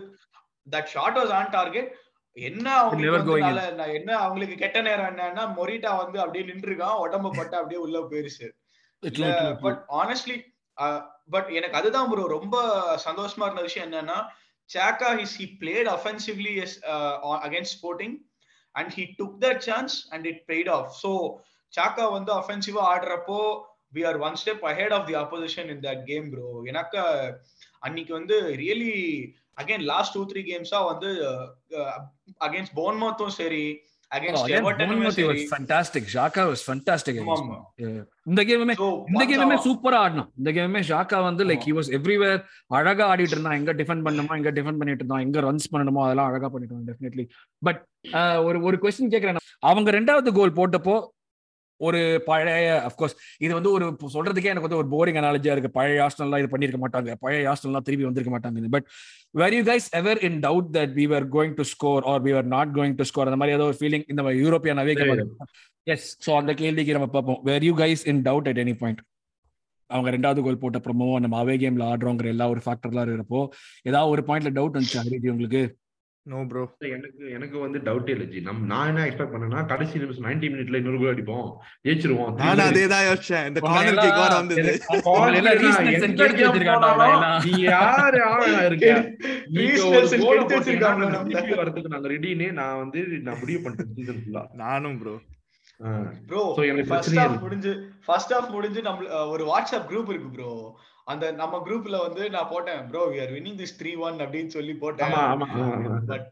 that 0.67 0.89
shot 0.93 1.17
was 1.19 1.33
on 1.39 1.51
target 1.57 1.89
என்ன 2.37 2.67
அவங்களுக்கு 2.79 3.35
என்ன 3.99 4.11
அவங்களுக்கு 4.23 4.55
கெட்ட 4.55 4.79
நேரம் 4.81 5.09
என்னன்னா 5.11 5.43
மொரிட்டா 5.57 5.91
வந்து 6.01 6.17
அப்படியே 6.23 6.45
நின்றுருக்கான் 6.49 7.01
உடம்ப 7.05 7.31
பட்டு 7.37 7.55
அப்படியே 7.59 7.81
உள்ள 7.85 7.99
போயிருச்சு. 8.11 8.47
பட் 9.65 9.79
ஆனஸ்ட்லி 10.01 10.37
பட் 11.29 11.49
எனக்கு 11.57 11.79
அதுதான் 11.79 12.09
ப்ரோ 12.11 12.25
ரொம்ப 12.37 12.57
சந்தோஷமா 13.07 13.47
இருந்த 13.47 13.63
விஷயம் 13.67 13.87
என்னன்னா 13.87 14.17
Saka 14.69 15.09
his 15.19 15.37
he 15.41 15.47
played 15.61 15.89
offensively 15.95 16.53
against 17.47 17.75
Sporting 17.77 18.15
and 18.75 18.91
he 18.97 19.05
took 19.19 19.35
that 19.45 19.63
chance 19.69 19.95
and 20.11 20.27
it 20.31 20.41
paid 20.51 20.69
off 20.77 20.89
so 21.03 21.11
Saka 21.73 22.05
வந்து 22.17 22.31
அஃபென்சிவா 22.33 22.83
ஆடுறப்போ 22.91 23.41
we 23.93 24.03
are 24.11 24.19
one 24.27 24.39
step 24.41 24.63
ahead 24.71 24.95
of 24.97 25.07
the 25.09 25.17
opposition 25.23 25.69
in 25.75 25.83
that 25.87 26.03
game 26.11 26.27
bro 26.33 26.47
எனக்கு 26.71 26.99
அன்னைக்கு 27.87 28.13
வந்து 28.19 28.37
really 28.63 28.95
again 29.61 29.85
last 29.91 30.15
two 30.17 30.23
three 30.31 30.43
கேம்ஸா 30.49 30.81
வந்து 30.91 31.11
against 32.47 32.75
போன்மோத்தும் 32.81 33.37
சரி 33.41 33.63
ஆமா. 37.33 37.57
இந்த 38.29 38.41
கேமுமே 38.47 38.75
இந்த 39.11 39.23
கேமுமே 39.31 39.57
சூப்பரா 39.65 39.97
ஆடினான் 40.05 40.29
இந்த 40.39 40.49
கேமுமே 40.55 40.81
ஷாக்கா 40.87 41.17
வந்து 41.27 41.43
லைக். 41.49 41.65
ஹி 41.67 41.73
வாஸ் 41.77 41.91
எவ்ரிவேர் 41.97 42.39
அழகா 42.77 43.05
ஆடிட்டு 43.11 43.35
இருந்தான். 43.35 43.57
எங்க 43.59 43.73
டிஃபெண்ட் 43.81 44.05
பண்ணணுமோ 44.07 44.37
எங்க 44.39 44.51
டிஃபெண்ட் 44.57 44.79
பண்ணிட்டு 44.81 45.03
இருந்தான். 45.03 45.23
எங்க 45.25 45.39
ரன்ஸ் 45.47 45.69
பண்ணணுமோ 45.73 46.01
அதெல்லாம் 46.05 46.29
அழகா 46.31 46.49
பண்ணிட்டு 46.53 46.73
இருந்தான் 46.73 46.89
டெஃபினெட்லி 46.91 47.25
பட் 47.61 47.81
ஒரு 48.47 48.59
ஒரு 48.69 48.79
கொஸ்டின் 48.85 49.13
கேக்குறேன். 49.13 49.39
அவங்க 49.69 49.91
ரெண்டாவது 49.97 50.31
கோல் 50.39 50.57
போட்டப்போ 50.59 50.95
ஒரு 51.79 51.99
பழைய 52.25 52.69
அஃப்கோர்ஸ் 52.87 53.15
இது 53.45 53.51
வந்து 53.57 53.71
ஒரு 53.75 53.85
சொல்றதுக்கே 54.15 54.51
எனக்கு 54.53 54.67
வந்து 54.67 54.79
ஒரு 54.81 54.89
போரிங் 54.93 55.19
அனாலஜியா 55.21 55.53
இருக்கு. 55.55 55.71
பழைய 55.77 56.05
ஆஸ்டல்லாம் 56.05 56.41
இது 56.43 56.51
பண்ணிருக்க 56.53 56.79
மாட்டாங்க. 56.85 57.13
பழைய 57.23 57.51
ஆஸ்டல்லாம் 57.51 57.85
திருப்பி 57.87 58.07
வந்திருக்க 58.07 58.33
மாட்டாங்க. 58.35 58.71
But 58.75 58.87
were 59.41 59.55
you 59.57 59.61
guys 59.71 59.87
ever 60.01 60.21
in 60.29 60.39
doubt 60.47 60.69
that 60.77 60.93
we 60.99 61.05
are 61.19 61.27
going 61.35 61.55
to 61.59 61.65
score 61.73 62.07
or 62.13 62.23
we 62.27 62.33
are 62.39 62.49
not 62.55 62.73
going 62.79 62.97
to 63.01 63.07
score 63.11 63.29
அந்த 63.31 63.39
மாதிரி 63.41 63.57
ஏதோ 63.59 63.67
ஒரு 63.71 63.79
ஃபீலிங் 63.81 64.05
இந்த 64.13 64.23
யூரோப்பியன் 64.43 64.81
அவே 64.83 64.95
எஸ் 65.87 66.09
ஸோ 66.25 66.31
அந்த 66.39 66.53
கேள்விக்கு 66.63 66.97
நம்ம 66.97 67.09
பார்ப்போம். 67.13 67.39
Were 67.43 67.65
you 67.69 67.75
guys 67.77 68.03
in 68.13 68.23
doubt 68.29 68.49
at 68.51 68.61
any 68.65 68.75
point 68.81 69.03
அவங்க 69.89 70.09
ரெண்டாவது 70.15 70.41
கோல் 70.45 70.61
போட்ட 70.61 70.79
அப்புறமோ 70.79 71.05
நம்ம 71.23 71.35
அவே 71.43 71.53
கேம்ல 71.61 71.85
ஆடுறோங்கிற 71.91 72.27
எல்லா 72.33 72.47
ஒரு 72.49 72.61
ஃபேக்டர்லாம் 72.65 73.05
இருக்கிறப்போ 73.05 73.39
ஏதாவது 73.89 74.11
ஒரு 74.15 74.21
பாயிண்ட்ல 74.27 74.51
டவுட் 74.57 74.75
வந்துச்சு 74.77 74.99
ஹரிஜி 75.03 75.29
உங்களுக்கு? 75.35 75.61
நோ 76.25 76.39
ப்ரோ 76.49 76.61
எனக்கு 76.87 77.23
எனக்கு 77.35 77.57
வந்து 77.59 77.79
டவுட்டே 77.85 78.13
இல்லை 78.15 78.25
ஜி. 78.31 78.39
நம்ம 78.47 78.65
நான் 78.71 78.89
என்ன 78.89 79.05
எக்ஸ்பெக்ட் 79.05 79.33
பண்ணேன்னா 79.33 79.61
கடைசி 79.69 80.01
நிமிஷம் 80.01 80.25
90 80.25 80.49
மினிட்ல 80.53 80.79
இன்னொரு 80.81 80.99
கோல் 80.99 81.13
அடிப்போம். 81.13 81.47
ஜெயிச்சிருவோம். 81.85 82.33
நானும் 82.41 82.65
அதே 82.65 82.83
தான் 82.93 83.05
யோசிச்சேன். 83.07 83.47
இந்த 83.49 83.59
கார்னர் 83.65 83.99
கிக் 83.99 84.19
வர 84.19 84.33
வந்தது. 84.35 84.73
எல்லாம் 85.31 85.57
Nelson 85.87 86.13
கெடுத்து 86.19 86.45
வச்சிருக்காங்க. 86.45 87.07
நீ 87.47 87.53
யாரு 87.65 88.19
ஆளா 88.29 88.59
இருக்க? 88.67 88.91
நீங்க 89.55 89.79
ஒரு 89.89 90.03
வச்சிருக்காங்க. 90.51 91.03
திருப்பி 91.29 91.57
வரதுக்கு 91.61 91.93
நாங்க 91.95 92.11
ரெடினே 92.13 92.49
நான் 92.59 92.79
வந்து 92.83 92.99
நான் 93.27 93.41
முடிவு 93.41 93.61
பண்ணிட்டேன் 93.65 93.91
சீசன் 93.97 94.21
ஃபுல்லா 94.21 94.43
நானும் 94.63 94.99
ப்ரோ 95.01 95.15
ப்ரோ 96.29 96.41
ஃபர்ஸ்ட் 96.89 97.17
ஹாஃப் 97.17 97.27
இல்லை. 97.27 97.41
முடிஞ்சு 97.43 97.71
ஃபர்ஸ்ட் 98.07 98.33
ஹாஃப் 98.33 98.53
முடிஞ்சு 98.55 98.79
நம்ம 98.87 99.03
ஒரு 99.33 99.43
வாட்ஸ்அப் 99.49 99.89
குரூப் 99.91 100.11
இருக்கு 100.13 100.31
ப்ரோ 100.35 100.51
அந்த 101.09 101.25
நம்ம 101.41 101.59
குரூப்ல 101.67 101.99
வந்து 102.07 102.23
நான் 102.35 102.51
போட்டேன் 102.53 102.81
bro 102.91 103.03
we 103.13 103.19
are 103.25 103.31
winning 103.37 103.59
this 103.61 103.75
three 103.79 103.93
one 104.07 104.17
அப்படின்னு 104.25 104.53
சொல்லி 104.57 104.73
போட்டேன். 104.83 105.15
ஆமா 105.31 105.47
ஆமா. 105.47 105.47
ஆமா. 105.75 105.99
But 106.11 106.27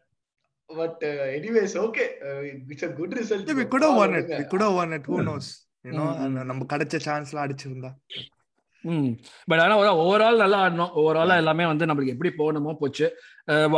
but 0.70 1.04
anyways 1.36 1.76
okay 1.84 2.04
it's 2.72 2.86
a 2.88 2.92
good 3.00 3.14
result 3.20 3.52
we 3.60 3.66
could 3.74 3.84
have 3.88 3.96
won 4.02 4.14
it. 4.20 4.28
We 4.40 4.46
could 4.52 4.64
have 4.66 4.76
won 4.80 4.90
it. 4.98 5.06
Who 5.12 5.20
knows? 5.28 5.46
You 5.86 5.94
know 5.98 6.08
அந்த 6.24 6.42
நம்ம 6.50 6.66
கிடைச்ச 6.72 7.00
சான்ஸ்லாம் 7.06 7.44
அடிச்சிருந்தா. 7.46 7.92
பட் 9.50 9.60
ஆனா 9.62 9.76
ஓவரால் 10.02 10.42
நல்லா 10.42 10.58
ஆடணும் 10.64 10.92
ஓவராலா 11.00 11.34
எல்லாமே 11.42 11.64
வந்து 11.70 11.86
நம்மளுக்கு 11.88 12.12
எப்படி 12.14 12.30
போகணுமோ 12.40 12.72
போச்சு. 12.82 13.06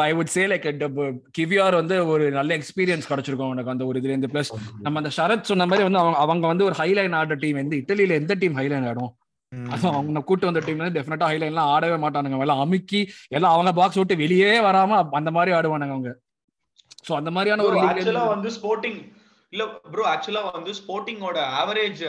ஐ 0.06 0.10
வுட் 0.18 0.32
சே 0.34 0.42
லைக் 0.52 0.66
கிவியார் 1.38 1.78
வந்து 1.80 1.96
ஒரு 2.12 2.24
நல்ல 2.38 2.50
எக்ஸ்பீரியன்ஸ் 2.58 3.08
கிடைச்சிருக்கும் 3.10 3.52
உனக்கு 3.54 3.72
அந்த 3.74 3.84
ஒரு 3.90 4.00
இதுல 4.00 4.12
இருந்து 4.14 4.32
பிளஸ் 4.34 4.50
நம்ம 4.86 5.00
அந்த 5.02 5.12
சரத் 5.18 5.48
சொன்ன 5.50 5.66
மாதிரி 5.70 5.86
வந்து 5.88 6.00
அவங்க 6.02 6.18
அவங்க 6.24 6.46
வந்து 6.52 6.66
ஒரு 6.68 6.76
ஹைலைன் 6.82 7.16
ஆடுற 7.20 7.38
டீம் 7.44 7.62
எந்த 7.64 7.74
இட்டலியில 7.82 8.18
எந்த 8.22 8.34
டீம் 8.42 8.58
ஹைலைன் 8.60 8.88
ஆடும்? 8.90 9.12
அவங்க 9.90 10.20
கூட்டு 10.22 10.48
வந்த 10.48 10.60
டீம் 10.60 10.80
வந்து 10.80 10.96
டெஃபினட்டா 10.96 11.28
ஹைலைன்லாம் 11.30 11.70
ஆடவே 11.72 11.96
மாட்டானுங்க. 12.02 12.36
எல்லாம் 12.40 12.62
அமுக்கி 12.64 13.00
எல்லாம் 13.36 13.54
அவங்க 13.54 13.72
பாக்ஸ் 13.78 14.00
விட்டு 14.00 14.16
வெளியே 14.20 14.50
வராம 14.66 14.92
அந்த 15.18 15.30
மாதிரி 15.36 15.54
ஆடுவானுங்க 15.56 15.96
அவங்க. 15.96 16.12
சோ 17.06 17.14
அந்த 17.16 17.30
மாதிரியான 17.34 17.64
ஒரு 17.68 17.78
ஆக்சுவலா 17.84 18.24
வந்து 18.32 18.50
ஸ்போர்ட்டிங் 18.56 19.00
இல்ல 19.52 19.62
ப்ரோ 19.92 20.02
ஆக்சுவலா 20.10 20.42
வந்து 20.50 20.72
ஸ்போர்ட்டிங்கோட 20.78 21.38
ஆவரேஜ் 21.60 22.02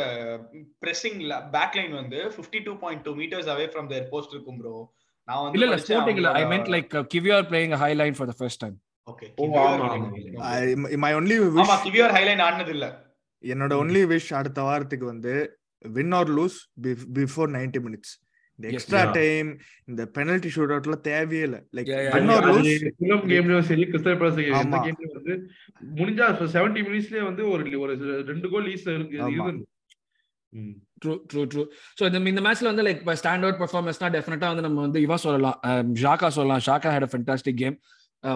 பிரessing 0.82 1.16
பேக் 1.54 1.78
லைன் 1.78 1.94
வந்து 2.00 2.18
52.2 2.26 2.76
point 2.82 3.04
two 3.06 3.14
metres 3.20 3.50
away 3.54 3.66
from 3.72 3.88
their 3.92 4.06
post 4.12 4.34
இருக்கும் 4.36 4.60
ப்ரோ 4.60 4.74
நான் 5.28 5.42
வந்து 5.44 5.58
இல்ல 5.58 5.68
இல்ல 5.70 5.80
ஸ்போர்ட்டிங் 5.84 6.20
இல்ல. 6.22 6.32
I 6.40 6.44
meant 6.52 6.70
like 6.74 6.94
Kiwior 7.14 7.48
playing 7.50 7.74
high 7.82 7.92
line 7.96 8.18
for 8.18 8.30
the 8.32 8.38
first 8.40 8.62
time 8.64 8.78
okay 9.08 9.28
oh, 9.38 9.46
ஆமா. 9.64 9.88
மை 11.04 11.12
ஒன்லி 11.16 11.38
ஆமா 11.64 11.78
கிவியர் 11.86 12.14
ஹைலைன் 12.18 12.44
ஆடினது 12.46 12.74
இல்ல 12.76 12.88
என்னோட 13.44 13.74
ஒன்லி 13.82 14.02
விஷ் 14.10 14.32
அடுத்த 14.40 14.62
வாரத்துக்கு 14.64 15.06
வந்து 15.06 15.34
win 15.86 16.14
or 16.20 16.32
lose 16.38 16.58
before 17.20 17.50
ninety 17.58 17.82
minutes 17.88 18.14
இந்த 18.60 18.68
எக்ஸ்ட்ரா. 18.72 19.02
டைம் 19.18 19.50
இந்த 19.90 20.02
பெனல்டி 20.16 20.50
ஷூட் 20.56 20.74
அவுட்ல 20.76 20.96
தேவையே 21.08 21.44
இல்ல. 21.48 21.58
Like 21.76 21.90
Yeah, 21.92 22.02
yeah, 22.06 22.14
win 22.16 22.30
yeah. 22.30 22.36
Or 22.38 22.48
lose 22.50 22.68
film 23.00 23.24
கேம்லயும் 23.32 23.68
சரி 23.70 23.86
கிறிஸ்டல் 23.92 24.18
பேலஸ் 24.22 24.40
எந்த. 24.62 24.80
கேம்லயும் 24.88 25.16
வந்து 25.20 25.36
முடிஞ்சா 26.00 26.28
செவன்டி 26.56 26.84
மினிட்ஸ்லயே 26.88 27.24
வந்து 27.30 27.46
ஒரு 27.54 27.80
ஒரு 27.86 27.94
ரெண்டு 28.32 28.50
கோல் 28.54 28.70
ஈஸ் 28.74 28.88
இருக்கு. 28.96 29.18
ட்ரூ 31.04 31.14
ட்ரூ 31.30 31.42
ட்ரூ 31.52 31.62
ஸோ 32.00 32.04
இந்த 32.10 32.20
இந்த 32.32 32.42
மேட்ச்ல 32.48 32.72
வந்து 32.72 32.86
லைக் 32.88 33.02
ஸ்டாண்ட் 33.22 33.46
அவுட் 33.46 33.60
பர்ஃபார்மன்ஸ்னா 33.62 34.10
டெஃபினட்டா 34.16 34.48
வந்து 34.54 34.66
நம்ம 34.68 34.82
வந்து 34.86 35.00
இவா 35.06 35.18
சொல்லலாம். 35.26 35.58
ஷாக்கா 36.04 36.30
சொல்லலாம். 36.38 36.64
Xhaka 36.68 36.90
had 36.96 37.08
a 37.08 37.12
fantastic 37.14 37.60
game 37.64 37.78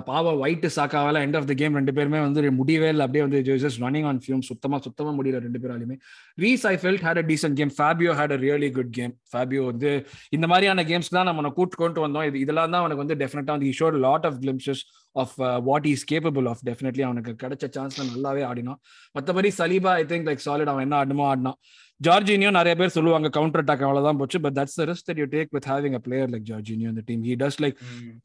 Bava 0.08 0.32
White 0.44 0.66
சாக்காவால 0.76 1.18
எண்ட் 1.26 1.38
ஆஃப் 1.40 1.48
த 1.50 1.54
கேம் 1.60 1.76
ரெண்டு 1.80 1.94
பேருமே 1.98 2.20
வந்து 2.26 2.52
முடியவே 2.60 2.88
இல்லை. 2.94 3.04
அப்படியே 3.06 3.24
வந்து 3.26 3.40
ஜோசஸ் 3.48 3.78
ரன்னிங் 3.84 4.08
ஆன் 4.12 4.22
ஃபியூம் 4.24 4.42
சுத்தமா 4.48 4.78
சுத்தமா 4.86 5.12
முடியல 5.18 5.42
ரெண்டு 5.46 5.60
பேராலையுமே. 5.64 5.98
Rice 6.44 6.66
I 6.72 6.74
felt 6.84 7.04
had 7.08 7.22
a 7.24 7.26
decent 7.32 7.58
game 7.60 7.74
Fabio 7.78 8.14
had 8.20 8.34
a 8.38 8.40
really 8.46 8.70
good 8.78 8.92
game 9.00 9.14
Fabio 9.34 9.64
வந்து 9.72 9.92
இந்த 10.38 10.48
மாதிரியான 10.54 10.86
கேம்ஸ் 10.92 11.14
தான் 11.18 11.30
நம்ம 11.32 11.54
கூட்டு 11.60 11.78
கொண்டு 11.84 12.02
வந்தோம். 12.06 12.28
இது 12.32 12.40
இதெல்லாம் 12.46 12.74
தான் 12.76 12.82
அவனுக்கு 12.84 13.04
வந்து 13.06 13.20
டெஃபினட்டா 13.24 13.56
வந்து 13.58 13.78
showed 13.82 14.00
lot 14.08 14.28
of 14.32 14.40
glimpses 14.46 14.84
of 15.24 15.36
what 15.70 15.88
is 15.94 16.06
capable 16.14 16.48
of 16.54 16.64
definitely 16.70 17.06
அவனுக்கு 17.10 17.34
கிடைச்ச 17.46 17.66
சான்ஸ்ல 17.78 18.10
நல்லாவே 18.12 18.44
ஆடினான். 18.52 18.80
மற்றபடி 19.18 19.52
Saliba 19.62 19.94
I 20.02 20.06
think 20.14 20.28
like 20.32 20.46
solid 20.48 20.72
அவன் 20.74 20.86
என்ன 20.88 20.98
ஆடணுமோ 21.04 21.28
ஆடினான். 21.34 21.60
ஜார்ஜினியோ 22.02 22.50
நிறைய 22.58 22.74
பேர் 22.80 22.96
சொல்லுவாங்க 22.96 23.28
கவுண்டர் 23.36 23.62
அட்டாக் 23.64 23.84
அவ்வளவுதான் 23.88 24.20
போச்சு 24.22 24.38
but 24.46 24.56
that's 24.58 24.80
risk 24.90 25.08
that 25.10 25.20
you 25.22 25.28
take 25.36 25.52
with 25.58 25.68
having 25.72 25.96
a 26.00 26.02
player 26.08 26.30
like 26.34 26.46
Jorginho 26.52 26.90
இந்த 26.94 27.04
team 27.10 27.22
he 27.30 27.36
does 27.44 27.60
like 27.64 27.78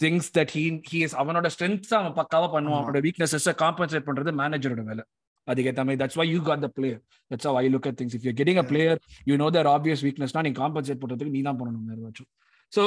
things 0.04 0.28
that 0.38 0.52
he 0.56 0.64
he 0.92 1.00
is 1.06 1.14
அவனோட 1.22 1.50
ஸ்ட்ரென்த்ஸ் 1.56 1.94
அவன் 2.00 2.16
பக்காவா 2.20 2.48
பண்ணுவான். 2.56 2.82
அவனோட 2.82 3.00
வீக்னஸஸ் 3.06 3.48
காம்பன்சேட் 3.64 4.06
பண்றது 4.08 4.32
மேனேஜரோட 4.42 4.84
வேலை. 4.90 5.04
அதுக்கேற்ற 5.48 5.82
மாதிரி 5.86 6.00
that's 6.02 6.18
why 6.20 6.26
you 6.32 6.40
got 6.48 6.64
the 6.66 6.68
player 6.78 7.00
that's 7.30 7.48
I 7.62 7.64
look 7.74 7.86
at 7.90 7.98
things 8.00 8.14
if 8.16 8.26
you 8.28 8.32
getting 8.40 8.60
a 8.62 8.66
player 8.72 8.98
you 9.30 9.36
know 9.44 9.48
their 9.56 9.68
obvious 9.76 10.02
வீக்னஸ்னா 10.08 10.42
நீ 10.46 10.52
காம்பன்சேட் 10.62 11.00
பண்றதுக்கு 11.04 11.34
நீ 11.36 11.42
தான் 11.48 11.58
பண்ணணும் 11.60 11.86
வேற 11.90 11.98
ஏதாச்சும். 12.02 12.30
ஸோ 12.72 12.82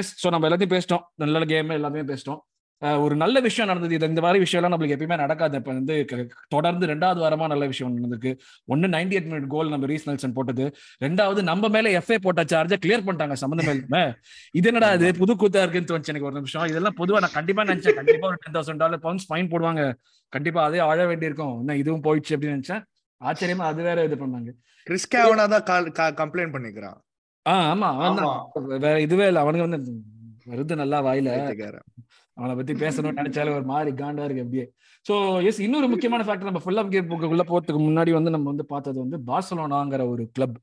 எஸ் 0.00 0.12
ஸோ 0.22 0.30
நம்ம 0.34 0.46
எல்லாத்தையும் 0.48 0.74
பேசிட்டோம். 0.76 1.04
நல்ல 1.22 1.44
கேம் 1.54 1.76
எல்லாமே 1.78 2.02
பேசிட்டோம். 2.12 2.40
ஒரு 3.04 3.14
நல்ல 3.22 3.36
விஷயம் 3.46 3.68
நடந்தது. 3.70 3.94
இது 3.96 4.08
இந்த 4.10 4.22
மாதிரி 4.24 4.38
விஷயம்லாம் 4.44 4.72
நம்மளுக்கு 4.72 4.96
எப்பயுமே 4.96 5.16
நடக்காது. 5.22 5.56
இப்போ 5.60 5.72
வந்து 5.78 5.94
தொடர்ந்து 6.54 6.84
ரெண்டாவது 6.90 7.20
வாரமா 7.24 7.46
நல்ல 7.52 7.64
விஷயம் 7.72 7.94
நடந்திருக்கு. 7.94 8.32
ஒன்னு 8.72 8.88
நைன்டி 8.94 9.16
எயிட் 9.16 9.28
மினிட் 9.30 9.48
கோல் 9.54 9.72
நம்ம 9.72 9.86
ரீஸ் 9.92 10.06
நெல்சன் 10.08 10.34
போட்டது. 10.36 10.66
ரெண்டாவது 11.04 11.42
நம்ம 11.50 11.68
மேல 11.76 11.92
எஃப்ஐ 12.00 12.18
போட்ட 12.26 12.42
சார்ஜை 12.52 12.78
கிளியர் 12.84 13.04
பண்ணிட்டாங்க 13.06 13.36
சம்மந்தமே 13.42 13.72
இல்லாம 13.76 14.02
இது 14.60 14.68
என்னடா 14.72 14.90
இது? 14.98 15.08
புது 15.22 15.34
கூத்தா 15.40 15.62
இருக்குன்னு 15.64 15.90
தோணுச்சு 15.90 16.12
எனக்கு 16.12 16.28
ஒரு 16.30 16.38
நிமிஷம். 16.40 16.66
இதெல்லாம் 16.72 16.98
பொதுவா 17.00 17.22
நான் 17.24 17.36
கண்டிப்பா 17.38 17.64
நினைச்சேன். 17.70 17.98
கண்டிப்பா 18.00 18.28
ஒரு 18.32 18.38
ten 18.44 18.56
thousand 18.58 18.82
dollar 18.84 19.02
pounds 19.06 19.28
fine 19.30 19.50
போடுவாங்க. 19.54 19.82
கண்டிப்பா 20.36 20.62
அதே 20.68 20.80
ஆழ 20.90 20.98
வேண்டியிருக்கும். 21.10 21.54
இன்னும் 21.60 21.80
இதுவும் 21.82 22.04
போயிடுச்சு 22.06 22.34
அப்படின்னு 22.36 22.56
நினைச்சேன். 22.58 22.84
ஆச்சரியமா 23.20 23.66
அது 23.72 23.82
வேற 23.88 24.04
இது 24.08 24.16
பண்ணாங்க. 24.22 24.50
கிறிஸ் 24.86 25.08
கேவனா 25.14 25.46
தான் 25.54 26.14
கம்ப்ளைண்ட் 26.22 26.54
பண்ணிக்கிறான். 26.56 26.98
ஆ 27.46 27.54
ஆமா. 27.72 27.88
அவன் 28.06 28.82
வேற 28.86 28.94
இதுவே 29.06 29.26
இல்லை. 29.30 29.42
அவனுக்கு 29.44 29.66
வந்து 29.68 29.92
வருது 30.52 30.74
நல்லா 30.82 30.98
வாயில. 31.06 31.30
அவனை 32.38 32.54
பத்தி 32.54 32.72
பேசணும்னு 32.74 33.20
நினைச்சாலும் 33.20 33.54
ஒரு 33.54 33.64
மாதிரி 33.64 33.90
காண்டா 33.96 34.24
இருக்கு 34.24 34.42
அப்படியே. 34.42 34.64
சோ 35.06 35.14
எஸ் 35.44 35.60
இன்னொரு 35.60 35.88
முக்கியமான 35.88 36.24
ஃபேக்டர் 36.24 36.50
நம்ம 36.50 36.62
ஃபுல்லா 36.64 36.88
கேம் 36.88 37.30
உள்ள 37.30 37.42
போறதுக்கு 37.42 37.80
முன்னாடி 37.84 38.10
வந்து 38.12 38.30
நம்ம 38.30 38.46
வந்து 38.46 38.66
பார்த்தது 38.66 38.98
வந்து 38.98 39.18
பார்சலோனாங்கிற 39.26 40.08
ஒரு 40.08 40.24
கிளப் 40.30 40.58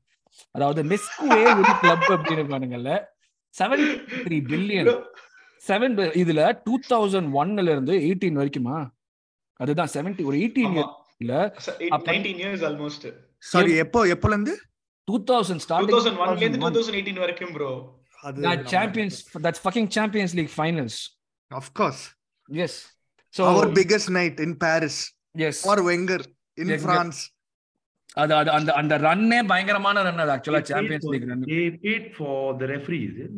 அதாவது 0.54 0.82
மெஸ்குவே 0.84 1.42
ஒரு 1.52 1.72
கிளப் 1.80 2.06
அப்படின்னு 2.10 2.96
செவன் 3.54 3.84
த்ரீ 4.24 4.38
பில்லியன் 4.46 4.90
செவன் 5.62 5.94
இதுல 6.14 6.40
டூ 6.64 6.78
தௌசண்ட் 6.90 7.28
ஒன்னுல 7.34 7.70
இருந்து 7.70 7.94
எயிட்டீன் 8.00 8.38
வரைக்குமா? 8.38 8.76
அதுதான் 9.60 9.90
செவன்டி 9.94 10.24
ஒரு 10.24 10.36
எயிட்டீன் 10.36 10.72
ஆமா. 10.72 10.84
இல்ல 11.18 11.34
அப்ப- 11.88 12.06
19 12.08 12.32
இயர்ஸ் 12.36 12.64
ஆல்மோஸ்ட் 12.64 13.06
சாரி 13.44 13.72
எப்போ 13.76 14.06
எப்போல 14.06 14.28
இருந்து 14.28 14.54
டூ 15.08 15.16
தௌசண்ட் 15.30 15.62
ஸ்டார்டிங் 15.64 15.94
2001 15.94 16.34
ல 16.34 16.42
இருந்து 16.42 16.60
2018 16.60 17.18
வரைக்கும் 17.18 17.52
ப்ரோ 17.52 17.70
அது 18.22 18.42
champions 18.68 19.18
that's 19.38 19.62
fucking 19.64 19.88
Champions 19.88 20.34
League 20.36 20.54
finals 20.56 20.98
of 21.50 21.70
course 21.80 22.02
yes 22.48 22.78
so 23.34 23.42
our 23.50 23.70
biggest 23.78 24.12
night 24.18 24.40
in 24.46 24.56
Paris 24.64 25.00
yes 25.48 25.62
for 25.66 25.82
Wenger 25.88 26.24
in 26.58 26.68
Wenger. 26.68 26.84
France 26.86 27.20
அது 28.16 28.32
அது 28.34 28.50
அந்த 28.58 28.70
அந்த 28.80 28.94
ரன்னே 29.00 29.38
பயங்கரமான 29.50 30.02
ரன் 30.02 30.22
அது 30.24 30.32
ஆக்சுவலா 30.36 30.62
Champions 30.70 31.08
League 31.14 31.26
run 31.30 31.42
They 31.50 31.64
paid 31.82 32.04
for 32.18 32.34
the 32.60 32.66
referee, 32.66 33.02
is 33.08 33.16
it? 33.24 33.34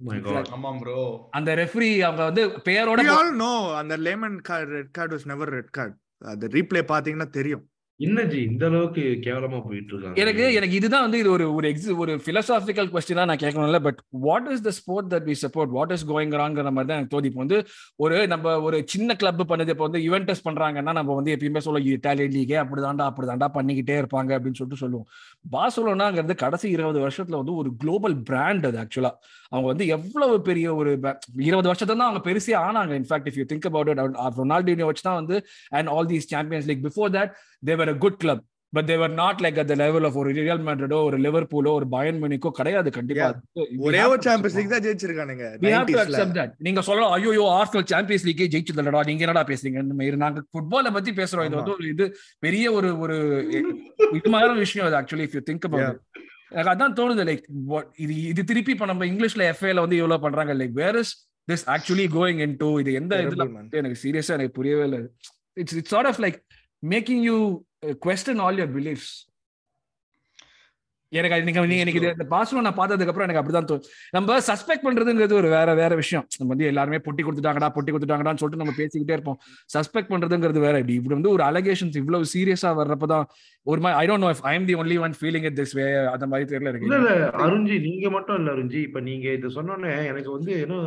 My 0.00 0.18
god. 0.20 0.46
ஆமா 0.54 0.70
bro 0.80 0.98
அந்த 1.38 1.50
ரெஃப்ரி 1.60 1.90
அவங்க 2.06 2.22
வந்து 2.30 2.42
பேரோட 2.68 3.00
we 3.02 3.12
all 3.16 3.30
know 3.42 3.56
அந்த 3.80 3.94
Lehmann 4.06 4.36
card 4.48 4.70
red 4.76 4.92
card 4.98 5.14
was 5.16 5.26
never 5.32 5.52
red 5.56 5.72
card 5.78 5.94
அது 6.22 6.48
ரீப்ளே 6.56 6.82
பாத்தீங்கன்னா 6.92 7.28
தெரியும். 7.30 7.64
என்ன 8.00 8.22
ஜி 8.24 8.40
இந்த 8.46 8.64
அளவுக்கு 8.66 9.02
கேவலமா 9.24 9.58
போயிட்டு 9.66 9.92
இருக்காங்க 9.92 10.18
எனக்கு 10.22 10.42
எனக்கு 10.56 10.74
இதுதான் 10.78 11.04
வந்து 11.04 11.18
இது 11.18 11.30
ஒரு 11.30 11.44
ஒரு 11.54 11.66
எக்ஸி 11.70 11.92
ஒரு 11.96 12.12
பிலசாபிக்கல் 12.26 12.90
கொஸ்டினா 12.92 13.24
நான் 13.24 13.40
கேட்கணும்ல 13.42 13.78
but 13.80 14.00
what 14.24 14.48
is 14.54 14.64
the 14.66 14.72
sport 14.78 15.08
that 15.12 15.26
we 15.28 15.34
support 15.42 15.72
what 15.76 15.92
is 15.96 16.04
going 16.10 16.34
ராங்கிற 16.40 16.70
மாதிரி 16.70 16.88
தான் 16.90 16.98
எனக்கு 16.98 17.14
தோதி 17.14 17.28
இப்போ 17.30 17.42
வந்து 17.44 17.58
ஒரு 17.98 18.16
நம்ம 18.26 18.56
ஒரு 18.66 18.78
சின்ன 18.86 19.14
கிளப் 19.14 19.40
பண்ணுது 19.52 19.74
இப்போ 19.74 19.86
வந்து 19.88 20.02
இவெண்டஸ் 20.08 20.44
பண்றாங்கன்னா 20.48 20.94
நம்ம 20.98 21.14
வந்து 21.14 21.32
எப்பயுமே 21.36 21.62
சொல்லுவோம் 21.66 21.88
இட்டாலியன் 21.94 22.34
லீகே 22.36 22.58
அப்படிதான்டா 22.64 23.06
அப்படிதான்டா 23.10 23.48
பண்ணிக்கிட்டே 23.56 23.96
இருப்பாங்க 24.00 24.30
அப்படின்னு 24.36 24.58
சொல்லிட்டு 24.60 24.82
சொல்லுவோம். 24.84 25.06
பார்சலோனாங்கிறது 25.54 26.36
கடைசி 26.36 26.68
இருபது 26.70 27.00
வருஷத்துல 27.04 27.40
வந்து 27.40 27.56
ஒரு 27.56 27.72
குளோபல் 27.80 28.16
பிராண்ட் 28.28 28.66
அது 28.66 28.78
ஆக்சுவலா 28.84 29.12
அவங்க 29.52 29.66
வந்து 29.68 29.84
எவ்வளவு 29.96 30.36
பெரிய 30.42 30.68
ஒரு 30.74 30.90
இருபது 31.42 31.68
வருஷத்துல 31.70 31.96
தான் 31.96 32.08
அவங்க 32.08 32.22
பெருசே 32.28 32.54
ஆனாங்க. 32.62 32.92
In fact 33.00 33.28
if 33.30 33.38
you 33.40 33.46
think 33.50 33.66
about 33.66 33.90
it 33.92 34.00
Ronaldinho 34.38 34.88
வச்சு 34.88 35.02
தான் 35.02 35.18
வந்து 35.20 35.36
and 35.72 35.88
all 35.88 36.10
these 36.12 36.26
Champions 36.32 36.68
League 36.70 36.84
before 36.86 37.10
that 37.16 37.32
they're 37.66 37.90
a 37.90 37.96
good 38.02 38.20
club 38.22 38.42
but 38.72 38.86
they're 38.86 39.12
not 39.18 39.40
like 39.44 39.58
at 39.62 39.72
level 39.80 40.06
of 40.08 40.16
ஒரு 40.20 40.30
ரியல் 40.38 40.62
மேட்ரிடோ 40.64 40.98
ஒரு 41.04 41.18
லிவர்பூலோ 41.18 41.70
ஒரு 41.78 41.86
பயன் 41.88 42.18
மணிக்கோ 42.22 42.50
கிடையாது 42.58 42.88
கண்டிப்பா. 42.96 43.28
ஒரே 43.86 44.00
ஒரு 44.04 44.20
சாம்பியன்ஸ் 44.22 44.56
லீக் 44.58 44.72
தான் 44.72 44.84
ஜெயிச்சிருக்கானுங்க 44.86 45.44
We 45.58 45.70
have 45.70 45.86
to 45.86 45.92
90s 45.92 46.00
ல. 46.00 46.04
accept 46.06 46.34
that. 46.38 46.50
நீங்க 46.66 46.82
சொல்லலாம் 46.88 47.12
ஐயோ 47.16 47.44
ஆர்சனல் 47.58 47.86
சாம்பியன்ஸ் 47.92 48.26
லீக்கே 48.28 48.48
ஜெயிச்சதுலடா 48.54 49.02
நீங்க 49.08 49.24
என்னடா 49.26 49.44
பேசுறீங்க? 49.50 49.82
நாங்க 50.24 50.42
ஃபுட்பால 50.50 50.92
பத்தி 50.96 51.12
பேசுறோம். 51.12 51.46
இது 51.48 51.60
வந்து 51.60 51.74
ஒரு 51.76 51.86
இது 51.94 52.06
பெரிய 52.42 52.72
ஒரு 52.72 52.90
ஒரு 53.00 53.16
இது 54.14 54.30
மாதிரி 54.34 54.58
விஷயம் 54.64 54.88
அது 54.88 54.98
actually 55.00 55.26
if 55.28 55.36
you 55.38 55.44
think. 55.48 55.66
About 55.68 56.02
எனக்கு 56.52 56.72
அதான் 56.72 56.96
தோணுது 56.98 57.22
லைக் 57.28 57.46
இது 58.04 58.12
இது 58.30 58.42
திருப்பி 58.44 58.74
இப்ப 58.74 58.86
நம்ம 58.86 59.06
இங்கிலீஷ்ல 59.06 59.46
எஃப்ஏல 59.52 59.84
வந்து 59.84 59.96
இவ்வளவு 59.96 60.24
பண்றாங்க 60.26 60.54
like 60.54 60.76
where 60.80 60.98
is 61.00 61.14
this 61.48 61.64
actually 61.74 62.06
going 62.14 62.42
into 62.56 62.68
இது 62.82 62.92
எந்த 62.94 63.14
இதுல. 63.24 63.46
எனக்கு 63.80 63.98
சீரியஸா 64.04 64.36
எனக்கு 64.38 64.56
புரியவே 64.58 64.84
இல்லை. 64.88 65.00
It's 65.56 65.76
it's 65.76 65.96
of 66.02 66.22
like 66.24 66.38
making 66.82 67.24
you 67.28 67.38
question 68.06 68.42
all 68.44 68.58
your 68.58 68.76
beliefs 68.76 69.14
எனக்கு 71.12 71.36
இன்னைக்கு 71.40 71.60
நீங்க 71.60 71.70
நீங்க 71.70 71.82
எனக்கு 71.84 72.00
இது 72.00 72.08
இந்த 72.14 72.24
பாஸ்ல 72.32 72.62
நான் 72.66 72.76
பார்த்ததுக்கு 72.78 73.10
அப்புறம் 73.10 73.26
எனக்கு 73.26 73.40
அப்படிதான் 73.40 73.82
நம்ம 74.16 74.38
சஸ்பெக்ட் 74.48 74.84
பண்றதுங்கிறது 74.86 75.34
ஒரு 75.40 75.48
வேற 75.48 75.68
வேற 75.80 75.92
விஷயம். 76.00 76.24
நம்ம 76.38 76.50
வந்து 76.52 76.66
எல்லாருமே 76.70 76.98
பொட்டி 77.06 77.22
கொடுத்துட்டாங்கடா 77.24 77.68
பொட்டி 77.76 77.90
கொடுத்துட்டாங்கடான்னு 77.92 78.40
சொல்லிட்டு 78.42 78.62
நம்ம 78.62 78.74
பேசிக்கிட்டே 78.80 79.14
இருப்போம். 79.16 79.38
சஸ்பெக்ட் 79.74 80.10
பண்றதுங்கிறது 80.12 80.60
வேற. 80.66 80.74
இப்படி 80.78 80.96
இப்படி 80.98 81.14
வந்து 81.14 81.32
ஒரு 81.36 81.44
அலகேஷன்ஸ் 81.48 81.98
இவ்வளவு 82.02 82.30
சீரியஸா 82.34 82.72
வர்றப்பதான் 82.80 83.24
ஒரு 83.66 83.80
மாதிரி 83.80 83.98
I 84.00 84.04
don't 84.10 84.24
know 84.26 84.32
I 84.52 84.54
am 84.58 84.68
the 84.70 84.76
only 84.82 84.98
one 85.06 85.16
feeling 85.20 85.46
it 85.50 85.58
this 85.60 85.74
way 85.80 85.86
அந்த 86.14 86.26
மாதிரி 86.26 86.50
தெரியல 86.52 86.72
எனக்கு. 86.72 86.88
இல்ல 86.90 87.12
அருண்ஜி 87.46 87.78
நீங்க 87.88 88.10
மட்டும் 88.10 88.38
இல்ல 88.40 88.50
அருண்ஜி. 88.56 88.80
இப்ப 88.88 89.00
நீங்க 89.00 89.28
இத 89.38 89.52
சொன்னோன்னே 89.58 89.92
எனக்கு 90.12 90.32
வந்து 90.38 90.52
ஏன்னா 90.64 90.80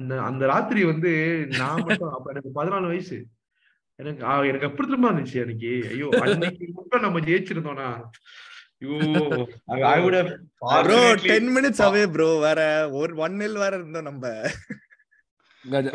அந்த 0.00 0.22
அந்த 0.30 0.46
ராத்திரி 0.46 0.84
வந்து 0.84 1.12
நான் 1.60 1.84
மட்டும் 1.88 2.14
அப்ப 2.18 2.32
எனக்கு 2.34 2.52
பதினாலு 2.60 2.86
வயசு. 2.94 3.18
எனக்கு 3.98 4.22
ஆ, 4.24 4.32
எனக்கு 4.48 4.66
அப்படி 4.68 4.86
திரும்ப 4.88 5.08
இருந்துச்சு 5.10 5.38
எனக்கு 5.44 5.70
ஐயோ 5.92 6.08
அன்னைக்கு 6.24 6.66
நம்ம 7.06 7.20
ஜெயிச்சிருந்தோம்னா 7.28 7.88
ஐயோ 8.82 8.98
I 9.88 9.96
would 10.04 10.18
bro 10.84 11.00
ten 11.24 11.50
minutes 11.56 11.82
away 11.86 12.04
bro 12.14 12.28
வேற 12.46 12.60
ஒரு 13.00 13.14
ஒன் 13.24 13.36
நில் 13.42 13.60
வேற 13.64 13.72
இருந்தோம் 13.80 14.08
நம்ம 14.10 14.24
நான் 15.64 15.90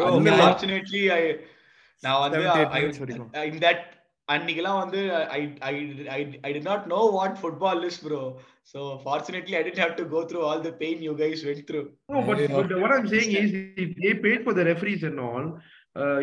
வந்து 2.20 2.40
78 2.40 2.70
I- 2.70 2.72
minutes 2.78 3.00
வரைக்கும். 3.02 3.30
in 3.50 3.60
that 3.66 3.82
அன்னைக்கெல்லாம் 4.28 4.80
வந்து 4.82 5.00
I 5.36 5.40
I 5.62 5.74
I 6.10 6.20
I 6.44 6.54
did 6.56 6.64
not 6.64 6.88
know 6.92 7.12
what 7.16 7.38
football 7.38 7.84
is 7.84 7.98
bro 8.00 8.38
so 8.72 8.80
fortunately 9.06 9.56
i 9.58 9.64
didn't 9.66 9.78
have 9.84 9.96
to 9.98 10.06
go 10.14 10.26
through 10.28 10.42
all 10.42 10.60
the 10.62 10.72
pain 10.74 11.02
you 11.08 11.16
guys 11.16 11.44
went 11.46 11.66
through 11.70 11.88
No, 12.10 12.22
but, 12.22 12.38
but 12.52 12.82
what 12.82 12.92
I'm 12.92 13.08
saying 13.08 13.32
is, 13.42 13.50
if 13.78 13.96
they 13.98 14.14
paid 14.26 14.44
for 14.44 14.54
the 14.54 14.66
referees 14.66 15.04
and 15.04 15.20
all, 15.22 15.46
uh, 15.48 15.60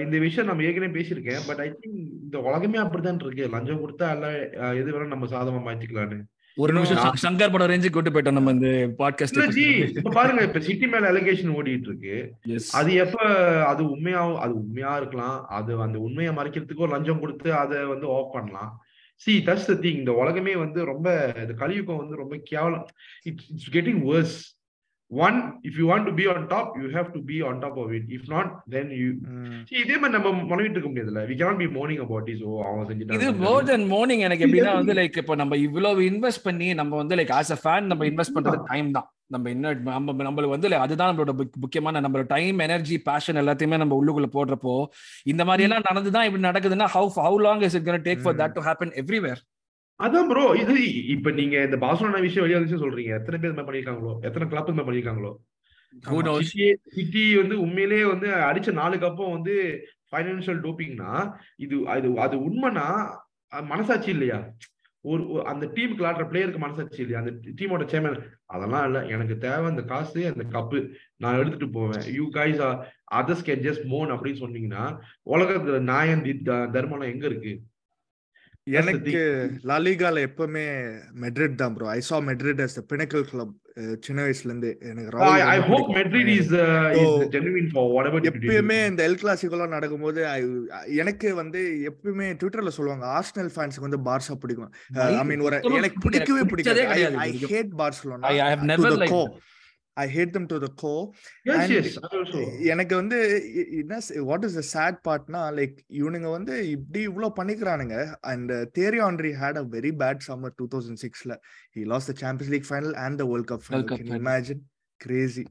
இந்த 0.05 0.16
விஷயம் 0.25 0.49
நம்ம 0.49 0.64
ஏற்கனவே 0.68 0.97
பேசியிருக்கேன். 0.97 1.43
But 1.49 1.61
I 1.64 1.68
think 1.71 1.99
இந்த 2.25 2.37
உலகமே 2.49 2.79
அப்படிதான் 2.83 3.23
இருக்கு. 3.27 3.47
லஞ்சம் 3.55 3.83
கொடுத்தா 3.83 4.07
எல்லாம் 4.16 4.37
எது 4.81 4.93
வேணா 4.93 5.14
நம்ம 5.14 5.29
சாதமா 5.35 5.61
மாத்திக்கலாம்னு. 5.66 6.21
ஒரு 6.57 6.73
நிமிஷம் 6.77 7.21
சங்கர் 7.25 7.53
படம் 7.53 7.71
ரேஞ்சு 7.71 7.91
கூட்டு 7.95 8.11
போயிட்டோம் 8.11 8.39
நம்ம 8.39 8.53
இந்த 8.57 8.71
பாட்காஸ்ட் 9.01 9.59
இப்ப 9.99 10.12
பாருங்க 10.16 10.43
இப்ப 10.49 10.61
சிட்டி 10.68 10.87
மேல 10.93 11.11
அலிகேஷன் 11.12 11.55
ஓடிட்டு 11.59 11.89
இருக்கு. 11.91 12.16
அது 12.79 12.91
எப்ப 13.05 13.18
அது 13.71 13.83
உண்மையா 13.91 14.23
அது 14.45 14.53
உண்மையா 14.62 14.93
இருக்கலாம். 15.01 15.39
அது 15.59 15.81
அந்த 15.87 15.99
உண்மையை 16.07 16.33
மறைக்கிறதுக்கு 16.39 16.87
ஒரு 16.87 16.95
லஞ்சம் 16.97 17.23
கொடுத்து 17.25 17.51
அதை 17.62 17.79
வந்து 17.93 18.09
ஆஃப் 18.16 18.35
பண்ணலாம். 18.37 18.73
சி 19.23 19.33
தட்ஸ் 19.47 19.68
த 19.71 19.75
திங் 19.85 20.01
இந்த 20.03 20.12
உலகமே 20.21 20.57
வந்து 20.64 20.81
ரொம்ப 20.91 21.09
இந்த 21.43 21.55
கலியுகம் 21.62 22.01
வந்து 22.03 22.21
ரொம்ப 22.23 22.37
கேவலம். 22.51 22.87
It's 23.31 23.71
getting 23.77 24.03
worse 24.11 24.37
one 25.11 25.36
if 25.66 25.78
you 25.78 25.86
want 25.86 26.06
to 26.06 26.14
be 26.14 26.24
on 26.32 26.44
top 26.48 26.72
you 26.78 26.88
have 26.92 27.08
to 27.12 27.20
be 27.24 27.36
on 27.46 27.61
top 27.62 27.78
of 27.80 27.92
it 27.96 28.11
if 28.16 28.28
not 28.32 28.50
then 28.74 28.90
you 28.96 29.06
இதே 29.78 29.96
மாதிரி 29.96 30.14
நம்ம 30.16 30.28
மனைவிட்டு 30.50 30.76
இருக்க 30.76 30.90
முடியாதுல்ல? 30.90 31.22
We 31.28 31.36
cannot 31.38 31.61
be 31.62 31.68
mourning 31.74 32.02
about 32.04 32.28
is 32.32 32.42
oh 32.44 32.52
அவன் 32.64 32.82
இது 32.82 32.90
செஞ்சுட்டாங்க 32.92 33.32
மோர் 33.42 33.68
தென் 33.70 33.86
மார்னிங் 33.90 34.24
எனக்கு 34.26 34.46
எப்படின்னா 34.46 34.74
வந்து 34.78 34.96
லைக் 34.98 35.18
இப்போ 35.18 35.36
நம்ம 35.40 35.58
இவ்வளவு 35.64 36.02
இன்வெஸ்ட் 36.11 36.44
பண்ணி 36.44 36.68
நம்ம 36.74 36.96
வந்து 36.96 37.18
லைக் 37.20 37.32
ஆஸ் 37.36 37.52
அ 37.52 37.61
ஃபேன் 37.62 37.88
நம்ம 37.90 38.08
இன்வெஸ்ட் 38.11 38.36
பண்றது 38.36 38.61
டைம் 38.70 38.90
தான். 38.92 39.08
நம்ம 39.30 39.50
என்ன 39.50 39.66
நம்ம 39.88 40.14
நம்மளுக்கு 40.22 40.54
வந்து 40.54 40.70
அதுதான் 40.80 41.11
நம்மளோட 41.11 41.32
முக்- 41.36 41.58
முக்கியமான 41.61 42.00
நம்மளோட 42.00 42.26
டைம் 42.30 42.58
எனர்ஜி 42.61 42.96
பேஷன் 43.04 43.40
எல்லாத்தையுமே 43.42 43.76
நம்ம 43.78 43.96
உள்ளுக்குள்ள 43.98 44.30
போடுறப்போ 44.32 44.74
இந்த 45.26 45.42
மாதிரி 45.44 45.66
எல்லாம் 45.66 45.86
நடந்துதான் 45.88 46.26
இப்படி 46.26 46.44
நடக்குதுன்னா 46.46 46.88
how 46.94 47.11
how 47.20 47.38
long 47.44 47.62
is 47.66 47.76
it 47.78 47.86
gonna 47.86 48.02
take 48.06 48.22
for 48.24 48.38
that 48.40 48.56
to 48.56 48.64
happen 48.66 48.92
everywhere 49.00 49.42
அதான் 50.01 50.28
ப்ரோ 50.30 50.44
இது 50.62 50.74
இப்ப 51.14 51.30
நீங்க 51.38 51.57
இந்த 51.66 51.76
பாசன 51.84 52.20
விஷயம் 52.26 52.44
வெளியே 52.44 52.59
வந்து 52.59 52.82
சொல்றீங்க. 52.84 53.12
எத்தனை 53.18 53.36
பேர் 53.38 53.53
இந்த 53.53 53.62
மாதிரி 53.62 53.70
பண்ணிருக்காங்களோ? 53.70 54.12
எத்தனை 54.28 54.44
கிளப் 54.48 54.72
இந்த 54.72 54.84
பண்ணிருக்காங்களோ? 54.86 55.32
சிட்டி 56.94 57.22
வந்து 57.40 57.55
உண்மையிலேயே 57.64 58.05
வந்து 58.05 58.28
அடிச்ச 58.48 58.72
நாலு 58.72 58.96
கப்பும் 59.05 59.34
வந்து 59.36 59.55
ஃபைனான்சியல் 60.11 60.61
டோப்பிங்னா 60.64 61.12
இது 61.64 61.76
அது 61.94 62.09
அது 62.26 62.36
உண்மைனா 62.48 62.86
மனசாட்சி 63.72 64.11
இல்லையா? 64.11 64.38
ஒரு 65.05 65.22
அந்த 65.53 65.64
டீமுக்கு 65.74 66.03
விளாடுற 66.03 66.24
பிளேயருக்கு 66.30 66.62
மனசாட்சி 66.64 67.01
இல்லையா? 67.03 67.20
அந்த 67.22 67.32
டீமோட 67.59 67.84
சேர்மன் 67.92 68.16
அதெல்லாம் 68.55 68.84
இல்ல. 68.88 68.98
எனக்கு 69.14 69.36
தேவை 69.44 69.66
அந்த 69.70 69.82
காசு 69.92 70.20
அந்த 70.32 70.44
கப்பு 70.57 70.78
நான் 71.16 71.38
எடுத்துட்டு 71.40 71.68
போவேன். 71.78 72.05
You 72.18 72.24
guys 72.36 72.61
others 73.20 73.46
can 73.48 73.64
just 73.68 73.86
moan 73.92 74.12
அப்படின்னு 74.14 74.42
சொன்னீங்கன்னா 74.44 74.84
உலகத்துல 75.34 75.80
நியாயம் 75.92 76.24
தர்மம்லாம் 76.76 77.12
எங்க 77.14 77.26
இருக்கு? 77.26 77.55
எனக்கு 78.79 79.21
லாலிகால 79.64 80.23
எப்பவுமே 80.27 80.64
மெட்ரிட் 81.21 81.55
தான் 81.55 81.75
bro 81.75 81.89
I 81.91 82.01
saw 82.07 82.16
Madrid 82.27 82.61
as 82.61 82.77
the 82.79 82.85
pinnacle 82.91 83.25
club 83.31 83.55
சின்ன 84.01 84.21
வயசுல 84.23 84.49
இருந்து 84.49 84.71
எனக்கு 84.83 85.11
ராகுல் 85.11 85.35
I, 85.35 85.43
I 85.47 85.59
ரொம்ப 85.59 85.68
hope 85.71 85.87
பிடிக்கும். 85.89 85.99
Madrid 86.01 86.29
is, 86.33 86.49
uh, 86.55 86.64
So, 86.97 87.05
is 87.18 87.29
genuine 87.29 87.68
for 87.71 87.85
whatever 87.93 88.18
they 88.18 88.31
do. 88.31 88.41
எப்பயுமே 88.41 88.79
இந்த 88.87 89.03
எல் 89.09 89.21
கிளாசிக்கெல்லாம் 89.21 89.75
நடக்கும்போது 89.77 90.21
I- 90.31 90.49
எனக்கு 90.97 91.29
வந்து 91.35 91.61
எப்பயுமே 91.91 92.27
ட்விட்டர்ல 92.41 92.73
சொல்லுவாங்க 92.79 93.07
ஆர்சனல் 93.16 93.53
ஃபேன்ஸ்க்கு 93.55 93.87
வந்து 93.87 94.01
பார்சா 94.09 94.37
பிடிக்கும் 94.39 94.73
ஐ 95.05 95.25
மீன் 95.25 95.45
ஒரு 95.47 95.57
சுத்தமா 95.57 95.81
எனக்கு. 95.83 96.03
பிடிக்கவே 96.07 96.45
பிடிக்காது 96.53 96.85
I. 97.23 97.31
Hate 97.47 97.73
Barcelona 97.81 98.35
have 98.47 98.64
never 98.64 98.91
liked 98.97 99.16
them. 99.21 99.39
I 99.97 100.05
hate 100.16 100.32
them 100.36 100.49
to 100.53 100.59
the 100.64 100.68
core. 100.82 100.93
எனக்கு 102.72 102.95
வந்து 103.01 103.18
என்ன 103.80 103.99
வாட் 104.30 104.45
இஸ் 104.49 104.59
த 104.61 104.64
சேட் 104.74 104.99
பார்ட்னா 105.09 105.43
லைக் 105.59 105.76
இவனுங்க 106.01 106.30
வந்து 106.36 106.55
இப்படி 106.74 107.03
இவ்வளவு 107.11 107.36
பண்ணிக்கிறானுங்க. 107.38 107.97
And 108.32 108.53
Thierry 108.78 109.01
Henry 109.09 109.32
had 109.43 109.61
a 109.62 109.64
very 109.76 109.93
bad 110.03 110.22
summer 110.28 110.55
two 110.61 110.68
thousand 110.74 111.03
சிக்ஸ்ல 111.05 111.36
he 111.78 111.84
lost 111.95 112.09
the 112.12 112.14
Champions 112.24 112.53
League 112.57 112.68
final 112.70 112.97
and 113.07 113.18
the 113.22 113.26
World 113.32 113.51
Cup 113.53 113.66
final. 113.66 113.86
Imagine 114.20 114.62
crazy 115.01 115.45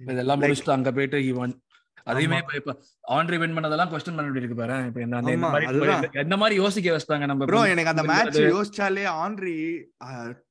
இதெல்லாம் 0.00 0.40
முடிச்சுட்டு 0.42 0.76
அங்க 0.78 0.90
போயிட்டு 0.98 1.18
he 1.26 1.32
won 1.40 1.50
அதையுமே. 2.06 2.36
இப்ப 2.36 2.54
இப்ப 2.54 2.72
ஆண்ட்ரி 3.12 3.38
வின் 3.38 3.56
பண்ணதெல்லாம் 3.56 3.90
கொஸ்டின் 3.90 4.16
பண்ண 4.16 4.28
வேண்டியிருக்கு 4.28 4.54
பாரு. 4.54 4.76
இப்ப 4.86 5.00
என்ன 5.00 5.20
ஆமா, 5.20 6.36
மாதிரி 6.36 6.54
யோசிக்க 6.54 6.96
வச்சிட்டாங்க 6.96 7.26
நம்ம 7.26 7.44
ப்ரோ 7.44 7.62
எனக்கு 7.66 7.90
அந்த 7.90 8.02
மேட்ச் 8.02 8.40
யோசிச்சாலே 8.48 9.04
ஆண்ட்ரி 9.18 9.56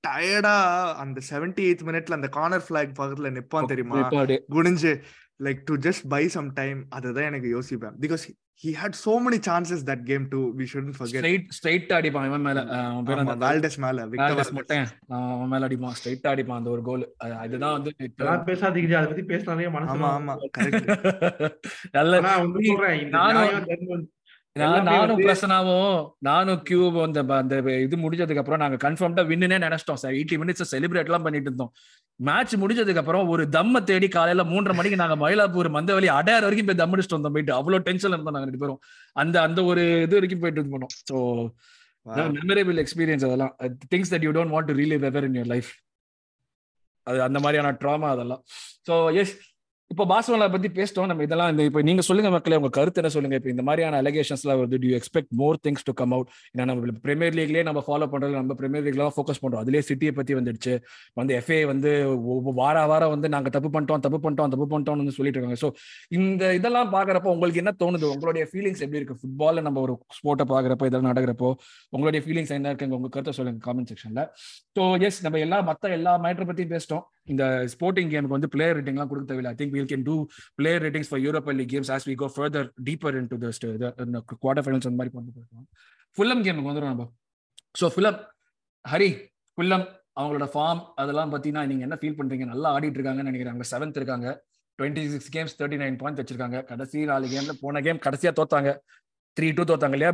டயர்டா 0.07 0.55
அந்த 0.97 1.21
செவன்டி 1.29 1.65
எய்த் 1.69 1.83
மினிட்ல 1.83 2.11
அந்த 2.11 2.27
கார்னர் 2.27 2.65
ஃபிளாக் 2.67 2.97
பக்கத்துல 2.97 3.31
நிப்பான் 3.31 3.65
தெரியுமா? 3.65 4.01
குனிஞ்சு 4.49 4.93
like 5.41 5.61
to 5.67 5.75
just 5.83 6.05
buy 6.09 6.23
some 6.33 6.49
time 6.57 6.79
அதுதான் 6.95 7.27
எனக்கு 7.29 7.49
யோசிப்பேன். 7.53 7.95
Because 8.01 8.23
he 8.63 8.71
had 8.75 8.97
so 8.97 9.13
many 9.21 9.37
chances 9.45 9.83
that 9.85 10.03
game 10.09 10.25
to 10.29 10.39
we 10.57 10.65
shouldn't 10.71 10.95
forget 10.97 11.17
straight 11.17 11.45
straight 11.57 11.93
அடிப்பான் 11.97 12.27
இவன் 12.29 12.45
மேல 12.47 12.59
அஹ் 12.69 12.89
அவன் 12.89 13.05
பேர் 13.07 13.17
ஆமா 13.17 13.25
அந்த 13.27 13.45
வால்டஸ் 13.45 13.77
மேல 13.83 14.05
விக்டர் 14.11 14.29
வேல்டஸ் 14.31 14.53
மொட்டையன் 14.57 14.91
அவன் 15.31 15.51
மேல 15.53 15.69
அடிப்பான் 15.69 15.95
ஸ்ட்ரைட் 15.99 16.29
அடிப்பான் 16.31 16.59
அந்த 16.59 16.71
ஒரு 16.75 16.83
கோல் 16.89 17.05
அதுதான் 17.41 17.75
வந்து 17.77 17.93
அதெல்லாம் 18.01 18.45
பேசாதீங்க 18.49 18.97
அதை 18.99 19.09
பத்தி 19.11 19.25
பேசினாலே 19.31 19.69
மனசு 19.71 19.93
ஆமா 19.95 20.11
ஆமா 20.17 20.35
கரெக்ட் 20.57 20.89
நல்ல 21.97 22.21
சொல்றேன் 22.63 23.05
நானும் 23.15 24.07
நான் 24.55 24.71
நானும் 24.85 25.01
வந்து- 25.03 25.25
பிரசனாவும் 25.25 25.97
நானும் 26.27 26.61
கியூப் 26.65 26.95
அந்த 27.03 27.19
அந்த 27.35 27.53
இது 27.83 27.95
முடிஞ்சதுக்கு 28.01 28.41
அப்புறம் 28.41 28.61
நாங்க 28.63 28.77
கன்ஃபார்ம்டா 28.81 29.23
வின்னுனே 29.29 29.57
நினைச்சிட்டோம் 29.63 29.99
சார் 30.01 30.15
எயிட்டி 30.15 30.37
மினிட்ஸ் 30.41 30.71
செலிப்ரேட் 30.71 31.09
எல்லாம் 31.09 31.25
பண்ணிட்டு 31.25 31.49
இருந்தோம். 31.49 31.71
மேட்ச் 32.28 32.53
முடிஞ்சதுக்கு 32.61 33.01
அப்புறம் 33.01 33.30
ஒரு 33.34 33.43
தம்ம 33.55 33.84
தேடி 33.89 34.07
காலையில 34.15 34.43
மூன்றரை 34.51 34.74
மணிக்கு 34.80 35.01
நாங்க 35.01 35.15
மயிலாப்பூர் 35.24 35.69
மந்தவெளி 35.78 36.07
அடையார் 36.17 36.45
வரைக்கும் 36.47 36.69
போய் 36.69 36.80
தம் 36.82 36.93
அடிச்சுட்டு 36.95 37.17
வந்தோம் 37.17 37.36
போயிட்டு. 37.36 37.53
அவ்வளவு 37.59 37.86
டென்ஷன்ல 37.88 38.17
இருந்தோம் 38.17 38.36
நாங்க 38.38 38.49
ரெண்டு 38.49 38.63
பேரும். 38.63 38.82
அந்த 39.22 39.36
அந்த 39.47 39.59
ஒரு 39.72 39.84
இது 40.05 40.17
வரைக்கும் 40.17 40.43
போயிட்டு 40.43 40.63
இது 40.63 40.74
பண்ணோம். 40.76 40.95
ஸோ 41.09 41.15
மெமரபிள் 42.38 42.82
எக்ஸ்பீரியன்ஸ் 42.84 43.26
அதெல்லாம். 43.30 43.53
Things 43.93 44.11
that 44.13 44.26
you 44.28 44.34
don't 44.38 44.53
want 44.55 44.69
to 44.72 44.76
relive 44.82 45.05
ever 45.11 45.28
in 45.30 45.38
your 45.39 45.51
life 45.53 45.72
அது 47.07 47.19
அந்த 47.28 47.38
மாதிரியான 47.43 47.76
ட்ராமா 47.82 48.09
அதெல்லாம். 48.15 48.41
ஸோ 48.88 48.95
எஸ் 49.22 49.36
இப்போ 49.91 50.03
பாஸ்வலா 50.11 50.45
பத்தி 50.51 50.69
பேசிட்டோம். 50.77 51.07
நம்ம 51.11 51.23
இதெல்லாம் 51.25 51.49
இந்த 51.53 51.63
இப்போ 51.69 51.79
நீங்க 51.87 52.01
சொல்லுங்க 52.07 52.29
மக்களே 52.35 52.57
உங்க 52.59 52.69
கருத்து 52.77 52.99
என்ன 53.01 53.09
சொல்லுங்க? 53.15 53.37
இப்போ 53.39 53.49
இந்த 53.53 53.63
மாதிரியான 53.67 53.97
அலிகேஷன்ஸ்லாம் 54.01 54.59
வருது 54.59 54.77
to 54.83 54.89
expect 54.97 55.31
more 55.41 55.57
things 55.65 55.85
to 55.87 55.93
come 56.01 56.13
out 56.15 56.29
ஏன்னா 56.53 56.65
நம்ம 56.69 56.93
பிரீமியர் 57.07 57.35
லீக்லயே 57.39 57.63
நம்ம 57.69 57.81
ஃபாலோ 57.87 58.07
பண்றது 58.13 58.33
நம்ம 58.39 58.55
பிரீமியர் 58.61 58.85
லீக்லாம் 58.87 59.13
ஃபோக்கஸ் 59.15 59.41
பண்றோம். 59.43 59.61
அதுலேயே 59.63 59.83
சிட்டியை 59.89 60.13
பத்தி 60.19 60.35
வந்துடுச்சு. 60.39 60.75
வந்து 61.19 61.33
எஃப்ஏ 61.39 61.59
வந்து 61.71 61.91
ஒவ்வொரு 62.35 62.55
வார 62.61 62.85
வாரம் 62.91 63.11
வந்து 63.15 63.29
நாங்க 63.35 63.51
தப்பு 63.55 63.71
பண்ணிட்டோம் 63.75 64.05
தப்பு 64.05 64.19
பண்ணிட்டோம் 64.25 64.53
தப்பு 64.55 64.67
பண்ணிட்டோம்னு 64.73 65.03
வந்து 65.03 65.17
சொல்லிட்டு 65.17 65.39
இருக்காங்க. 65.39 65.59
ஸோ 65.63 65.69
இந்த 66.19 66.53
இதெல்லாம் 66.59 66.91
பாக்குறப்போ 66.95 67.31
உங்களுக்கு 67.35 67.61
என்ன 67.63 67.73
தோணுது? 67.83 68.07
உங்களுடைய 68.15 68.45
ஃபீலிங்ஸ் 68.53 68.83
எப்படி 68.87 68.99
இருக்கு? 69.01 69.19
ஃபுட்பால்ல 69.23 69.65
நம்ம 69.67 69.81
ஒரு 69.85 69.95
ஸ்போர்ட்டை 70.19 70.47
பாக்குறப்போ 70.53 70.87
இதெல்லாம் 70.91 71.11
நடக்கிறப்போ 71.11 71.51
உங்களுடைய 71.95 72.21
ஃபீலிங்ஸ் 72.27 72.55
என்ன 72.59 72.73
இருக்குங்க? 72.73 73.01
உங்க 73.01 73.11
கருத்தை 73.17 73.35
சொல்லுங்க 73.41 73.61
காமெண்ட் 73.67 73.91
செக்ஷன்ல 73.93 74.23
ஸோ 74.77 74.83
எஸ் 75.09 75.21
நம்ம 75.27 75.39
எல்லா 75.47 75.59
மத்த 75.71 75.95
எல்லா 75.99 76.15
மேட்டரை 76.25 76.47
பத்தியும் 76.51 76.73
பேசிட்டோம். 76.75 77.05
இந்த 77.28 77.43
ஸ்போர்ட்டிங் 77.74 78.09
கேமுக்கு 78.13 78.36
வந்து 78.38 78.49
பிளேயர் 78.55 78.76
ரேட்டிங்லாம் 78.78 79.09
கொடுக்க 79.11 79.28
தேவையில்லை. 79.32 79.51
I 79.53 79.57
think 79.61 79.74
we'll 79.78 79.89
can 79.91 80.05
do 80.09 80.15
player 80.59 80.84
ratings 80.86 81.09
for 81.11 81.22
Europa 81.26 81.53
League 81.59 81.72
games 81.74 81.91
as 81.95 82.07
we 82.09 82.15
go 82.22 82.30
further 82.36 82.67
deeper 82.89 83.17
into 83.34 83.38
the 83.45 83.49
quarter 84.43 84.65
finals 84.65 84.88
அந்த 84.89 84.99
மாதிரி 84.99 85.13
கொண்டு 85.15 85.34
போயிருக்கோம் 85.36 85.67
ஃபுல்லம் 86.17 86.43
கேமுக்கு 86.45 86.72
வந்துடும் 86.72 86.93
நம்ம. 86.93 87.05
ஸோ 87.82 87.88
ஃபுல்லம் 87.95 88.19
ஹரி 88.86 89.09
ஃபுல்லம் 89.57 89.86
அவங்களோட 90.19 90.45
ஃபார்ம் 90.53 90.82
அதெல்லாம் 91.01 91.30
பார்த்தீங்கன்னா 91.34 91.65
நீங்கள் 91.72 91.88
என்ன 91.88 91.97
ஃபீல் 91.99 92.17
பண்ணுறீங்க 92.19 92.45
நல்லா 92.53 92.69
ஆடிட்டு 92.76 92.97
இருக்காங்கன்னு 92.99 93.30
நினைக்கிறேன். 93.32 93.53
அவங்க 93.53 93.67
செவன்த் 93.74 93.99
இருக்காங்க. 93.99 94.28
Twenty 94.80 95.03
six 95.13 95.32
games 95.36 95.55
thirty 95.59 95.78
nine 95.82 95.97
point 96.01 96.19
வச்சிருக்காங்க. 96.22 96.59
கடைசி 96.72 96.99
நாலு 97.11 97.28
கேம்ல 97.34 97.53
போன 97.63 97.82
கேம் 97.88 98.03
கடைசியாக 98.05 98.36
தோத்தாங்க. 98.39 98.72
த்ரீ 99.38 99.47
டூ 99.57 99.63
தோத்தாங்க 99.72 99.97
இல்லையா? 99.97 100.13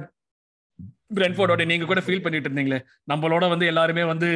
பிரென்ஃபோர்டோட 1.15 1.65
நீங்க 1.65 1.85
கூட 1.85 1.99
ஃபீல் 2.05 2.21
பண்ணிட்டு 2.21 2.49
இருந்தீங்களே. 2.49 2.79
நம்மளோட 3.11 3.49
வந்து 3.49 3.65
எல்லாருமே 3.65 4.03
வந்து 4.03 4.29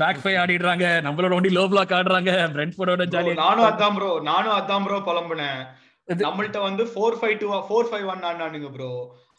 பேக் 0.00 0.22
ஃபை 0.22 0.34
ஆடிடுறாங்க. 0.34 0.86
நம்மளோட 1.06 1.32
ஒண்டி 1.32 1.48
லோ 1.56 1.68
பிளாக் 1.68 1.90
ஆடுறாங்க. 1.90 2.32
பிரென்ஃபோர்டோட 2.56 3.06
ஜாலியா 3.14 3.34
நானும் 3.34 3.64
அதான் 3.64 3.94
ப்ரோ 3.94 4.20
நானும் 4.22 4.56
அதான் 4.60 4.84
ப்ரோ 4.84 4.98
புலம்புனேன். 5.08 5.60
நம்மள்ட்ட 6.08 6.60
வந்து 6.60 6.84
four 6.84 7.16
five 7.20 7.38
two 7.38 7.48
four 7.68 7.88
five 7.90 8.06
one 8.06 8.22
ஆனானுங்க 8.30 8.72
bro 8.72 8.90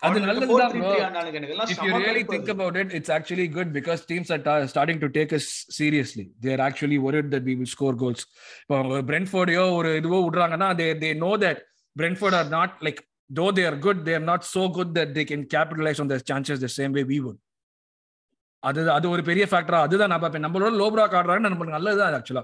அது 0.01 0.20
நல்லதுதான் 0.20 0.74
really 0.74 0.91
கடுப்பு 1.14 2.34
think 2.34 2.49
அது. 2.49 2.53
about 2.53 2.76
it, 2.82 2.89
it's 2.97 3.10
actually 3.16 3.47
good 3.55 3.74
because 3.78 4.05
teams 4.12 4.30
are 4.32 4.41
ta- 4.45 4.66
starting 4.74 4.99
to 4.99 5.07
take 5.18 5.32
us 5.38 5.45
seriously. 5.80 6.26
They 6.43 6.51
are 6.55 6.62
actually 6.68 6.99
worried 7.05 7.28
that 7.34 7.43
we 7.49 7.55
will 7.60 7.72
score 7.76 7.95
goals. 8.03 8.22
இப்போ 8.62 8.78
பிரென்ஃபோர்டையோ 9.10 9.64
ஒரு 9.80 9.89
இதுவோ 10.01 10.20
விடுறாங்கன்னா 10.28 10.70
they 10.82 10.89
they 11.03 11.12
know 11.24 11.34
that 11.45 11.60
Brentford 11.95 12.36
are 12.39 12.49
not 12.57 12.70
like 12.88 12.99
though 13.38 13.52
they 13.58 13.66
are 13.70 13.78
good, 13.86 13.98
they 14.06 14.16
are 14.20 14.26
not 14.32 14.44
so 14.54 14.64
good 14.78 14.90
that 14.98 15.10
they 15.16 15.26
can 15.32 15.42
capitalize 15.56 16.00
on 16.04 16.08
their 16.12 16.24
chances 16.30 16.60
the 16.66 16.72
same 16.80 16.94
way 16.98 17.04
we 17.12 17.20
would. 17.26 17.40
அது 18.70 18.80
அது 18.98 19.06
ஒரு 19.16 19.22
பெரிய 19.28 19.44
ஃபேக்டரா 19.52 19.80
அதுதான் 19.88 20.12
நான் 20.14 20.24
பார்ப்பேன். 20.24 20.46
நம்மளோட 20.46 20.72
லோ 20.82 20.88
பிளாக் 20.94 21.18
ஆடுறாங்கன்னு 21.20 21.52
நம்மளுக்கு 21.54 21.76
நல்லதுதான் 21.78 22.18
ஆக்சுவலா 22.20 22.44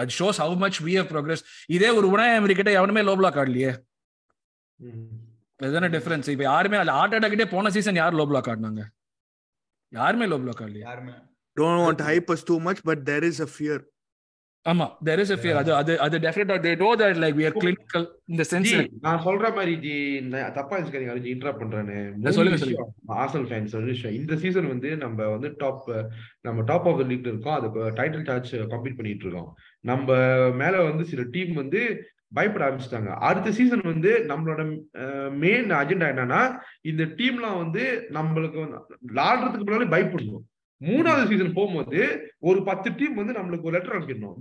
அது 0.00 0.12
shows 0.18 0.40
how 0.42 0.56
much 0.64 0.78
we 0.88 0.92
have 0.98 1.08
progress 1.12 1.42
இதே 1.76 1.88
ஒரு 1.98 2.06
உணாய் 2.14 2.36
அமெரிக்கிட்ட 2.40 2.72
எவனுமே 2.80 3.02
லோ 3.08 3.14
பிளாக் 3.20 3.38
ஆடலையே. 3.42 3.72
அதுதானே 5.62 5.88
டிஃபரன்ஸ் 5.96 6.28
இப்போ 6.34 6.44
யாருமே 6.50 6.78
அதுல 6.80 6.94
ஆர்ட் 7.00 7.16
அட்டாக்கிட்டே 7.16 7.46
போன 7.54 7.70
சீசன் 7.76 8.00
யார் 8.02 8.18
லோ 8.20 8.26
பிளாக் 8.32 8.50
ஆடினாங்க? 8.52 8.84
யாருமே 10.00 10.28
லோ 10.32 10.38
பிளாக் 10.44 10.62
ஆடலையே. 10.66 10.84
யாருமே. 10.90 11.14
Don't 11.56 11.80
want 11.84 11.98
to 12.00 12.04
hype 12.08 12.28
us 12.32 12.42
too 12.48 12.60
much 12.66 12.80
but 12.88 12.98
there 13.08 13.24
is 13.28 13.36
a 13.44 13.48
fear. 13.54 13.78
ஆமா 14.66 14.86
there 15.06 15.20
is 15.22 15.30
a 15.34 15.38
fear. 15.42 15.54
அது 15.60 15.70
அது 15.80 15.92
அது 16.04 16.16
டெஃபினட்டா 16.24 16.56
they 16.64 16.72
know 16.80 16.90
that 17.00 17.16
like 17.22 17.36
we 17.40 17.44
are 17.48 17.54
clinical 17.62 18.02
in 18.30 18.36
the 18.40 18.46
sense 18.50 18.68
ஜி 18.70 18.76
like 18.80 18.90
நான் 19.06 19.22
சொல்ற 19.26 19.50
மாதிரி 19.58 19.74
ஜி 19.84 19.94
தப்பா 20.58 20.74
இருக்காதீங்க 20.78 21.14
அது 21.14 21.32
இன்டரப்ட் 21.34 21.62
பண்றேன்னு. 21.62 21.96
மூணு 22.18 22.34
சொல்லுங்க, 22.38 22.58
விஷயம் 22.64 22.90
ஆர்சனல் 23.20 23.48
ஃபேன்ஸ் 23.50 23.76
ஒரு 23.78 23.86
விஷயம். 23.94 24.16
இந்த 24.20 24.36
சீசன் 24.42 24.68
வந்து 24.72 24.90
நம்ம 25.04 25.28
வந்து 25.34 25.50
டாப் 25.62 25.88
நம்ம 26.48 26.64
டாப் 26.70 26.88
ஆஃப் 26.90 27.00
த 27.02 27.06
லீக் 27.12 27.30
இருக்கோம். 27.32 27.56
அதுக்கு 27.58 27.80
டைட்டில் 28.00 28.28
டாச் 28.30 28.52
கம்ப்ளீட் 28.74 28.98
பண்ணிட்டு 29.00 29.26
இருக்கோம். 29.26 29.50
நம்ம 29.90 30.18
மேல 30.62 30.84
வந்து 30.90 31.06
சில 31.12 31.24
டீம் 31.36 31.54
வந்து 31.62 31.82
பயப்பட 32.36 32.62
ஆரம்பிச்சிட்டாங்க. 32.68 33.10
அடுத்த 33.28 33.50
சீசன் 33.58 33.90
வந்து 33.92 34.10
நம்மளோட 34.30 34.62
மெயின் 35.44 35.70
அஜெண்டா 35.80 36.08
என்னன்னா 36.12 36.42
இந்த 36.90 37.02
டீம்லாம் 37.18 37.60
வந்து 37.64 37.84
நம்மளுக்கு 38.18 38.58
வந்து 38.64 38.98
விளாடுறதுக்கு 39.10 39.66
முன்னாடி 39.68 39.88
பயப்படணும் 39.96 40.46
மூணாவது 40.80 41.24
சீசன் 41.30 41.54
போகும்போது 41.56 42.00
ஒரு 42.48 42.58
பத்து 42.68 42.88
டீம் 42.98 43.14
வந்து 43.14 43.32
நம்மளுக்கு 43.38 43.66
ஒரு 43.68 43.74
லெட்டர் 43.76 43.96
அனுப்பிடணும். 43.96 44.36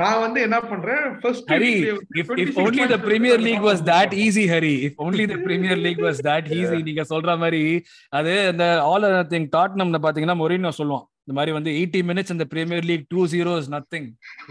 நான் 0.00 0.20
வந்து 0.24 0.40
என்ன 0.46 0.58
பண்றேன்? 0.60 1.04
If, 1.22 1.38
வந்து 1.50 1.70
if 2.44 2.50
26 2.56 2.60
only 2.64 2.84
the 2.92 3.00
Premier 3.06 3.38
League 3.46 3.64
was 3.70 3.80
that 3.90 4.12
easy, 4.24 4.44
Hari. 4.52 4.74
If 4.88 4.94
only 5.06 5.26
the 5.32 5.38
Premier 5.46 5.76
League 5.86 6.02
was 6.08 6.20
that 6.28 6.44
easy, 6.58 6.78
நீங்க 6.88 7.04
சொல்ற 7.14 7.38
மாதிரி 7.44 7.62
அது 8.18 8.34
இந்த 8.52 8.66
ஆல் 8.90 9.08
திங் 9.34 9.48
டாட்னம்ல 9.56 10.00
பாத்தீங்கன்னா 10.06 10.38
மொரினோ 10.42 10.72
சொல்லுவான். 10.80 11.06
இந்த 11.24 11.34
மாதிரி 11.38 11.52
வந்து 11.58 11.72
எயிட்டி 11.80 12.00
மினிட்ஸ் 12.10 12.34
இந்த 12.36 12.44
Premier 12.54 12.88
League 12.92 13.04
two 13.08 13.22
zero 13.34 13.54
is 13.62 13.72
nothing 13.76 14.08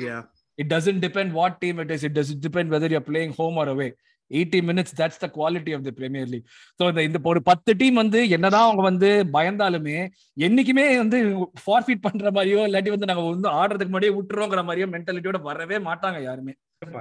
Yeah. 0.08 0.22
It 0.60 0.72
doesn't 0.74 1.02
depend 1.06 1.32
what 1.40 1.58
team 1.58 1.78
it 1.78 1.92
is 1.96 2.04
it 2.08 2.16
doesn't 2.20 2.44
depend 2.46 2.72
whether 2.76 2.94
you 2.96 3.02
playing 3.10 3.34
home 3.42 3.58
or 3.58 3.70
away 3.76 3.88
eighty 4.32 4.60
minutes 4.68 4.96
that's 4.98 5.20
the 5.20 5.30
quality 5.36 5.74
of 5.76 5.86
the 5.86 5.94
Premier 5.98 6.30
League 6.30 6.46
so 6.80 6.90
இந்த 6.90 7.04
இந்த 7.08 7.20
ஒரு 7.26 7.42
பத்து 7.48 7.74
team 7.80 8.00
வந்து 8.02 8.22
என்னதான் 8.36 8.68
அவங்க 8.68 8.84
வந்து 8.88 9.10
பயந்தாலுமே 9.34 9.98
என்னைக்குமே 10.42 10.86
வந்து 10.98 11.20
ஃபார்ஃபீட் 11.64 12.06
பண்ற 12.08 12.32
மாதிரியோ 12.32 12.64
இல்லாட்டி 12.68 12.94
வந்து 12.96 13.10
நாங்க 13.12 13.26
வந்து 13.28 13.52
ஆடுறதுக்கு 13.60 13.92
முன்னாடியே 13.92 14.16
விட்டுறோங்கிற 14.18 14.64
மாதிரியோ 14.70 14.90
மென்டாலிட்டியோட 14.96 15.42
வரவே 15.44 15.80
மாட்டாங்க 15.88 16.20
யாருமே. 16.24 16.54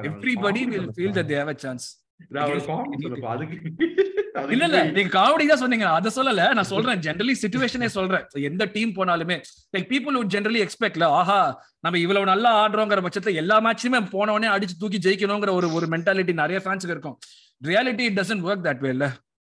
Everybody 0.08 0.62
will 0.70 0.90
feel 0.94 1.16
that 1.16 1.30
they 1.30 1.38
have 1.40 1.50
a 1.50 1.58
chance 1.60 1.86
இல்ல 4.48 4.66
இல்ல 4.66 4.82
நீங்க 4.88 5.10
காமெடி 5.14 5.46
தான் 5.46 5.62
சொன்னீங்க. 5.62 5.90
அத 5.90 6.10
சொல்லல. 6.16 6.54
நான் 6.56 6.64
சொல்றேன். 6.64 7.00
ஜென்ரலி 7.06 7.34
சிச்சுவேஷனே 7.40 7.88
சொல்றேன். 7.88 8.24
எந்த 8.48 8.70
டீம் 8.74 8.96
போனாலுமே 8.96 9.42
லைக் 9.74 9.90
பீப்புள் 9.90 10.16
would 10.16 10.34
ஜென்ரலி 10.34 10.64
எக்ஸ்பெக்ட்ல 10.64 11.16
ஆஹா 11.16 11.58
நம்ம 11.84 11.98
இவ்வளவு 11.98 12.30
நல்லா 12.30 12.50
ஆடுறோங்கிற 12.60 13.06
பட்சத்துல 13.06 13.34
எல்லா 13.34 13.60
மேட்சுமே 13.60 14.10
போன 14.12 14.32
உடனே 14.32 14.54
அடிச்சு 14.54 14.78
தூக்கி 14.78 14.98
ஜெயிக்கணுங்கிற 15.06 15.58
ஒரு 15.58 15.72
ஒரு 15.72 15.86
மென்டாலிட்டி 15.94 16.34
நிறைய 16.34 16.60
ஃபேன்ஸுக்கு 16.64 16.96
இருக்கும். 16.96 17.18
Reality 17.62 18.08
it 18.08 18.20
doesn't 18.20 18.48
work 18.48 18.68
that 18.68 18.80
way 18.80 18.90
இல்ல 18.90 19.12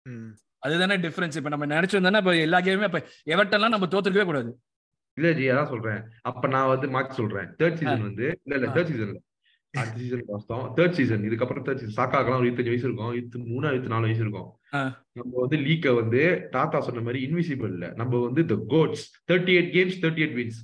Mm. 0.06 0.34
அதுதானே 0.62 0.98
டிஃபரன்ஸ் 0.98 1.38
இப்ப 1.38 1.48
நம்ம 1.48 1.66
நினைச்சிருந்தோம்னா 1.70 2.18
இப்ப 2.18 2.40
எல்லா 2.40 2.60
கேமுமே 2.60 2.88
இப்ப 2.88 3.02
எவர்ட்டெல்லாம் 3.26 3.68
நம்ம 3.68 3.86
தோத்துக்கவே 3.86 4.24
கூடாது. 4.24 4.58
இல்ல 5.16 5.32
ஜி 5.32 5.52
அதான் 5.52 5.68
சொல்றேன். 5.68 6.12
அப்ப 6.22 6.48
நான் 6.48 6.68
வந்து 6.68 6.88
மார்க் 6.88 7.18
சொல்றேன். 7.18 7.56
தேர்ட் 7.58 7.80
சீசன் 7.80 8.06
வந்து 8.06 8.38
இல்ல 8.38 8.58
இல்ல. 8.58 8.74
தேர்ட் 8.74 8.92
சீசன் 8.92 9.22
அடுத்த 9.78 9.98
சீசன் 9.98 10.24
பார்த்தோம் 10.28 10.64
தேர்ட் 10.76 10.96
சீசன் 10.98 11.26
இதுக்கப்புறம் 11.28 11.64
தேர்ட் 11.66 11.80
சீசன் 11.82 12.04
சாக்காக்கெல்லாம் 12.04 12.44
இருபத்தஞ்சு 12.46 12.72
வயசு 12.72 12.86
இருக்கும். 12.88 13.12
இருபத்தி 13.12 13.38
மூணு 13.38 13.66
இருபத்தி 13.66 13.88
நாலு 13.88 14.02
வயசு 14.02 14.20
இருக்கும். 14.20 14.48
நம்ம 15.12 15.30
வந்து 15.42 15.56
லீக்க 15.56 15.94
வந்து 15.94 16.48
டாடா 16.50 16.80
சொன்ன 16.80 17.00
மாதிரி 17.00 17.20
இன்விசிபிள் 17.26 17.72
இல்ல 17.72 17.92
நம்ம 17.96 18.18
வந்து 18.18 18.44
the 18.44 18.56
goats 18.68 19.04
thirty 19.32 19.54
eight 19.58 19.70
games 19.76 19.96
thirty 20.02 20.22
eight 20.24 20.36
wins 20.38 20.60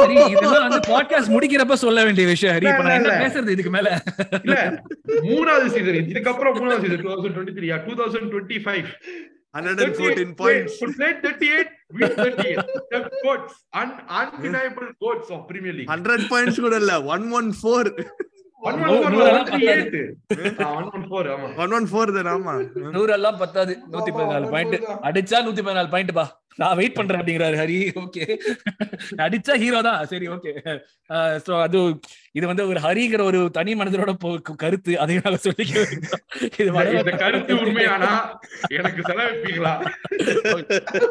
சரி 0.00 0.14
இதெல்லாம் 0.30 0.68
வந்து 0.68 0.80
பாட்காஸ்ட் 0.92 1.34
முடிக்கிறப்ப 1.36 1.72
சொல்ல 1.72 2.04
வேண்டிய 2.04 2.26
விஷயம். 2.26 2.56
ஹரி 2.56 2.68
இப்ப 2.72 2.82
நான் 2.82 2.98
என்ன. 2.98 3.18
பேசுறது 3.24 3.48
இதுக்கு 3.48 3.70
மேல? 3.70 4.02
இல்ல 4.42 4.84
மூணாவது 5.06 5.66
சீசன் 5.66 6.10
இதுக்கப்புறம் 6.12 6.58
மூணாவது 6.60 6.80
season 6.80 7.86
two 7.86 7.94
thousand 8.02 8.86
twenty 9.58 9.88
three 9.90 10.06
two 10.06 10.06
thousand 10.06 10.32
twenty 10.32 10.36
five 10.36 10.36
114 10.36 10.36
points. 10.36 10.76
Played 10.96 11.18
38, 11.22 11.68
win 11.92 12.12
38. 12.18 12.64
The 12.92 13.00
goats, 13.24 13.52
un, 13.74 13.90
undeniable 14.20 14.88
goats 15.00 15.28
of 15.30 15.42
Premier 15.50 15.72
League. 15.72 15.90
100 15.90 16.28
points 16.28 16.58
கூட 16.60 16.76
இல்ல 16.76 16.94
114 17.10 18.06
One 18.62 18.76
நூ- 18.78 18.86
one 18.86 19.00
four, 19.00 19.10
நூறெல்லாம் 19.14 19.36
one 19.38 19.48
three 19.50 19.66
eight. 19.70 19.94
ஆ, 20.60 20.68
one 20.76 20.86
one 20.88 21.04
four, 21.10 21.22
ஆமா. 21.32 21.48
114 21.58 22.14
தான் 22.18 22.30
ஆமா 22.32 22.54
நூறு 22.94 23.12
எல்லாம் 23.12 23.38
பத்தாது 23.38 23.72
நூத்தி 23.92 24.12
பதினாலு 24.16 24.48
பாயிண்ட் 24.54 24.76
அடிச்சா 25.08 25.38
நூத்தி 25.46 25.62
பதினாலு 25.62 25.90
பாயிண்ட் 25.90 26.12
பா 26.14 26.24
நான் 26.58 26.76
வெயிட் 26.76 26.94
பண்றேன் 26.94 27.20
அப்படிங்கிறாரு 27.20 27.56
ஹரி. 27.56 27.76
ஓகே 27.96 28.24
அடிச்சா 29.18 29.54
ஹீரோ 29.56 29.80
தான். 29.82 30.06
சரி 30.06 30.26
ஓகே 30.28 30.52
சோ 31.44 31.60
அது 31.60 31.78
இது 32.32 32.46
வந்து 32.46 32.68
ஒரு 32.68 32.80
ஹரிங்கிற 32.80 33.22
ஒரு 33.22 33.50
தனி 33.50 33.74
மனிதரோட 33.74 34.12
போ- 34.22 34.32
கருத்து. 34.56 34.92
அதை 34.98 35.16
நாங்க 35.16 35.38
சொல்லிக்க. 35.44 35.76
இது 36.58 36.70
கருத்து 37.18 37.54
உண்மையானா? 37.56 38.10
எனக்கு 38.72 39.02
செலவிப்பீங்களா 39.02 39.74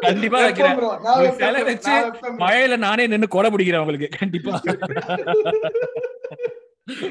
கண்டிப்பா 0.02 0.42
வைக்கிறேன். 0.42 0.80
சிலை 1.38 1.64
வச்சு 1.64 1.96
மழையில 2.40 2.78
நானே 2.80 3.08
நின்னு 3.08 3.28
கொலை 3.30 3.52
பிடிக்கிறேன் 3.52 3.84
உங்களுக்கு 3.84 4.10
கண்டிப்பா. 4.18 4.54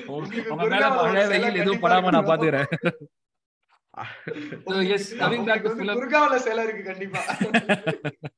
உங்க 0.09 0.65
மேல 0.65 0.89
மழை 0.93 1.23
வெயில் 1.29 1.57
எதுவும் 1.57 1.83
படாம 1.83 2.11
நான் 2.11 2.27
பாத்துக்கிறேன். 2.27 2.69
கண்டிப்பா. 6.85 7.21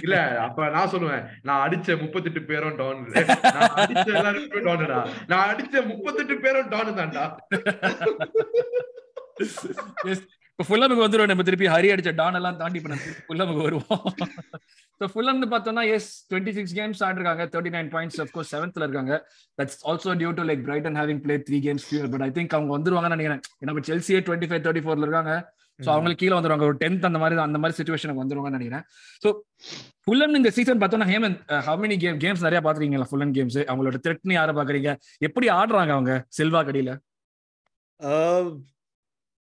இல்ல 0.00 0.38
அப்ப 0.38 0.68
நான் 0.68 0.90
சொல்லுவேன் 0.90 1.28
நான் 1.42 1.62
அடிச்ச 1.62 2.00
முப்பத்தெட்டு 2.00 2.42
பேரும் 2.42 2.74
டான் 2.74 3.08
நான் 3.54 3.72
அடிச்ச 3.76 4.14
எல்லாருமே 4.14 4.60
டானுடா 4.60 5.06
நான் 5.26 5.50
அடிச்ச 5.50 5.86
முப்பத்தெட்டு 5.86 6.38
பேரும் 6.38 6.68
டானு 6.68 6.92
தான்டா. 6.92 7.38
இப்ப 10.60 10.70
ஃபுல்லமுக்கு 10.70 11.04
வந்துருவோம் 11.04 11.30
நம்ம 11.30 11.44
திருப்பி 11.48 11.66
ஹரி 11.72 11.88
அடிச்ச 11.92 12.10
டான் 12.18 12.36
எல்லாம் 12.38 12.56
தாண்டி 12.58 12.76
இப்ப 12.80 12.88
நம்ம 12.92 13.12
ஃபுல்லமுக்கு 13.28 13.62
வருவோம். 13.66 14.00
ஸோ 15.00 15.04
ஃபுல்லம்னு 15.12 15.46
பார்த்தோம்னா 15.52 15.82
yes 15.94 16.08
twenty 16.30 16.52
six 16.56 16.74
games 16.78 17.00
ஆடிருக்காங்க 17.06 17.44
thirty 17.52 17.70
nine 17.76 17.88
points 17.94 18.18
of course 18.24 18.50
செவன்த்ல 18.54 18.86
இருக்காங்க. 18.86 19.14
That's 19.58 19.78
also 19.90 20.14
due 20.22 20.30
to 20.38 20.44
like 20.48 20.60
Brighton 20.66 20.98
having 21.00 21.20
play 21.24 21.36
three 21.46 21.58
games 21.66 21.86
fewer 21.90 22.08
but 22.14 22.24
I 22.26 22.28
think 22.38 22.56
அவங்க 22.58 22.70
வந்துருவாங்கன்னு 22.76 23.16
நினைக்கிறேன். 23.16 23.40
நம்ம 23.68 23.84
செல்சியே 23.90 24.20
டுவெண்ட்டி 24.26 24.48
ஃபைவ் 24.50 24.62
தேர்ட்டி 24.66 24.82
ஃபோர்ல 24.86 25.06
இருக்காங்க. 25.08 25.34
ஸோ 25.80 25.88
அவங்களுக்கு 25.94 26.22
கீழே 26.24 26.34
வந்துருவாங்க. 26.38 26.66
ஒரு 26.70 26.78
டென்த் 26.82 27.06
அந்த 27.10 27.20
மாதிரி 27.22 27.40
அந்த 27.46 27.60
மாதிரி 27.62 27.76
சுச்சுவேஷனுக்கு 27.78 28.22
வந்துருவாங்கன்னு 28.24 28.58
நினைக்கிறேன். 28.58 28.84
ஸோ 29.22 29.28
ஃபுல்லன் 30.04 30.38
இந்த 30.40 30.52
சீசன் 30.58 30.82
பார்த்தோம்னா 30.82 31.08
Hemant 31.12 31.40
how 31.68 31.80
many 31.84 31.98
game 32.04 32.18
games 32.24 32.44
நிறைய 32.48 32.60
பாத்துருக்கீங்களா 32.66 33.08
ஃபுல்லன் 33.12 33.34
கேம்ஸ் 33.38 33.58
அவங்களோட 33.70 34.00
த்ரெட்னு 34.06 34.36
யாரை 34.38 34.54
பாக்குறீங்க 34.60 34.92
எப்படி 35.28 35.48
ஆடுறாங்க 35.60 35.94
அவங்க 35.98 36.14
செல்வா 36.40 36.62
கடியில 36.68 36.92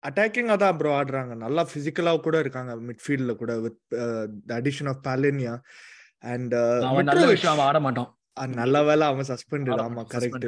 அட்டாக்கிங் 0.04 0.52
அதான் 0.56 0.78
ப்ரோ 0.80 0.92
ஆடுறாங்க. 1.00 1.34
நல்லா 1.46 1.64
பிசிக்கலா 1.74 2.14
கூட 2.26 2.38
இருக்காங்க. 2.46 2.74
மிட்ஃபீல்ட்ல 2.90 3.36
கூட 3.44 3.54
with 3.66 3.80
the 4.50 4.52
addition 4.62 4.92
of 4.94 5.06
Palhinha 5.08 5.56
and 6.34 6.54
ஆட 7.70 7.80
மாட்டான். 7.88 8.12
நல்ல 8.60 8.78
வேலை 8.88 9.06
அவன் 9.12 9.28
சஸ்பெண்டட் 9.30 9.82
ஆமா 9.84 10.04
கரெக்ட் 10.14 10.46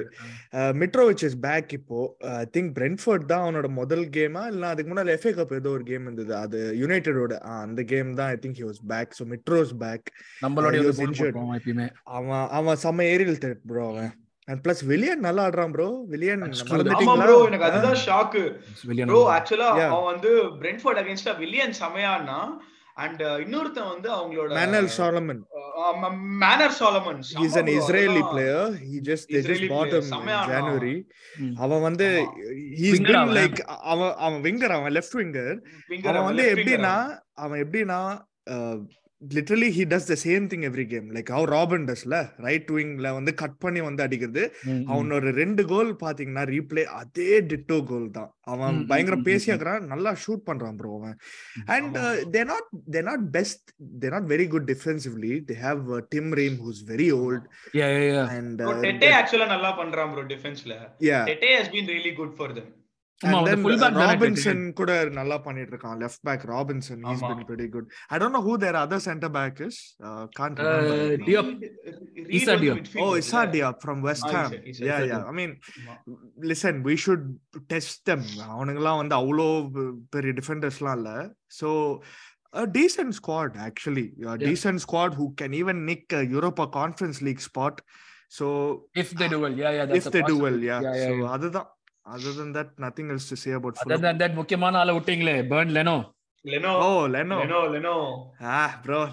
மிட்ரோவிச் 0.81 1.23
இஸ் 1.27 1.37
பேக் 1.43 1.73
இப்போ. 1.77 1.99
ஐ 2.39 2.45
திங்க் 2.55 2.71
பிரென்ஃபோர்ட் 2.77 3.27
தான் 3.31 3.43
அவனோட 3.45 3.67
முதல் 3.79 4.05
கேமா 4.15 4.43
இல்ல 4.53 4.71
அதுக்கு 4.73 4.91
முன்னாடி 4.91 5.13
எஃப்ஏ 5.15 5.33
கப் 5.39 5.53
ஏதோ 5.59 5.71
ஒரு 5.77 5.85
கேம் 5.91 6.05
இருந்தது. 6.07 6.33
அது 6.43 6.59
யுனைடெடோட 6.81 7.35
அந்த 7.65 7.83
கேம் 7.93 8.09
தான் 8.19 8.31
I 8.35 8.37
think 8.45 8.59
he 8.61 8.65
was 8.69 8.81
back 8.93 9.13
so 9.19 9.25
Mitrovic 9.33 9.73
back. 9.83 10.09
போட்டுருவான் 11.27 11.59
எப்பயுமே. 11.59 11.87
அவன் 12.17 12.45
அவன் 12.59 12.81
செம்ம 12.85 13.07
ஏரியல் 13.13 13.41
த்ரெட் 13.43 13.63
ப்ரோ 13.71 13.85
அவன். 13.93 14.11
அண்ட் 14.47 14.59
பிளஸ் 14.63 14.81
வில்லியன் 14.85 15.25
நல்லா 15.25 15.43
ஆடுறான் 15.47 15.71
ப்ரோ 15.71 15.87
வில்லியன் 16.09 16.41
ப்ரோ 17.19 17.37
எனக்கு 17.47 17.67
அதுதான் 17.69 17.99
ஷாக்கு 18.05 18.43
ப்ரோ 19.03 19.21
ஆக்சுவலா. 19.35 19.69
அவன் 19.87 20.07
வந்து 20.11 20.31
பிரென்ஃபோர்ட் 20.61 21.01
அகைன்ஸ்டா 21.01 21.33
வில்லியன் 21.39 21.75
செமையானா 21.79 22.39
அண்ட் 22.97 23.21
இன்னொருத்தன் 23.43 23.89
வந்து 23.93 24.09
அவங்களோட 24.17 24.51
Manor 24.57 24.89
Solomon 24.97 25.41
Manor 26.41 26.75
Solomon 26.77 27.19
he's 27.39 27.55
an 27.61 27.69
Israeli 27.73 28.21
player. 28.29 28.61
He 28.83 28.97
just 29.01 29.25
they 29.29 29.41
just 29.41 29.65
bought 29.73 29.91
him 29.95 30.05
in. 30.19 30.29
January. 30.51 30.95
ம். 31.37 31.51
அவன் 31.63 31.83
வந்து 31.87 32.07
he's 32.79 32.99
been 32.99 33.17
அவன். 33.21 33.35
like 33.39 33.59
அவன் 33.91 34.13
அவன் 34.25 34.39
விங்கர் 34.45 34.75
அவன் 34.77 34.95
லெஃப்ட் 34.97 35.17
விங்கர் 35.19 35.57
அவன் 36.11 36.27
வந்து 36.29 36.45
எப்படின்னா 36.53 36.95
அவன். 37.37 37.59
எப்படின்னா 37.65 37.99
literally 39.21 39.67
he 39.75 39.83
does 39.91 40.07
the 40.09 40.15
same 40.23 40.45
thing 40.51 40.63
every 40.69 40.85
game 40.91 41.05
like 41.15 41.29
how 41.35 41.45
Robben 41.53 41.85
டஸ்ல 41.89 42.15
right 42.45 42.69
விங்ல 42.75 43.07
வந்து 43.17 43.31
கட் 43.41 43.55
பண்ணி 43.63 43.81
வந்து 43.85 44.01
அடிக்கிறது. 44.05 44.43
அவனோட 44.93 45.31
ரெண்டு 45.39 45.63
கோல் 45.71 45.91
பாத்தீங்கன்னா 46.03 46.43
ரீப்ளே 46.51 46.83
அதே 46.99 47.29
டிட்டோ 47.51 47.77
கோல் 47.91 48.07
தான். 48.17 48.29
அவன் 48.53 48.77
பயங்கர 48.91 49.17
பேசியாக்குறான் 49.29 49.87
நல்லா 49.93 50.13
ஷூட் 50.23 50.45
பண்றான் 50.49 50.77
ப்ரோ 50.81 50.91
அவன். 50.99 51.15
And 51.75 51.97
they 52.35 52.43
not 52.51 52.69
they 52.95 53.03
not 53.09 53.25
best 53.37 53.65
they 54.03 54.13
not 54.15 54.29
very 54.35 54.47
good 54.55 54.69
defensively 54.73 55.33
they 55.51 55.57
have 55.65 55.83
Tim 56.15 56.31
Ream 56.41 56.57
who's 56.65 56.81
very 56.93 57.09
old 57.23 57.45
and 58.37 58.63
Tete 58.87 59.11
ஆக்சுவலா 59.19 59.49
நல்லா 59.55 59.71
பண்றான் 59.81 60.11
bro 60.15 60.25
டிஃபென்ஸ்ல 60.35 60.75
yeah 61.11 61.21
Tete 61.31 61.51
has 61.59 61.71
been 61.75 61.91
really 61.95 62.13
good 62.21 62.35
for 62.39 62.55
then 62.57 62.67
Robinson 63.99 64.61
கூட 64.79 64.91
நல்லா 65.17 65.37
பண்ணிட்டு 65.45 65.71
இருக்கான் 65.73 65.99
left 66.03 66.21
back 66.27 66.43
Robinson 66.53 67.01
he's 67.09 67.23
ஆமா. 67.23 67.29
been 67.31 67.43
pretty 67.51 67.67
good 67.75 67.85
i 68.13 68.19
don't 68.21 68.33
know 68.35 68.43
who 68.47 68.55
their 68.63 68.75
other 68.83 68.99
center 69.07 69.29
back 69.37 69.61
is 69.67 69.77
uh, 70.07 70.23
can't 70.39 70.59
Uh, 70.59 70.65
remember 70.65 71.17
Diop. 71.27 71.47
Issa 72.39 72.55
Diop. 72.63 72.79
oh 73.05 73.11
Issa 73.21 73.41
Diop 73.53 73.77
from 73.85 73.97
West 74.07 74.25
Ah, 74.29 74.33
Ham 74.35 74.49
Issa- 74.51 74.61
Issa- 74.71 74.85
yeah 74.89 74.99
Issa 74.99 75.09
yeah 75.11 75.21
Diop. 75.21 75.31
i 75.31 75.37
mean 75.39 75.51
listen 76.51 76.75
we 76.89 76.95
should 77.05 77.23
test 77.73 77.93
them 78.11 78.23
அவனுங்கலாம் 78.53 79.01
வந்து 79.01 79.17
அவ்வளோ 79.21 79.47
பெரிய 80.15 80.33
டிஃபெண்டர்ஸ்லாம் 80.41 80.97
இல்ல 81.01 81.11
so 81.59 81.69
a 82.53 82.67
decent 82.79 83.13
squad 83.19 83.51
actually 83.69 84.07
a 84.09 84.25
Yeah. 84.25 84.35
decent 84.49 84.79
squad 84.85 85.13
who 85.19 85.27
can 85.39 85.53
even 85.61 85.79
nick 85.89 86.03
a 86.19 86.25
europa 86.35 86.65
conference 86.79 87.17
league 87.27 87.43
spot 87.49 87.75
so 88.37 88.45
if 89.01 89.09
they 89.19 89.27
do 89.33 89.39
well 89.43 89.55
yeah 89.63 89.73
yeah 89.77 89.85
that's 89.89 89.99
if 89.99 90.05
a 90.09 90.13
they 90.15 90.23
do 90.31 90.37
well 90.45 90.57
possibility. 90.59 90.69
yeah, 90.69 90.79
yeah, 90.85 90.95
yeah, 91.01 91.09
so 91.09 91.15
yeah. 91.23 91.33
other 91.35 91.49
than 92.05 92.13
other 92.15 92.33
than 92.33 92.53
that 92.53 92.79
nothing 92.79 93.09
else 93.09 93.29
to 93.29 93.35
say 93.35 93.51
about 93.51 93.73
other 93.75 93.83
Fulham. 93.83 94.01
than 94.01 94.17
that 94.17 94.35
முக்கியமான 94.35 94.77
ஆளை 94.77 94.93
விட்டீங்களே 94.93 95.41
Bernd 95.51 95.71
Leno 95.71 95.97
Leno 96.45 96.71
leno 97.07 97.35
Leno 97.41 97.59
Leno 97.71 97.93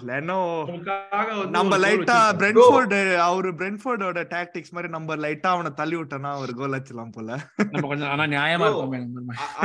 leno 0.09 0.35
உங்களுக்காக 0.63 1.27
வந்து 1.31 1.53
நம்ம 1.55 1.77
லைட்டா. 1.77 2.17
Brentford 2.41 2.99
அவரு 3.19 3.49
பிரென்ஃபோர்டோட 3.59 4.21
tactics 4.33 4.73
மாதிரி 4.75 4.89
நம்ம 4.91 5.15
லைட்டா 5.23 5.49
அவனை 5.49 5.71
தள்ளி 5.73 5.95
விட்டோம்னா 5.97 6.31
ஒரு 6.43 6.53
கோல் 6.53 6.75
வச்சலாம் 6.75 7.15
போல. 7.15 7.29
நம்ம 7.71 7.85
கொஞ்சம் 7.87 8.11
ஆனா 8.13 8.27
நியாயமா. 8.35 8.67
இருப்போமே 8.69 8.99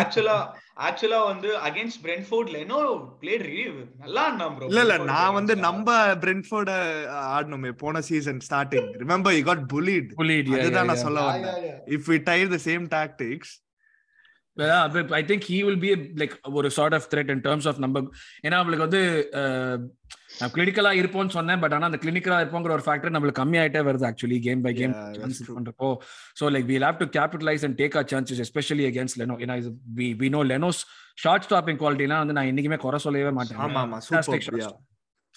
ஆக்சுவலா 0.00 0.38
ஆக்சுவலா 0.86 1.20
வந்து 1.26 1.50
அகைன்ஸ்ட் 1.68 2.02
பிரென்ஃபோர்ட் 2.04 2.50
லெனோ 2.56 2.80
பிளேட் 3.22 3.46
நல்லா 4.02 4.24
ஆடினான் 4.24 4.56
ப்ரோ 4.56 4.68
இல்ல 4.70 4.82
இல்ல 4.86 4.96
நான் 5.12 5.36
வந்து 5.38 5.56
நம்ம 5.66 5.86
பிரென்ஃபோர்ட 6.24 6.72
ஆடணுமே 7.30 7.72
போன 7.78 8.02
season 8.08 8.42
starting 8.48 8.90
remember 9.04 9.36
you 9.36 9.44
got 9.46 9.64
bullied 9.72 10.10
bullied 10.20 10.52
அதுதான் 10.58 10.90
நான் 10.90 11.04
சொல்ல 11.06 11.26
வந்தேன். 11.28 11.64
If 11.96 12.08
we 12.10 12.18
try 12.28 12.54
the 12.54 12.60
same 12.68 12.86
tactics 12.94 13.54
I 15.14 15.22
think 15.24 15.46
he 15.48 15.58
will 15.62 15.80
be 15.80 15.90
like 16.20 16.32
ஒரு 16.52 16.68
sort 16.70 16.96
of 16.96 17.06
threat 17.12 17.30
in 17.30 17.42
terms 17.44 17.68
of 17.70 17.78
நம்ம 17.78 18.02
ஏன்னா 18.44 18.56
அவங்களுக்கு 18.58 18.86
வந்து 18.86 19.02
நான் 20.40 20.52
கிளினிக்கலா 20.54 20.92
இருப்போம்னு 20.98 21.34
சொன்னேன் 21.36 21.60
பட் 21.62 21.74
ஆனா 21.76 21.86
அந்த 21.86 21.98
கிளினிக்கலா 22.02 22.38
இருப்போங்கிற 22.42 22.72
ஒரு 22.76 22.84
ஃபேக்டர் 22.86 23.14
நம்மளுக்கு 23.14 23.40
கம்மியாயிட்டே 23.40 23.82
வருது 23.86 24.06
ஆக்சுவலி 24.08 24.38
கேம் 24.40 24.62
பை 24.62 24.72
கேம். 24.74 24.94
பண்றப்போ. 25.54 25.88
So 26.40 26.50
like 26.54 26.66
we'll 26.66 26.86
have 26.88 27.00
to 27.00 27.08
capitalize 27.16 27.64
and 27.68 27.78
take 27.80 27.96
our 27.96 28.08
chances 28.12 28.42
especially 28.46 28.86
against 28.90 29.18
Leno 29.22 29.36
ஏன்னா 29.44 29.56
we 29.98 30.08
we 30.20 30.30
know 30.30 30.42
Leno's 30.52 30.82
shot 31.18 31.46
stopping 31.48 31.80
குவாலிட்டிலாம் 31.80 32.22
வந்து 32.24 32.36
நான் 32.38 32.50
என்னைக்குமே 32.52 32.78
குறை 32.78 33.00
சொல்லவே 33.00 33.32
மாட்டேன். 33.32 33.60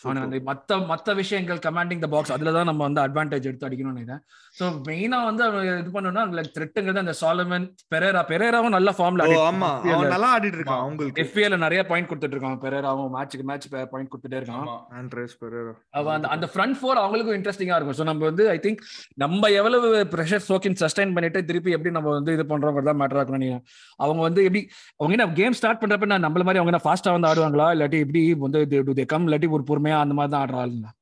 ஆனா 0.09 0.21
அந்த 0.25 0.37
மத்த 0.49 0.77
மத்த 0.91 1.13
விஷயங்கள் 1.19 1.59
கமாண்டிங் 1.65 2.03
த 2.03 2.07
பாக்ஸ் 2.13 2.33
அதுல 2.35 2.51
தான் 2.55 2.69
நம்ம 2.69 2.81
வந்து 2.87 3.01
அட்வான்டேஜ் 3.03 3.47
எடுத்து 3.49 3.67
அடிக்கணும்னு 3.67 3.95
நினைக்கிறேன். 3.95 4.21
ஸோ 4.59 4.65
மெயினா 4.87 5.17
வந்து 5.27 5.43
இது 5.81 5.91
பண்ணணும்னா 5.95 6.23
லைக் 6.37 6.51
த்ரெட்டுங்கிறது 6.55 7.01
அந்த 7.03 7.13
சாலமன் 7.21 7.65
பெரேரா 7.93 8.21
பெரேராவும் 8.31 8.75
நல்ல 8.77 8.91
ஃபார்ம்ல 8.97 9.27
ஆமா. 9.49 9.69
அவன் 9.93 10.13
நல்லா 10.15 10.29
ஆடிட்டு 10.35 10.59
இருக்கான் 10.59 10.83
அவங்களுக்கு. 10.85 11.21
எஃபிஎல் 11.25 11.57
நிறைய 11.65 11.81
பாயிண்ட் 11.91 12.09
கொடுத்துட்டு 12.11 12.37
இருக்கான். 12.37 12.57
பெரேராவும் 12.65 13.11
மேட்ச்சுக்கு 13.17 13.45
மேட்ச் 13.51 13.67
பாயிண்ட் 13.93 14.11
கொடுத்துட்டே 14.13 14.39
இருக்கான். 14.41 14.67
ஆண்ட்ரேஸ் 15.01 15.35
பெரேரா 15.43 15.73
அவன் 16.01 16.15
அந்த 16.17 16.29
அந்த 16.35 16.49
ஃப்ரண்ட் 16.53 16.79
ஃபோர் 16.79 17.01
அவங்களுக்கும் 17.03 17.37
இன்ட்ரெஸ்டிங்கா 17.39 17.77
இருக்கும். 17.79 17.99
ஸோ 18.01 18.07
நம்ம 18.11 18.25
வந்து 18.31 18.45
ஐ 18.55 18.57
திங்க் 18.65 18.81
நம்ம 19.25 19.51
எவ்வளவு 19.59 19.87
ப்ரெஷர் 20.15 20.45
சோக்கின் 20.49 20.79
சஸ்டைன் 20.83 21.15
பண்ணிட்டு 21.17 21.45
திருப்பி 21.51 21.75
எப்படி 21.77 21.93
நம்ம 21.99 22.15
வந்து 22.17 22.35
இது 22.37 22.45
பண்றோங்கிறது 22.53 22.91
தான் 22.91 22.99
மேட்டரா 23.03 23.21
இருக்கணும் 23.21 23.45
நீங்க 23.45 23.59
அவங்க 23.99 24.21
வந்து 24.27 24.41
எப்படி 24.47 24.63
அவங்க 24.99 25.13
என்ன 25.17 25.29
கேம் 25.41 25.57
ஸ்டார்ட் 25.59 25.81
பண்றப்ப 25.83 26.11
நான் 26.13 26.25
நம்மள 26.27 26.43
மாதிரி 26.47 26.61
அவங்க 26.63 26.83
ஃபாஸ்டா 26.85 27.15
வந்து 27.17 27.29
ஆடுவாங்களா? 27.31 27.69
இல்லாட்டி 27.75 27.99
எப்படி 28.05 28.21
வந்து 28.45 29.05
கம் 29.13 29.25
இல்லாட்டி 29.27 29.47
ஒரு 29.57 29.63
பொறுமையா 29.69 29.90
அந்த 30.03 30.13
மாதிரி 30.17 30.33
தான் 30.35 30.97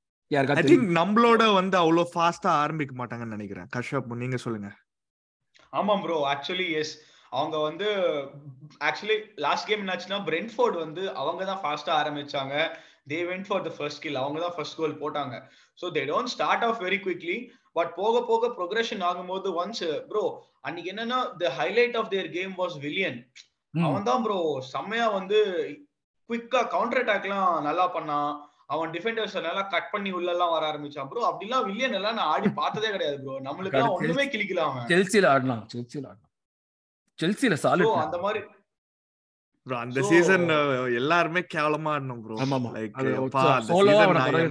ஐ 0.60 0.64
திங்க் 0.70 0.90
நம்மளோட 1.00 1.44
வந்து 1.60 1.76
அவ்வளவு 1.84 2.12
ஃபாஸ்டா 2.14 2.50
ஆரம்பிக்க 2.64 2.94
மாட்டாங்கன்னு 3.00 3.38
நினைக்கிறேன். 3.38 3.70
கஷ்யப் 3.76 4.12
நீங்க 4.24 4.38
சொல்லுங்க. 4.46 4.70
ஆமாம் 5.80 6.02
ப்ரோ 6.04 6.18
ஆக்சுவலி 6.34 6.68
எஸ் 6.82 6.94
அவங்க 7.38 7.56
வந்து 7.68 7.88
ஆக்சுவலி 8.88 9.18
லாஸ்ட் 9.46 9.68
கேம் 9.70 9.82
என்னாச்சுன்னா 9.84 10.20
பிரென்ஃபோர்ட் 10.30 10.78
வந்து 10.84 11.04
அவங்க 11.22 11.42
தான் 11.52 11.62
ஃபாஸ்டா 11.64 11.94
ஆரம்பிச்சாங்க. 12.02 12.56
They 13.12 13.20
went 13.32 13.48
for 13.50 13.64
the 13.68 13.72
first 13.78 14.04
kill 14.06 14.22
அவங்க 14.24 14.40
தான் 14.46 14.56
ஃபர்ஸ்ட் 14.56 14.78
கோல் 14.80 15.00
போட்டாங்க. 15.04 15.36
So 15.80 15.86
they 15.98 16.04
don't 16.12 16.34
start 16.36 16.66
off 16.68 16.82
very 16.86 17.00
quickly 17.06 17.38
but 17.78 17.92
போக 18.00 18.22
போக 18.30 18.48
ப்ரொக்ரெஷன் 18.58 19.04
ஆகும்போது 19.10 19.50
ஒன்ஸ் 19.62 19.86
ப்ரோ 20.12 20.24
அன்னைக்கு 20.68 20.92
என்னன்னா 20.94 21.20
the 21.42 21.52
highlight 21.60 21.98
of 22.00 22.12
their 22.16 22.30
game 22.38 22.54
was 22.62 22.78
Willian 22.86 23.20
அவன் 23.74 24.08
தான் 24.10 24.24
ப்ரோ 24.26 24.38
செம்மையா 24.74 25.08
வந்து 25.20 25.40
குவிக்கா 26.30 26.62
கவுண்டர் 26.76 27.02
அட்டாக்லாம் 27.04 27.52
நல்லா 27.68 27.86
பண்ணான். 27.96 28.32
அவன் 28.70 28.92
டிஃபெண்டர்ஸ் 28.94 29.36
நல்லா 29.40 29.64
கட் 29.72 29.92
பண்ணி 29.92 30.10
உள்ள 30.18 30.30
எல்லாம் 30.34 30.54
வர 30.54 30.64
ஆரம்பிச்சான் 30.68 31.10
ப்ரோ 31.10 31.22
அப்படிலாம் 31.30 31.66
வில்லியன் 31.68 31.98
எல்லாம் 32.00 32.18
நான் 32.18 32.32
ஆடி 32.34 32.50
பார்த்ததே 32.58 32.90
கிடையாது 32.96 33.18
ப்ரோ 33.22 33.36
நம்மளுக்கு 33.48 33.78
எல்லாம் 33.80 33.96
ஒண்ணுமே 34.00 34.26
கிளிக்கல 34.34 34.64
அவன். 34.68 34.88
செல்சில 34.92 35.28
ஆடலாம் 35.34 35.64
செல்சில 35.74 36.06
ஆடலாம் 36.06 36.26
செல்சில 37.20 37.56
சாலிட் 37.64 38.00
அந்த 38.04 38.20
மாதிரி 38.26 38.42
ப்ரோ 39.68 39.78
அந்த 39.80 40.02
சீசன் 40.10 40.46
எல்லாருமே 41.00 41.42
கேவலமா 41.54 41.92
ஆடணும் 41.96 42.22
ப்ரோ. 42.24 42.36
லைக் 42.76 42.94
அந்த 43.56 43.74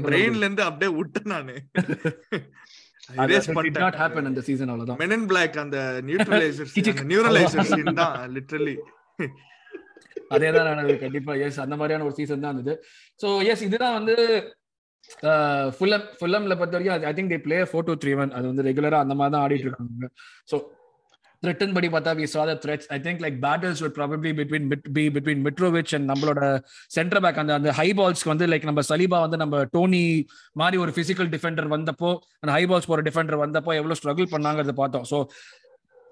brainல 0.06 0.42
இருந்து 0.42 0.64
அப்படியே 0.68 0.90
விட்டேன் 0.98 1.32
நானு. 1.32 1.54
இந்த 4.30 4.42
சீசன் 4.46 4.70
அவ்வளவுதான். 4.70 4.98
மென் 5.02 5.26
பிளாக் 5.28 5.54
அந்த 5.62 5.76
நியூட்ரலைசர். 6.08 6.70
நியூரலைசர் 7.10 7.68
சீன் 7.70 7.98
தான் 8.00 8.16
லிட்டரலி 8.34 8.74
அதே 10.36 10.50
தான் 10.56 10.70
நடந்தது 10.70 10.98
கண்டிப்பா 11.04 11.34
எஸ் 11.46 11.60
அந்த 11.66 11.76
மாதிரியான 11.80 12.06
ஒரு 12.08 12.16
சீசன் 12.20 12.44
தான் 12.46 12.54
இருந்தது. 12.56 12.76
ஸோ 13.20 13.28
எஸ் 13.52 13.66
இதுதான் 13.68 13.98
வந்து 13.98 14.16
ஃபுல்லம் 15.76 16.08
ஃபுல்லம்ல 16.18 16.56
பொறுத்த 16.60 16.76
வரைக்கும் 16.76 17.06
I 17.10 17.14
think 17.18 17.32
they 17.34 17.40
play 17.46 17.60
four 17.70 17.86
two 17.90 17.94
three 18.02 18.14
one 18.22 18.34
அது 18.38 18.46
வந்து 18.52 18.66
ரெகுலரா 18.70 18.98
அந்த 19.04 19.16
மாதிரி 19.20 19.34
தான் 19.34 19.44
ஆடிட்டு 19.44 19.66
இருக்காங்க. 19.68 20.08
ஸோ 20.50 20.56
த்ரெட்டன் 21.42 21.74
படி 21.74 21.88
பார்த்தா 21.94 22.12
we 22.18 22.24
saw 22.32 22.44
the 22.48 22.72
I 22.94 22.96
think 23.04 23.20
like 23.24 23.36
battles 23.44 23.80
would 23.82 23.92
probably 23.98 24.30
between 24.38 24.64
be 24.96 25.02
between 25.16 25.42
Mitrovic 25.46 25.92
and 25.96 26.08
நம்மளோட 26.10 26.40
சென்டர் 26.96 27.20
பேக் 27.24 27.38
அந்த 27.42 27.52
அந்த 27.58 27.72
ஹை 27.78 27.86
பால்ஸ்க்கு 27.98 28.32
வந்து 28.32 28.46
லைக் 28.52 28.66
நம்ம 28.70 28.82
சலீபா 28.90 29.18
வந்து 29.26 29.38
நம்ம 29.42 29.60
டோனி 29.74 30.02
மாதிரி 30.62 30.78
ஒரு 30.84 30.92
பிசிக்கல் 30.98 31.30
டிஃபெண்டர் 31.34 31.68
வந்தப்போ 31.76 32.10
அந்த 32.42 32.50
ஹை 32.56 32.64
பால்ஸ் 32.72 32.90
போற 32.92 33.04
டிஃபெண்டர் 33.08 33.42
வந்தப்போ 33.44 33.72
எவ்வளவு 33.80 33.98
ஸ்ட்ரகிள் 34.00 34.28
பண்ணாங்கிறது 34.34 34.74
பார்த்தோம். 34.82 35.06
ஸோ 35.12 35.18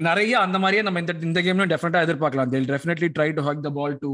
நிறைய 0.06 0.32
அந்த 0.44 0.56
மாதிரியே 0.62 0.82
நம்ம 0.86 1.00
இந்த 1.02 1.12
இந்த 1.26 1.40
கேம்ல 1.46 1.66
டெஃபினட்டா 1.72 2.00
எதிர்பார்க்கலாம். 2.06 2.50
They'll 2.54 2.68
definitely 2.70 3.08
try 3.16 3.28
to 3.36 3.42
hug 3.46 3.62
the 3.66 3.70
ball 3.78 3.94
to 4.02 4.08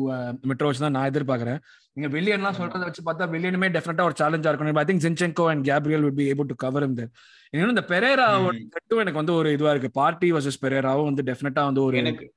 Mitrovic 0.51 0.83
தான் 0.85 0.95
நான் 0.97 1.09
எதிர்பார்க்கறேன். 1.13 1.59
நீங்க 1.97 2.09
வில்லியன்லாம் 2.17 2.59
சொல்றதை 2.59 2.85
வச்சு 2.89 3.03
பார்த்தா 3.09 3.27
வில்லியனுமே 3.33 3.69
டெஃபினட்டா 3.77 4.05
ஒரு 4.09 4.17
சேலஞ்சா 4.21 4.51
இருக்கணும் 4.53 4.83
I 4.83 4.87
think 4.91 5.05
Zinchenko 5.07 5.47
and 5.53 5.65
Gabriel 5.71 6.05
would 6.07 6.19
be 6.21 6.29
able 6.35 6.49
to 6.53 6.57
cover 6.65 6.83
him 6.87 6.93
there. 6.99 7.11
இன்னும் 7.55 7.73
இந்த 7.75 7.85
பெரேராவோட 7.95 8.61
செட்டும் 8.77 9.03
எனக்கு 9.05 9.23
வந்து 9.23 9.35
ஒரு 9.41 9.49
இதுவா 9.57 9.73
இருக்கு. 9.75 9.91
பார்ட்டி 10.01 10.31
வர்சஸ் 10.37 10.63
பெரேராவும் 10.67 11.11
வந்து 11.11 11.25
டெஃபினட்டா 11.31 11.65
வந்து 11.71 11.85
ஒரு 11.87 11.99
எனக்கு 12.03 12.29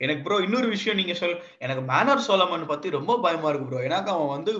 எனக்கு 0.00 0.22
ப்ரோ 0.26 0.36
இன்னொரு 0.44 0.68
விஷயம் 0.74 0.98
நீங்க 0.98 1.14
சொல் 1.20 1.38
எனக்கு 1.64 1.82
மேனர் 1.92 2.22
சோலமன் 2.26 2.70
பத்தி 2.70 2.90
ரொம்ப 2.98 3.14
பயமா 3.24 3.48
இருக்கு 3.50 3.66
ப்ரோ 3.70 3.80
எனக்கு 3.88 4.10
அவன் 4.12 4.30
வந்து 4.34 4.52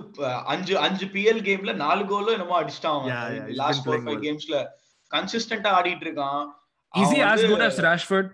அஞ்சு 0.53 0.75
அஞ்சு 0.87 1.07
பிஎல் 1.15 1.43
கேம்ல 1.47 1.75
நாலு 1.85 2.03
கோலும் 2.11 2.35
என்னமோ 2.37 2.57
அடிச்சிட்டான் 2.63 3.07
லாஸ்ட் 3.61 3.85
ஃபோர் 3.87 4.03
ஃபைவ். 4.07 4.19
கேம்ஸ்ல 4.27 4.59
கன்சிஸ்டன்டா 5.11 5.71
ஆடிட்டு 5.79 6.07
இருக்கான். 6.07 6.43
அவன் 6.95 7.23
ஆஸ் 7.31 7.45
குட் 7.51 7.65
அஸ் 7.69 7.81
ராஷ்ஃபர்ட் 7.87 8.31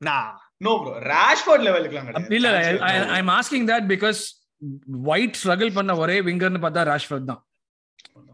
நா 0.00 0.16
நோ 0.60 0.72
ப்ரோ 0.82 0.92
ராஷ்போர்ட் 1.12 1.64
லெவலுக்குலாம் 1.66 2.06
கிடையாது. 2.06 2.34
இல்ல 2.36 2.48
இல்ல. 2.70 2.84
I 3.14 3.18
am 3.18 3.32
asking 3.38 3.66
that 3.70 3.86
because 3.94 4.20
White 5.12 5.38
struggle 5.42 5.72
பண்ண 5.74 5.92
ஒரே 5.96 6.16
விங்கர்னு 6.20 6.62
பார்த்தா 6.64 6.82
ராஷ்ஃபர்ட் 6.92 7.30
தான். 7.30 7.42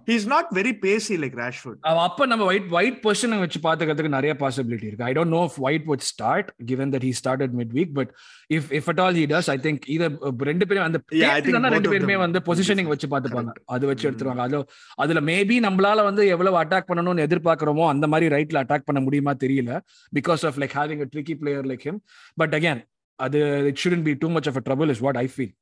He 0.06 0.14
is 0.14 0.26
not 0.28 0.48
very 0.56 0.72
pacy 0.80 1.14
like 1.20 1.36
அவ 1.84 1.94
அப்ப 2.00 2.26
நம்ம 2.26 2.44
ஒயிட் 2.48 2.66
ஒயிட் 2.72 2.98
பொசிஷனை 3.04 3.38
வச்சு 3.40 3.58
பாத்துக்கிறதுக்கு 3.64 4.12
நிறைய 4.14 4.32
பாசிபிலிட்டி 4.42 4.86
இருக்கு. 4.86 5.04
I 5.04 5.12
don't 5.12 5.34
know 5.34 5.40
if 5.48 5.56
White 5.64 5.86
would 5.88 6.04
start 6.08 6.48
given 6.68 6.92
that 6.94 7.06
he 7.06 7.12
started 7.20 7.54
mid 7.60 7.72
week 7.78 7.92
but 7.96 8.10
if 8.50 8.68
if 8.78 8.88
at 8.92 9.00
all 9.04 9.16
he 9.20 9.24
does 9.32 9.50
I 9.50 9.56
think 9.64 9.82
இத 9.94 10.08
ரெண்டு 10.50 10.66
பேரும் 10.68 10.86
அந்த 10.86 10.98
Yeah, 11.14 11.26
I 11.28 11.40
think 11.40 11.46
பேருக்கு 11.46 11.56
தானே 11.56 11.72
ரெண்டு 11.76 11.92
பேருமே 11.92 12.16
வந்து 12.24 12.40
பொசிஷனிங். 12.48 12.90
வச்சு 12.92 13.08
பாத்துப்பாங்க. 13.14 13.52
அது 13.74 13.84
வச்சு 13.90 14.04
Mm. 14.04 14.10
எடுத்துருவாங்க. 14.10 14.44
அது 14.46 14.60
அதுல 14.98 15.22
மேபி 15.30 15.58
நம்மளால 15.66 16.04
வந்து 16.04 16.24
எவ்வளவு 16.34 16.58
அட்டாக் 16.62 16.88
பண்ணணும்னு 16.90 17.26
எதிர்பார்க்கிறோமோ 17.26 17.86
அந்த 17.92 18.08
மாதிரி 18.08 18.28
ரைட்ல 18.36 18.62
அட்டாக் 18.62 18.88
பண்ண 18.88 19.02
முடியுமா 19.06 19.34
தெரியல 19.42 19.72
because 20.12 20.44
of 20.48 20.60
like 20.62 20.76
having 20.78 21.04
a 21.04 21.10
tricky 21.12 21.36
player 21.42 21.68
like 21.70 21.86
him 21.88 22.00
but 22.38 22.56
again 22.58 22.82
அது 23.18 23.40
it 23.68 23.80
shouldn't 23.82 24.06
be 24.06 24.14
too 24.22 24.30
much 24.32 24.50
of 24.50 24.58
a 24.58 24.66
trouble 24.66 24.92
is 24.94 25.04
what 25.04 25.18
I 25.18 25.28
feel 25.34 25.54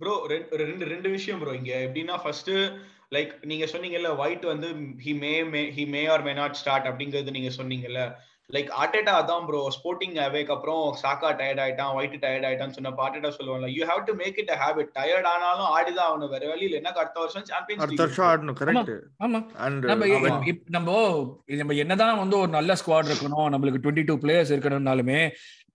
bro 0.00 0.14
ரெண்டு 0.30 0.84
ரெண்டு 0.90 1.08
விஷயம் 1.10 1.40
ப்ரோ 1.40 1.52
இங்க 1.54 1.72
எப்படின்னா 1.84 2.16
ஃபர்ஸ்ட் 2.22 2.50
லைக் 3.12 3.32
நீங்க 3.44 3.64
சொன்னீங்கல்ல 3.66 4.10
ஒயிட் 4.18 4.44
வந்து 4.46 4.68
he 5.04 5.14
may 5.18 5.32
may 5.52 5.62
he 5.76 5.86
may 5.88 6.02
or 6.06 6.26
may 6.26 6.34
not 6.34 6.60
start 6.60 6.90
அப்படிங்கிறது 6.90 7.36
நீங்க 7.36 7.52
சொன்னீங்கல்ல. 7.56 8.02
லைக் 8.50 8.70
ஆர்டேட்டா 8.78 9.12
அதான் 9.18 9.44
ப்ரோ 9.46 9.60
ஸ்போர்ட்டிங் 9.76 10.16
அவேக்கு 10.24 10.52
அப்புறம் 10.54 10.80
சாக்கா 11.02 11.28
டயர்ட் 11.38 11.62
ஆயிட்டான் 11.64 11.92
ஒயிட் 11.98 12.16
டயர்ட் 12.24 12.46
ஆயிட்டான்னு 12.48 12.76
சொன்ன 12.76 12.92
ஆர்டேட்டா 13.04 13.30
சொல்லுவாங்க 13.36 13.68
you 13.74 13.82
have 13.90 14.02
to 14.08 14.14
make 14.14 14.38
it 14.42 14.50
a 14.50 14.58
habit 14.62 14.90
tired 14.98 15.28
ஆனாலும் 15.30 15.70
ஆடிதான் 15.76 16.08
ஆகணும். 16.08 16.32
வேற 16.34 16.44
வழி 16.46 16.64
இல்ல. 16.64 16.76
என்ன 16.76 16.92
அடுத்த 16.96 17.18
வருஷம் 17.20 17.46
சாம்பியன்ஸ் 17.46 17.84
அடுத்த 17.84 18.02
வருஷம் 18.02 18.28
ஆடணும். 18.30 18.58
கரெக்ட் 18.60 18.92
ஆமா 19.24 19.40
நம்ம 19.84 20.98
நம்ம 21.56 21.74
என்னதான் 21.82 22.22
வந்து 22.22 22.38
ஒரு 22.38 22.50
நல்ல 22.50 22.76
ஸ்குவாட் 22.82 23.10
இருக்கணும் 23.10 23.50
நம்மளுக்கு 23.54 23.82
twenty 23.84 24.04
two 24.04 24.16
players 24.24 24.54
இருக்கணும்னாலுமே 24.54 25.20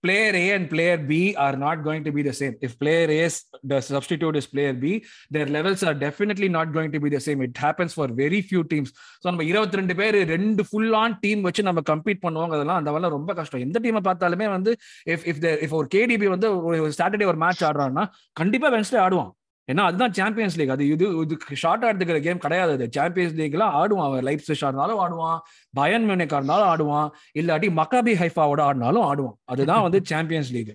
player 0.04 0.36
A 0.40 0.46
and 0.56 0.68
player 0.72 1.00
B 1.10 1.20
are 1.44 1.56
not 1.64 1.80
going 1.86 2.04
to 2.06 2.12
be 2.16 2.22
the 2.28 2.32
same 2.40 2.54
if 2.66 2.76
player 2.82 3.12
A 3.16 3.24
the 3.72 3.78
substitute 3.88 4.36
is 4.40 4.48
player 4.54 4.76
B 4.84 4.92
their 5.36 5.52
levels 5.56 5.84
are 5.90 5.98
definitely 6.04 6.48
not 6.58 6.72
going 6.76 6.92
to 6.96 7.00
be 7.06 7.10
the 7.16 7.20
same 7.26 7.42
it 7.46 7.60
happens 7.64 7.96
for 7.98 8.12
very 8.22 8.40
few 8.48 8.62
teams 8.72 8.92
so 9.22 9.26
நம்ம 9.30 9.46
இருபத்தி 9.52 9.80
ரெண்டு 9.80 9.96
பேர் 10.00 10.18
ரெண்டு 10.34 10.64
full 10.70 10.94
on 11.02 11.16
team 11.24 11.42
வச்சு 11.48 11.68
நம்ம 11.70 11.82
complete 11.92 12.22
பண்ணுவோம். 12.26 12.54
அதெல்லாம் 12.56 12.80
அந்த 12.82 12.92
வேலை 12.96 13.10
ரொம்ப 13.18 13.34
கஷ்டம். 13.40 13.64
எந்த 13.68 13.80
டீமை 13.86 14.02
பார்த்தாலுமே 14.10 14.48
வந்து 14.56 14.72
இஃப் 15.14 15.26
இஃப் 15.32 15.42
இஃப் 15.64 15.76
ஒரு 15.80 15.88
கேடிபி 15.96 16.28
வந்து 16.36 16.50
ஒரு 16.68 16.94
சாட்டர்டே 17.00 17.28
ஒரு 17.32 17.40
மேட்ச் 17.46 17.64
ஆடுறான்னா 17.70 18.06
கண்டிப்பா 18.42 18.70
வென்ஸ்டே 18.76 19.00
ஆடுவான். 19.06 19.32
ஏன்னா 19.72 19.84
அதுதான் 19.88 20.14
சாம்பியன்ஸ் 20.18 20.56
லீக் 20.58 20.72
அது 20.74 20.84
இது 20.94 21.06
இது 21.22 21.36
ஷார்ட் 21.62 21.84
ஆடுத்துக்கிற 21.84 22.18
கேம் 22.26 22.42
கிடையாது 22.44 22.72
அது. 22.76 22.86
சாம்பியன்ஸ் 22.96 23.34
லீக்லாம் 23.40 23.74
ஆடுவான் 23.80 24.08
அவன். 24.08 24.26
லைஃப் 24.28 24.44
ஸ்விஷா 24.46 24.68
இருந்தாலும் 24.68 25.00
ஆடுவான். 25.04 25.38
பயன் 25.80 26.06
மியூனிக்கா 26.10 26.38
இருந்தாலும் 26.40 26.68
ஆடுவான். 26.72 27.08
இல்லாட்டி 27.40 27.70
மக்காபி 27.80 28.14
ஹைஃபாவோட 28.22 28.62
ஆடினாலும் 28.68 29.06
ஆடுவான். 29.10 29.36
அதுதான் 29.54 29.84
வந்து 29.86 30.00
Champions 30.12 30.52
League 30.56 30.72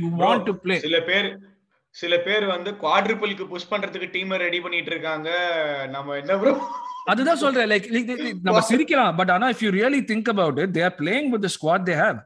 you 0.00 0.08
want 0.22 0.46
to 0.48 0.54
play 0.64 0.78
சில 0.86 1.00
பேர் 1.10 1.28
சில 1.96 2.14
பேர் 2.26 2.44
வந்து 2.54 2.70
குவாட்ரிபிள்க்கு 2.82 3.44
புஷ் 3.52 3.70
பண்றதுக்கு 3.72 4.08
டீமை 4.14 4.36
ரெடி 4.46 4.60
பண்ணிட்டு 4.60 4.90
இருக்காங்க. 4.90 5.28
நம்ம 5.90 6.16
என்ன 6.22 6.36
ப்ரோ 6.40 6.54
அதுதான் 7.12 7.40
சொல்றேன். 7.42 7.68
லைக் 7.70 7.86
நம்ம 8.46 8.60
சிரிக்கலாம். 8.70 9.16
பட் 9.16 9.32
ஆனா 9.34 9.46
if 9.52 9.62
you 9.64 9.70
really 9.70 10.00
think 10.10 10.30
about 10.32 10.58
it 10.64 10.74
they 10.76 10.82
are 10.84 10.96
playing 11.00 11.28
with 11.34 11.46
squad 11.56 11.86
they 11.90 11.94
have 12.02 12.18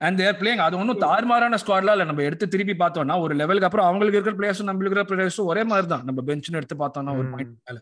and 0.00 0.18
they're 0.20 0.38
playing 0.40 0.62
அது 0.64 0.74
ஒன்றும் 0.80 1.02
தாறுமாறான 1.04 1.58
ஸ்குவாட்லாம் 1.62 1.96
இல்லை. 1.96 2.06
நம்ம 2.10 2.22
எடுத்து 2.28 2.46
திருப்பி 2.54 2.74
பார்த்தோம்னா 2.82 3.16
ஒரு 3.24 3.34
லெவலுக்கு 3.40 3.68
அப்புறம் 3.68 3.88
அவங்களுக்கு 3.88 4.18
இருக்கிற 4.18 4.36
பிளேயர்ஸும் 4.40 4.68
நம்மளுக்கு 4.70 4.90
இருக்கிற 4.92 5.08
பிளேயர்ஸும் 5.12 5.50
ஒரே 5.52 5.62
மாதிரி 5.72 5.88
தான் 5.92 6.04
நம்ம 6.08 6.22
பெஞ்ச்னு 6.28 6.60
எடுத்து 6.60 6.76
பார்த்தோம்னா 6.82 7.14
ஒரு 7.20 7.28
பாயிண்ட் 7.34 7.54
மேல. 7.68 7.78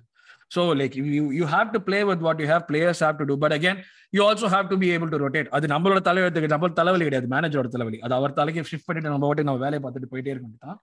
So 0.55 0.63
like 0.81 0.95
you 1.17 1.25
you 1.39 1.45
have 1.55 1.69
to 1.75 1.81
play 1.87 1.99
with 2.09 2.25
what 2.27 2.41
you 2.43 2.49
have 2.53 2.65
players 2.71 3.03
have 3.05 3.19
to 3.21 3.27
do 3.31 3.37
but 3.45 3.55
again 3.59 3.79
you 4.17 4.23
also 4.29 4.49
have 4.55 4.67
to 4.73 4.77
be 4.83 4.89
able 4.95 5.13
to 5.15 5.21
rotate 5.23 5.49
அது 5.57 5.67
நம்மளோட 5.75 6.01
தலைவருக்கு 6.09 6.55
நம்ம 6.55 6.73
தலைவலி 6.81 7.05
கிடையாது. 7.09 7.29
மேனேஜரோட 7.35 7.71
தலைவலி. 7.77 8.01
அது 8.07 8.15
அவர் 8.19 8.39
தலைக்கு 8.41 8.69
ஷிஃப்ட் 8.73 8.89
பண்ணிட்டு 8.89 9.13
நம்ம 9.15 9.29
வாட்டி 9.29 9.49
நம்ம 9.51 9.63
வேலையை 9.67 9.83
பார்த்துட்டு 9.85 10.13
போயிட்டே 10.13 10.33
இருக்க 10.35 10.67
தான் 10.67 10.81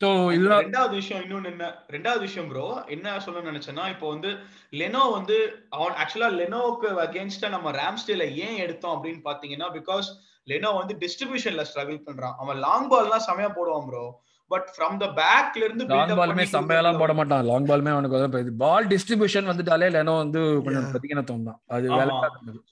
ஸோ 0.00 0.08
இதுதான் 0.36 0.62
ரெண்டாவது 0.64 0.94
விஷயம் 1.00 1.22
இன்னொன்னு 1.24 1.50
என்ன? 1.52 1.66
ரெண்டாவது 1.94 2.22
விஷயம் 2.26 2.48
ப்ரோ 2.50 2.64
என்ன 2.94 3.14
சொல்ல 3.26 3.42
நினைச்சேன்னா 3.48 3.84
இப்போ 3.92 4.06
வந்து 4.14 4.30
லெனோ 4.80 5.02
வந்து 5.14 5.36
அவன் 5.76 5.94
ஆக்சுவலா 6.02 6.28
லெனோவுக்கு 6.40 6.88
அகேன்ஸ்டா 7.04 7.48
நம்ம 7.54 7.70
ரேம்ஸ்டேல 7.78 8.24
ஏன் 8.46 8.58
எடுத்தோம் 8.64 8.94
அப்படின்னு 8.96 9.22
பாத்தீங்கன்னா 9.28 9.68
பிகாஸ் 9.78 10.08
லெனோ 10.50 10.70
வந்து 10.82 10.94
டிஸ்ட்ரிபியூஷன்ல 11.02 11.64
ஸ்ட்ரகிள் 11.70 12.06
பண்றான். 12.06 12.36
அவன் 12.42 12.58
லாங் 12.66 12.88
பால்லாம் 12.92 13.26
செமையா 13.28 13.50
போடுவான் 13.58 13.88
ப்ரோ 13.90 14.04
பட் 14.50 14.66
ஃப்ரம் 14.74 14.96
த 15.02 15.06
பேக்ல 15.18 15.62
இருந்து 15.66 15.84
லாங் 15.92 16.12
பாலுமே 16.18 16.44
செம்மையெல்லாம் 16.52 17.00
போட 17.00 17.12
மாட்டான். 17.18 17.46
லாங் 17.50 17.66
பாலுமே 17.70 17.92
அவனுக்கு 17.94 18.52
பால் 18.64 18.86
டிஸ்ட்ரிபியூஷன் 18.92 19.48
வந்துட்டாலே 19.50 19.88
லெனோ 19.94 20.14
வந்து 20.24 20.40
கொஞ்சம் 20.66 20.86
பிரதிகனத்துவம் 20.92 21.48
தான். 21.48 21.58
அது 21.74 21.88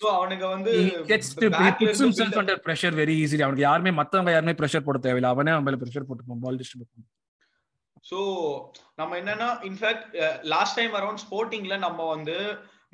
சோ 0.03 0.07
அவனுக்கு 0.19 0.47
வந்து 0.55 0.73
gets 1.11 1.35
to 1.43 1.49
puts 1.81 2.03
himself 2.05 2.39
under 2.43 2.63
pressure 2.67 2.97
very 3.01 3.17
easily 3.25 3.45
அவனுக்கு 3.47 3.67
யாருமே 3.69 3.93
மத்தவங்க 4.01 4.37
யாருமே 4.37 4.55
பிரஷர் 4.61 4.87
போட 4.89 5.01
தேவையில்லை. 5.07 5.33
அவனே 5.35 5.55
அவன் 5.55 5.67
மேல 5.69 5.81
பிரஷர் 5.83 6.09
போட்டுப்பான் 6.11 6.45
பால் 6.47 6.61
டிஸ்ட்ரிபியூட் 6.63 7.11
சோ 8.11 8.21
நம்ம 9.01 9.13
என்னன்னா 9.23 9.51
in fact 9.71 10.09
last 10.55 10.79
time 10.81 10.95
around 11.01 11.23
ஸ்போர்ட்டிங்ல 11.27 11.77
நம்ம 11.87 12.07
வந்து 12.15 12.37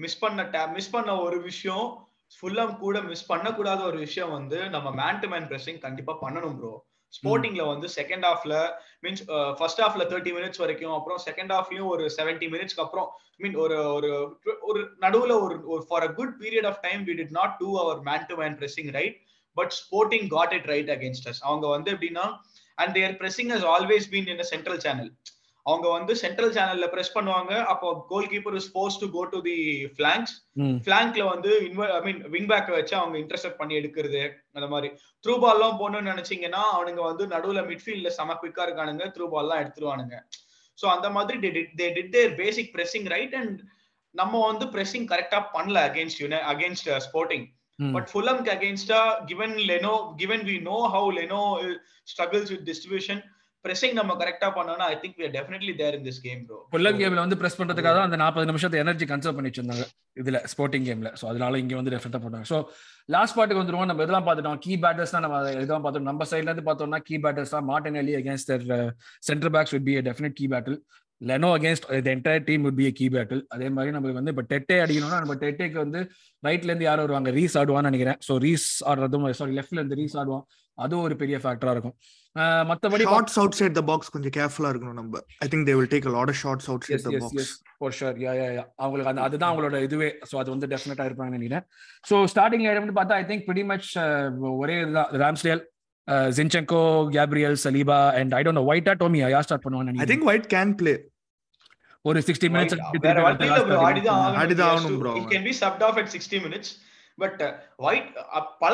மிஸ் 0.05 0.20
பண்ண 0.22 0.66
மிஸ் 0.76 0.95
பண்ண 0.95 1.11
ஒரு 1.26 1.39
விஷயம் 1.51 1.87
ஃபுல்லம் 2.33 2.76
கூட 2.76 2.97
மிஸ் 3.03 3.31
பண்ணக்கூடாத 3.31 3.81
ஒரு 3.85 3.99
விஷயம் 3.99 4.33
வந்து 4.33 4.59
நம்ம 4.68 4.89
மேன் 4.97 5.20
டு 5.22 5.28
மேன் 5.28 5.49
பிரஸிங் 5.49 5.81
கண்டிப்பா 5.81 6.12
பண்ணணும் 6.22 6.57
ப்ரோ 6.59 6.72
ஸ்போர்ட்டிங்ல 7.14 7.62
வந்து 7.66 7.87
செகண்ட் 7.97 8.24
ஹாஃப்ல 8.24 8.55
மீன்ஸ் 9.03 9.22
ஃபர்ஸ்ட் 9.59 9.81
ஹாஃப்ல 9.81 10.03
தேர்ட்டி 10.11 10.33
மினிட்ஸ் 10.33 10.61
வரைக்கும் 10.61 10.95
அப்புறம் 10.95 11.20
செகண்ட் 11.24 11.53
ஹாஃப்லயும் 11.53 11.89
ஒரு 11.89 12.05
செவன்டி 12.16 12.49
மினிட்ஸ்க்கு 12.49 12.85
அப்புறம் 12.85 13.09
மீன் 13.41 13.57
ஒரு 13.57 13.78
ஒரு 13.97 14.11
ஒரு 14.62 14.81
நடுவுல 15.01 15.35
ஒரு 15.68 15.83
for 15.89 16.07
a 16.07 16.11
good 16.12 16.37
period 16.41 16.68
of 16.70 16.81
time 16.83 17.03
we 17.05 17.16
did 17.20 17.35
not 17.41 17.57
do 17.61 17.70
our 17.78 18.01
man 18.03 18.26
to 18.28 18.37
man 18.37 18.57
pressing 18.61 18.93
right 18.99 19.18
but 19.57 19.74
Sporting 19.81 20.28
got 20.28 20.55
it 20.59 20.68
right 20.74 20.91
against 20.91 21.28
us 21.28 21.43
அவங்க 21.43 21.66
வந்து 21.68 21.91
எப்படின்னா 21.97 22.26
and 22.78 22.95
their 22.99 23.16
pressing 23.20 23.53
has 23.53 23.68
always 23.74 24.09
been 24.09 24.31
in 24.35 24.45
central 24.51 24.83
channel 24.83 25.11
அவங்க 25.67 25.87
வந்து 25.97 26.13
central 26.21 26.53
சேனல்ல 26.57 26.87
press 26.93 27.15
பண்ணுவாங்க. 27.17 27.53
அப்போ 27.73 27.89
goal 28.11 28.29
keeper 28.33 28.57
is 28.61 28.69
force 28.75 28.99
to 29.03 29.07
go 29.17 29.23
to 29.33 29.39
the 29.49 29.57
flanks 29.99 30.35
பிளாங்க்ல 30.87 31.25
வந்து 31.33 31.51
I 31.97 32.01
mean 32.07 32.21
wing 32.35 32.49
back 32.53 32.71
வச்சு 32.79 32.95
அவங்க 33.01 33.17
இன்டர்செப்ட் 33.23 33.61
பண்ணி 33.61 33.77
எடுக்கிறது 33.81 34.23
அந்த 34.57 34.69
மாதிரி. 34.75 34.91
த்ரூ 35.25 35.35
பால் 35.43 35.59
எல்லாம் 35.59 35.79
போகணும்னு 35.83 36.13
நினைச்சீங்கன்னா 36.13 36.63
அவனுங்க 36.77 37.03
வந்து 37.11 37.27
நடுவுல 37.35 37.63
மிட்ஃபீல்ட்ல 37.71 38.13
செம 38.19 38.37
குவிக்கா 38.43 38.65
இருக்கானுங்க. 38.69 39.07
த்ரூ 39.17 39.29
பால் 39.35 39.47
எல்லாம் 39.47 39.63
எடுத்துருவானுங்க. 39.65 40.17
சோ 40.79 40.87
அந்த 40.97 41.07
மாதிரி 41.17 41.39
they 41.81 41.89
did 41.97 42.13
their 42.17 42.35
basic 42.43 42.73
pressing 42.77 43.09
right 43.15 43.37
and 43.41 43.59
நம்ம 44.15 44.39
வந்து 44.51 44.67
பிரஸிங் 44.75 45.09
கரெக்டா 45.11 45.39
பண்ணல 45.57 45.81
அகேன்ஸ்ட் 45.89 46.21
யூனே 46.23 46.39
அகேன்ஸ்ட் 46.53 46.89
ஸ்போர்ட்டிங் 47.09 47.45
பட் 47.79 48.09
ஃபுல்லம்க்கு 48.11 48.51
அகேன்ஸ்டா 48.55 49.01
given 49.29 49.55
Leno 49.69 49.93
given 50.23 50.43
we 50.49 50.57
know 50.71 50.79
how 50.95 51.11
Leno 51.19 51.43
struggles 52.13 52.51
with 52.55 52.65
distribution 52.71 53.21
pressing 53.65 53.97
நம்ம 53.99 54.13
கரெக்டா 54.21 54.49
பண்ணோம்னா 54.57 54.87
I 54.93 54.95
think 55.01 55.17
we 55.21 55.25
are 55.27 55.35
definitely 55.37 55.73
there 55.81 55.97
in 55.97 56.05
this 56.07 56.21
game 56.27 56.41
bro 56.49 56.59
Fulham 56.75 56.99
கேம்ல 57.01 57.25
வந்து 57.25 57.39
பிரஸ் 57.41 57.59
பண்றதுக்காக 57.61 57.95
தான் 57.99 58.09
அந்த 58.09 58.19
40 58.23 58.49
நிமிஷத்தை 58.51 58.79
எனர்ஜி 58.83 59.07
கன்சர்வ் 59.11 59.37
பண்ணி 59.39 59.51
வச்சிருந்தாங்க 59.51 59.85
இதுல 60.21 60.39
ஸ்போர்ட்டிங் 60.53 60.87
கேம்ல 60.89 61.11
சோ 61.21 61.27
அதனால 61.33 61.59
இங்க 61.63 61.75
வந்து 61.81 61.93
டெஃபினட்டா 61.95 62.21
போட்டாங்க. 62.25 62.47
சோ 62.53 62.59
லாஸ்ட் 63.15 63.37
பார்ட்டுக்கு 63.39 63.63
வந்துருவோம். 63.63 63.91
நம்ம 63.91 64.05
இதெல்லாம் 64.07 64.27
பார்த்துட்டோம். 64.29 64.61
கீ 64.65 64.73
பேட்டர்ஸ் 64.85 65.15
தான் 65.17 65.25
நம்ம 65.27 65.43
இதெல்லாம் 65.65 65.85
பார்த்தோம் 65.87 66.09
நம்ம 66.11 66.27
சைட்ல 66.31 66.51
இருந்து 66.51 66.67
பார்த்தோம்னா 66.71 67.01
கீ 67.09 67.19
பேட்டர்ஸ் 67.27 67.55
தான் 67.57 67.67
Martinelli 68.03 68.15
against 68.21 68.51
their 68.53 68.65
centre 69.29 69.53
backs 69.57 69.75
would 69.75 69.87
be 69.91 69.97
a 70.01 70.05
definite 70.09 70.37
key 70.41 70.49
battle. 70.55 70.79
Leno 71.21 71.49
against 71.57 71.87
the 72.07 72.11
entire 72.15 72.45
team 72.49 72.63
would 72.67 72.79
be 72.81 72.87
a 72.91 72.95
key 72.99 73.09
battle. 73.17 73.41
அதே 73.55 73.69
மாதிரி 73.77 73.95
நம்மளுக்கு 73.97 74.21
வந்து 74.21 74.33
இப்போ 74.35 74.45
டெட்டே 74.53 74.79
அடிக்கணும்னா 74.85 75.19
நம்ம 75.25 75.37
டெட்டேக்கு 75.45 75.79
வந்து 75.85 76.01
ரைட்ல 76.49 76.71
இருந்து 76.71 76.89
யாரும் 76.89 77.07
வருவாங்க? 77.07 77.31
ரீஸ் 77.39 77.57
ஆடுவான்னு 77.63 77.91
நினைக்கிறேன். 77.91 78.19
ஸோ 78.29 78.37
ரீஸ் 78.47 78.69
ஆடுறதும் 78.93 79.27
சாரி 79.41 79.55
லெஃப்ட்ல 79.59 79.81
இருந்து 79.81 79.99
ரீஸ் 80.03 80.17
ஆடுவான். 80.23 80.45
அதுவும் 80.79 81.05
ஒரு 81.09 81.15
பெரிய 81.23 81.39
ஃபேக்டரா 81.45 81.75
இருக்கும். 81.77 81.97
மத்தபடி 82.68 83.05
shots 83.07 83.39
out 83.41 83.57
side 83.59 83.74
the 83.78 83.83
box 83.89 84.11
கொஞ்சம் 84.14 84.35
கேர்ஃபுல்லா 84.37 84.68
இருக்கணும் 84.72 84.99
நம்ம. 85.01 85.20
I 85.45 85.49
think 85.53 85.66
they 85.68 85.74
will 85.78 85.91
take 85.95 86.07
a 86.11 86.14
lot 86.16 86.28
of 86.33 86.37
shots 86.43 86.66
outside 86.72 86.95
yes 86.97 87.07
the 87.07 87.14
yes 87.18 87.24
box. 87.24 87.41
Yes 87.43 87.53
for 87.78 87.95
sure 87.99 88.18
yeah 88.24 88.33
yeah 88.41 88.47
yeah 88.59 88.64
அவங்களுக்கு 88.83 89.11
அந்த 89.12 89.22
அதுதான் 89.26 89.51
அவங்களோட 89.51 89.78
இதுவே. 89.87 90.11
ஸோ 90.31 90.37
அது 90.43 90.49
வந்து 90.55 90.68
டெஃபினட்டா 90.72 91.07
இருப்பாங்கன்னு 91.09 91.39
நினைக்கிறேன். 91.39 91.64
ஸோ 92.11 92.14
ஸ்டார்டிங் 92.33 92.64
வந்து 92.83 92.97
பார்த்தா 93.01 93.18
ஐ 93.22 93.26
திங்க் 93.31 93.45
pretty 93.49 93.64
மச் 93.72 93.89
ஒரே 94.62 94.76
இதுதான். 94.85 95.11
Ramsdale 95.24 95.62
Zinchenko 96.37 96.83
Gabriel 97.16 97.57
Saliba 97.64 97.99
and 98.20 98.35
I 98.39 98.43
don't 98.47 98.61
know 98.61 98.66
ஒயிட்டா 98.72 98.95
டோமியா 99.03 99.26
யார் 99.35 99.47
ஸ்டார்ட் 99.49 99.64
பண்ணுவாங்க 99.66 100.05
I 100.07 100.11
think 100.12 100.24
White 100.31 100.49
can 100.55 100.70
play. 100.83 100.97
ஒரு 102.05 102.18
சிக்ஸ்டி 102.28 102.49
மினிட்ஸ் 102.53 102.76
ப்ரோ 103.07 103.81
ஆடிதான் 103.89 104.20
ஆகணும். 104.68 105.01
bro. 105.03 105.12
It 105.20 105.28
can 105.33 105.45
be 105.49 105.55
subbed 105.62 105.83
off 105.89 105.99
at 106.03 106.11
60 106.18 106.39
minutes 106.47 106.70
but 107.23 107.43
White 107.89 108.11
பல 108.62 108.73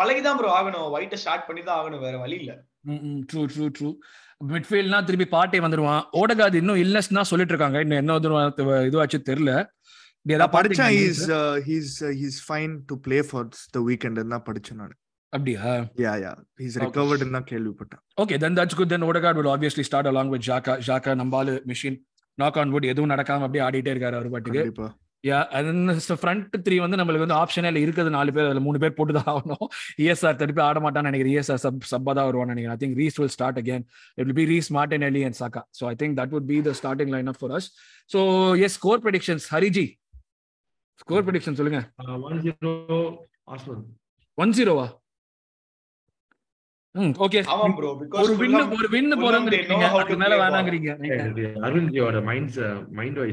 பழகி 0.00 0.22
தான் 0.26 0.38
ப்ரோ 0.40 0.50
ஆகணும். 0.58 0.86
ஒயிட்ட 0.96 1.18
ஸ்டார்ட் 1.24 1.46
பண்ணி 1.48 1.62
தான் 1.68 1.78
ஆகணும். 1.80 2.04
வேற 2.06 2.16
வழி 2.24 2.36
இல்ல. 2.42 2.52
ட்ரூ 3.30 3.42
ட்ரூ 3.54 3.66
ட்ரூ 3.78 3.90
மிட்ஃபீல்ட்னா 4.52 4.98
திருப்பி 5.06 5.26
பாட்டே 5.36 5.60
வந்துருவான். 5.64 6.02
ஓடகாது 6.20 6.56
இன்னும் 6.62 6.80
இல்லஸ் 6.84 7.14
தான் 7.18 7.30
சொல்லிட்டு 7.32 7.54
இருக்காங்க 7.54 7.80
இன்னும் 7.84 8.00
என்ன 8.02 8.18
இதுவாச்சு 8.90 9.20
தெரியல. 9.30 9.52
படிச்சேன். 10.54 10.94
fine 12.48 12.72
to 12.88 12.94
play 13.04 13.20
for 13.32 13.42
the 13.76 13.82
weekend 13.88 14.18
தான் 14.34 14.46
படிச்சேன் 14.48 14.80
நான். 14.82 14.96
அப்படியா? 15.32 15.70
யா 16.04 16.12
யா 16.24 16.30
Okay. 16.34 16.82
recovered 16.84 17.22
தான் 17.36 17.46
கேள்விப்பட்டேன். 17.50 18.02
Okay 18.22 18.36
then 18.44 18.56
that's 18.58 18.78
good 18.78 18.92
then 18.92 19.06
Odegaard 19.08 19.38
will 19.40 19.50
obviously 19.54 19.84
start 19.88 20.08
along 20.12 20.28
with 20.34 20.42
Xhaka 20.48 20.74
Xhaka 20.88 21.12
நம்பாலு 21.22 21.54
மிஷின் 21.70 21.98
நாக் 22.38 22.58
ஆன் 22.62 22.72
வுட் 22.74 22.88
எதுவும் 22.92 23.12
நடக்காம 23.14 23.44
அப்படியே 23.46 23.64
ஆடிட்டே 23.66 23.92
இருக்காரு 23.94 24.18
அவர் 24.18 24.32
பாட்டுக்கு. 24.34 24.62
யா 25.24 25.38
ஃப்ரண்ட் 26.20 26.56
த்ரீ 26.66 26.76
வந்து 26.82 26.98
நம்மளுக்கு 26.98 27.24
வந்து 27.26 27.38
ஆப்ஷனே 27.42 27.70
இல்லை 27.70 27.82
இருக்குது. 27.84 28.10
நாலு 28.16 28.30
பேர் 28.36 28.48
அதுல 28.48 28.60
மூணு 28.66 28.78
பேர் 28.82 28.94
போட்டு 28.98 29.14
தான் 29.18 29.30
ஆகணும். 29.32 29.66
இஎஸ்ஆர் 30.02 30.38
திருப்பி 30.42 30.62
ஆட 30.66 30.80
மாட்டான்னு 30.84 31.10
நினைக்கிறேன். 31.10 31.34
இஎஸ்ஆர் 31.36 31.62
சப் 31.64 31.88
சப்பா 31.92 32.12
தான் 32.18 32.28
வருவான்னு 32.28 32.54
நினைக்கிறேன். 32.54 32.76
I 32.78 32.80
think 32.82 32.98
Reiss 33.02 33.18
will 33.20 33.32
start 33.36 33.58
again 33.62 33.84
it 34.18 34.24
will 34.26 34.38
be 34.40 34.46
raise 34.52 34.70
Martin 34.78 35.06
எலி 35.08 35.22
and 35.28 35.38
Xhaka 35.40 35.62
so 35.78 35.84
I 35.92 35.94
think 36.02 36.16
that 36.20 36.32
would 36.36 36.48
be 36.52 36.58
the 36.68 36.74
starting 36.80 37.12
line 37.16 37.30
up 37.32 37.40
for 37.40 37.54
us 37.58 37.68
so 38.14 38.20
yes 38.66 38.76
score 38.80 39.02
predictions 39.06 39.46
Hariji 39.54 39.86
score 41.02 41.26
prediction 41.26 41.58
சொல்லுங்க. 41.60 41.80
One 42.30 42.40
zero 42.46 42.72
one 44.38 44.54
ஜீரோவா 44.58 44.86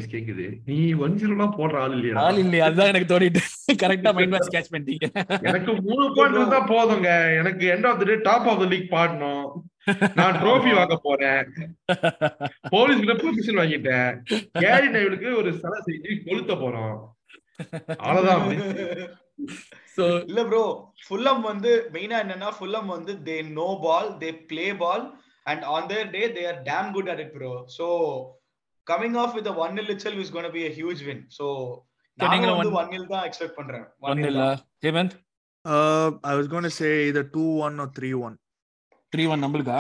கேக்குது. 0.07 0.57
நீ 0.65 0.93
one 0.93 1.13
ஜீரோலாம் 1.13 1.53
போடுற 1.57 1.77
ஆள் 1.77 1.91
இல்லையா? 1.91 2.21
ஆள் 2.21 2.35
இல்லையா. 2.35 2.65
அதுதான் 2.65 2.87
எனக்கு 2.87 3.19
தோணிட்டு. 3.19 3.35
கரெக்டா 3.73 4.13
மைண்ட் 4.13 4.29
வாஷ் 4.29 4.49
கேட்ச் 4.49 4.75
பண்ணிட்டீங்க. 4.75 5.43
எனக்கு 5.43 5.81
மூணு 5.81 6.11
பாயிண்ட் 6.15 6.35
இருந்தா 6.35 6.67
போதுங்க. 6.67 7.37
எனக்கு 7.37 7.71
end 7.71 7.87
of 7.87 7.97
the 7.97 8.03
day 8.03 8.15
top 8.15 8.47
of 8.47 8.59
the 8.59 8.65
league 8.65 8.91
பாடணும். 8.91 9.51
நான் 10.15 10.33
ட்ரோஃபி 10.33 10.75
வாங்க 10.75 10.99
போறேன். 11.03 11.47
போலீஸ் 12.69 12.99
கிட்ட 12.99 13.13
பெர்மிஷன் 13.13 13.57
வாங்கிட்டேன். 13.57 14.21
கேரி 14.51 14.87
நைவலுக்கு 14.87 15.35
ஒரு 15.35 15.53
சிலை 15.53 15.79
செஞ்சு 15.85 16.27
கொளுத்த 16.27 16.53
போறோம். 16.55 16.97
அவ்வளவுதான் 17.97 18.55
சோ 19.95 20.03
இல்ல 20.27 20.41
ப்ரோ 20.49 20.63
ஃபுல்லம் 21.05 21.41
வந்து 21.43 21.71
மெயினா 21.95 22.17
என்னன்னா 22.23 22.49
ஃபுல்லம் 22.57 22.89
வந்து 22.95 23.13
they 23.27 23.35
know 23.57 23.67
ball 23.83 24.09
they 24.21 24.29
play 24.49 24.67
ball 24.81 25.03
and 25.45 25.65
on 25.73 25.89
their 25.91 26.07
day 26.15 26.23
they 26.37 26.43
are 26.51 26.61
damn 26.69 26.89
good 26.95 27.11
at 27.13 27.21
it 27.25 27.33
bro 27.35 27.51
so 27.77 27.87
coming 28.87 29.17
off 29.23 29.35
with 29.37 29.51
one 29.63 29.75
nil 29.79 29.91
itself 29.95 30.23
is 30.23 30.33
gonna 30.35 30.51
be 30.55 30.63
a 30.67 30.73
huge 30.77 31.03
win 31.07 31.23
so 31.37 31.47
நான் 32.19 32.31
நீங்களும் 32.33 32.59
வந்து 32.59 32.77
one 32.81 32.91
nil 32.93 33.11
தான் 33.13 33.25
expect 33.27 33.57
பண்றேன். 33.57 33.85
One 34.05 34.25
இல்ல 34.31 34.43
Hemanth? 34.83 35.15
Uh, 35.65 36.09
I 36.23 36.35
was 36.35 36.47
going 36.47 36.63
to 36.63 36.71
say 36.71 36.89
either 37.05 37.23
2-1 37.27 37.79
or 37.83 37.87
3-1 37.93 38.33
three 39.13 39.23
one 39.33 39.41
நம்மளுக்கா? 39.43 39.77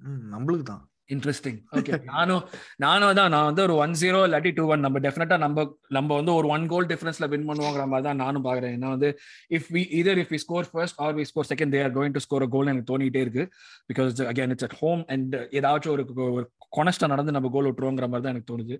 ம், 0.00 0.22
நம்மளுக்கு 0.32 0.66
தான் 0.70 0.82
interesting 1.14 1.58
okay 1.78 1.92
நானும் 2.12 2.42
நானும் 2.76 3.14
தான் 3.14 3.32
நான் 3.34 3.48
வந்து 3.48 3.62
ஒரு 3.62 3.74
ஒன் 3.84 3.94
ஜீரோ 4.02 4.20
இல்லாட்டி 4.28 4.52
டூ 4.58 4.64
ஒன் 4.74 4.84
நம்ம 4.86 5.00
டெஃபினட்டா 5.06 5.38
நம்ம 5.38 5.64
நம்ம 5.88 6.10
வந்து 6.14 6.34
ஒரு 6.34 6.48
ஒன் 6.48 6.66
கோல் 6.72 6.88
டிஃபரன்ஸ்ல 6.92 7.28
வின் 7.34 7.46
பண்ணுவோங்கிற 7.48 7.86
மாதிரி 7.86 8.06
தான் 8.08 8.20
நானும் 8.24 8.46
பாக்குறேன். 8.48 8.74
ஏன்னா 8.76 8.90
வந்து 8.96 9.10
if 9.58 9.68
we 9.76 9.82
either 10.00 10.20
if 10.24 10.32
we 10.34 10.36
score 10.36 10.68
first 10.72 11.00
or 11.00 11.14
we 11.14 11.22
score 11.22 11.50
second 11.52 11.74
they're 11.76 11.92
going 11.98 12.16
to 12.18 12.18
score 12.18 12.48
goal 12.56 12.72
எனக்கு 12.74 12.90
தோணிட்டே 12.92 13.22
இருக்கு. 13.26 13.46
Because 13.92 14.22
again 14.32 14.54
it's 14.56 14.68
at 14.68 14.78
home 14.82 15.02
and 15.08 15.36
ஏதாச்சும் 15.60 15.94
ஒரு 15.96 16.04
ஒரு 16.28 16.46
கொனஸ்டா 16.78 17.06
நடந்து 17.06 17.32
நம்ம 17.32 17.50
கோல் 17.50 17.68
விட்டுருவோங்கிற 17.70 18.08
மாதிரி 18.08 18.26
தான் 18.26 18.34
எனக்கு 18.36 18.50
தோணுது. 18.52 18.78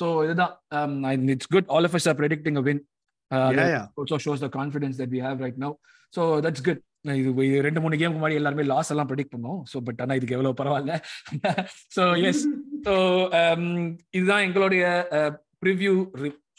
ஸோ 0.00 0.06
இதுதான். 0.24 0.54
It's 1.36 1.52
good 1.56 1.68
all 1.68 1.84
of 1.84 1.92
us 1.94 2.06
are 2.06 2.14
predicting 2.14 2.56
a 2.56 2.60
win. 2.60 2.80
Uh, 3.30 3.50
Yeah, 3.50 3.52
that 3.52 3.68
yeah. 3.68 3.86
also 3.96 4.18
shows 4.18 4.40
the 4.40 4.48
confidence 4.50 4.96
that 4.98 5.08
we 5.08 5.18
have 5.18 5.40
right 5.40 5.58
இது 7.20 7.62
ரெண்டு 7.66 7.80
மூணு 7.84 7.94
கேமுக்கு 8.00 8.20
முன்னாடி 8.20 8.40
எல்லாருமே 8.40 8.64
லாஸ் 8.72 8.92
எல்லாம் 8.94 9.08
ப்ரெடிக்ட் 9.10 9.34
பண்ணோம். 9.34 9.58
ஸோ 9.72 9.78
பட் 9.86 10.02
ஆனா 10.04 10.16
இதுக்கு 10.18 10.36
எவ்வளவு 10.36 10.60
பரவாயில்ல. 10.60 10.94
ஸோ 11.96 12.04
எஸ் 12.28 12.44
ஸோ 12.86 12.94
இதுதான் 14.18 14.44
எங்களுடைய 14.46 14.84
preview 15.64 15.94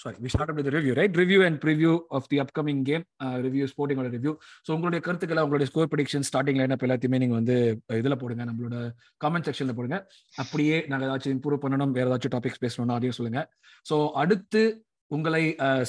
sorry 0.03 0.17
we 0.23 0.29
start 0.33 0.55
with 0.57 0.69
review 0.75 0.93
right 0.99 1.17
review 1.21 1.39
and 1.47 1.57
preview 1.63 1.91
of 2.17 2.27
the 2.31 2.37
upcoming 2.43 2.81
game 2.89 3.03
review 3.45 3.65
ஸ்போர்ட்டிங்கோட 3.71 4.09
review 4.15 4.33
so 4.67 4.69
உங்களுடைய 4.75 5.01
கருத்துக்களை 5.05 5.41
உங்களுடைய 5.45 5.67
score 5.71 5.89
prediction 5.91 6.25
starting 6.29 6.59
line 6.61 6.73
up 6.75 6.85
எல்லாத்தையுமே 6.87 7.19
நீங்க 7.23 7.35
வந்து 7.39 7.55
இதில் 8.01 8.19
போடுங்க. 8.21 8.45
நம்மளோட 8.49 8.77
காமெண்ட் 9.25 9.47
செக்ஷன்ல 9.49 9.75
போடுங்க. 9.77 9.99
அப்படியே 10.43 10.77
நாங்கள் 10.91 11.07
ஏதாச்சும் 11.09 11.35
இம்ப்ரூவ் 11.35 11.63
பண்ணணும் 11.65 11.93
வேற 11.97 12.07
ஏதாச்சும் 12.11 12.33
டாபிக்ஸ் 12.35 12.63
பேசணும்னா 12.65 12.97
அதையும் 12.99 13.17
சொல்லுங்க. 13.19 13.43
ஸோ 13.85 13.97
அடுத்து 14.23 14.63
உங்களை 15.11 15.43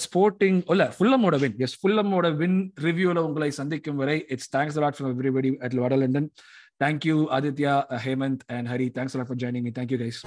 ஸ்போர்ட்டிங் 0.05 0.59
இல்ல 0.67 0.87
ஃபுல்லமோட 0.97 1.37
வின் 1.45 1.57
எஸ் 1.59 1.77
ஃபுல்லமோட 1.81 2.29
வின் 2.37 2.59
ரிவ்யூல 2.83 3.21
உங்களை 3.21 3.51
சந்திக்கும் 3.53 3.97
வரை 3.97 4.19
it's 4.29 4.51
thanks 4.51 4.81
lot 4.85 4.99
for 4.99 5.12
everybody 5.12 5.53
at 5.61 5.79
வட 5.85 5.97
London 5.97 6.29
thank you 6.81 7.19
Aditya 7.39 7.75
Hemanth 8.07 8.45
and 8.49 8.69
Hari 8.69 8.89
thanks 8.99 9.17
lot 9.19 9.31
for 9.31 9.41
joining 9.45 9.67
me 9.69 9.75
thank you 9.81 10.01
guys 10.03 10.21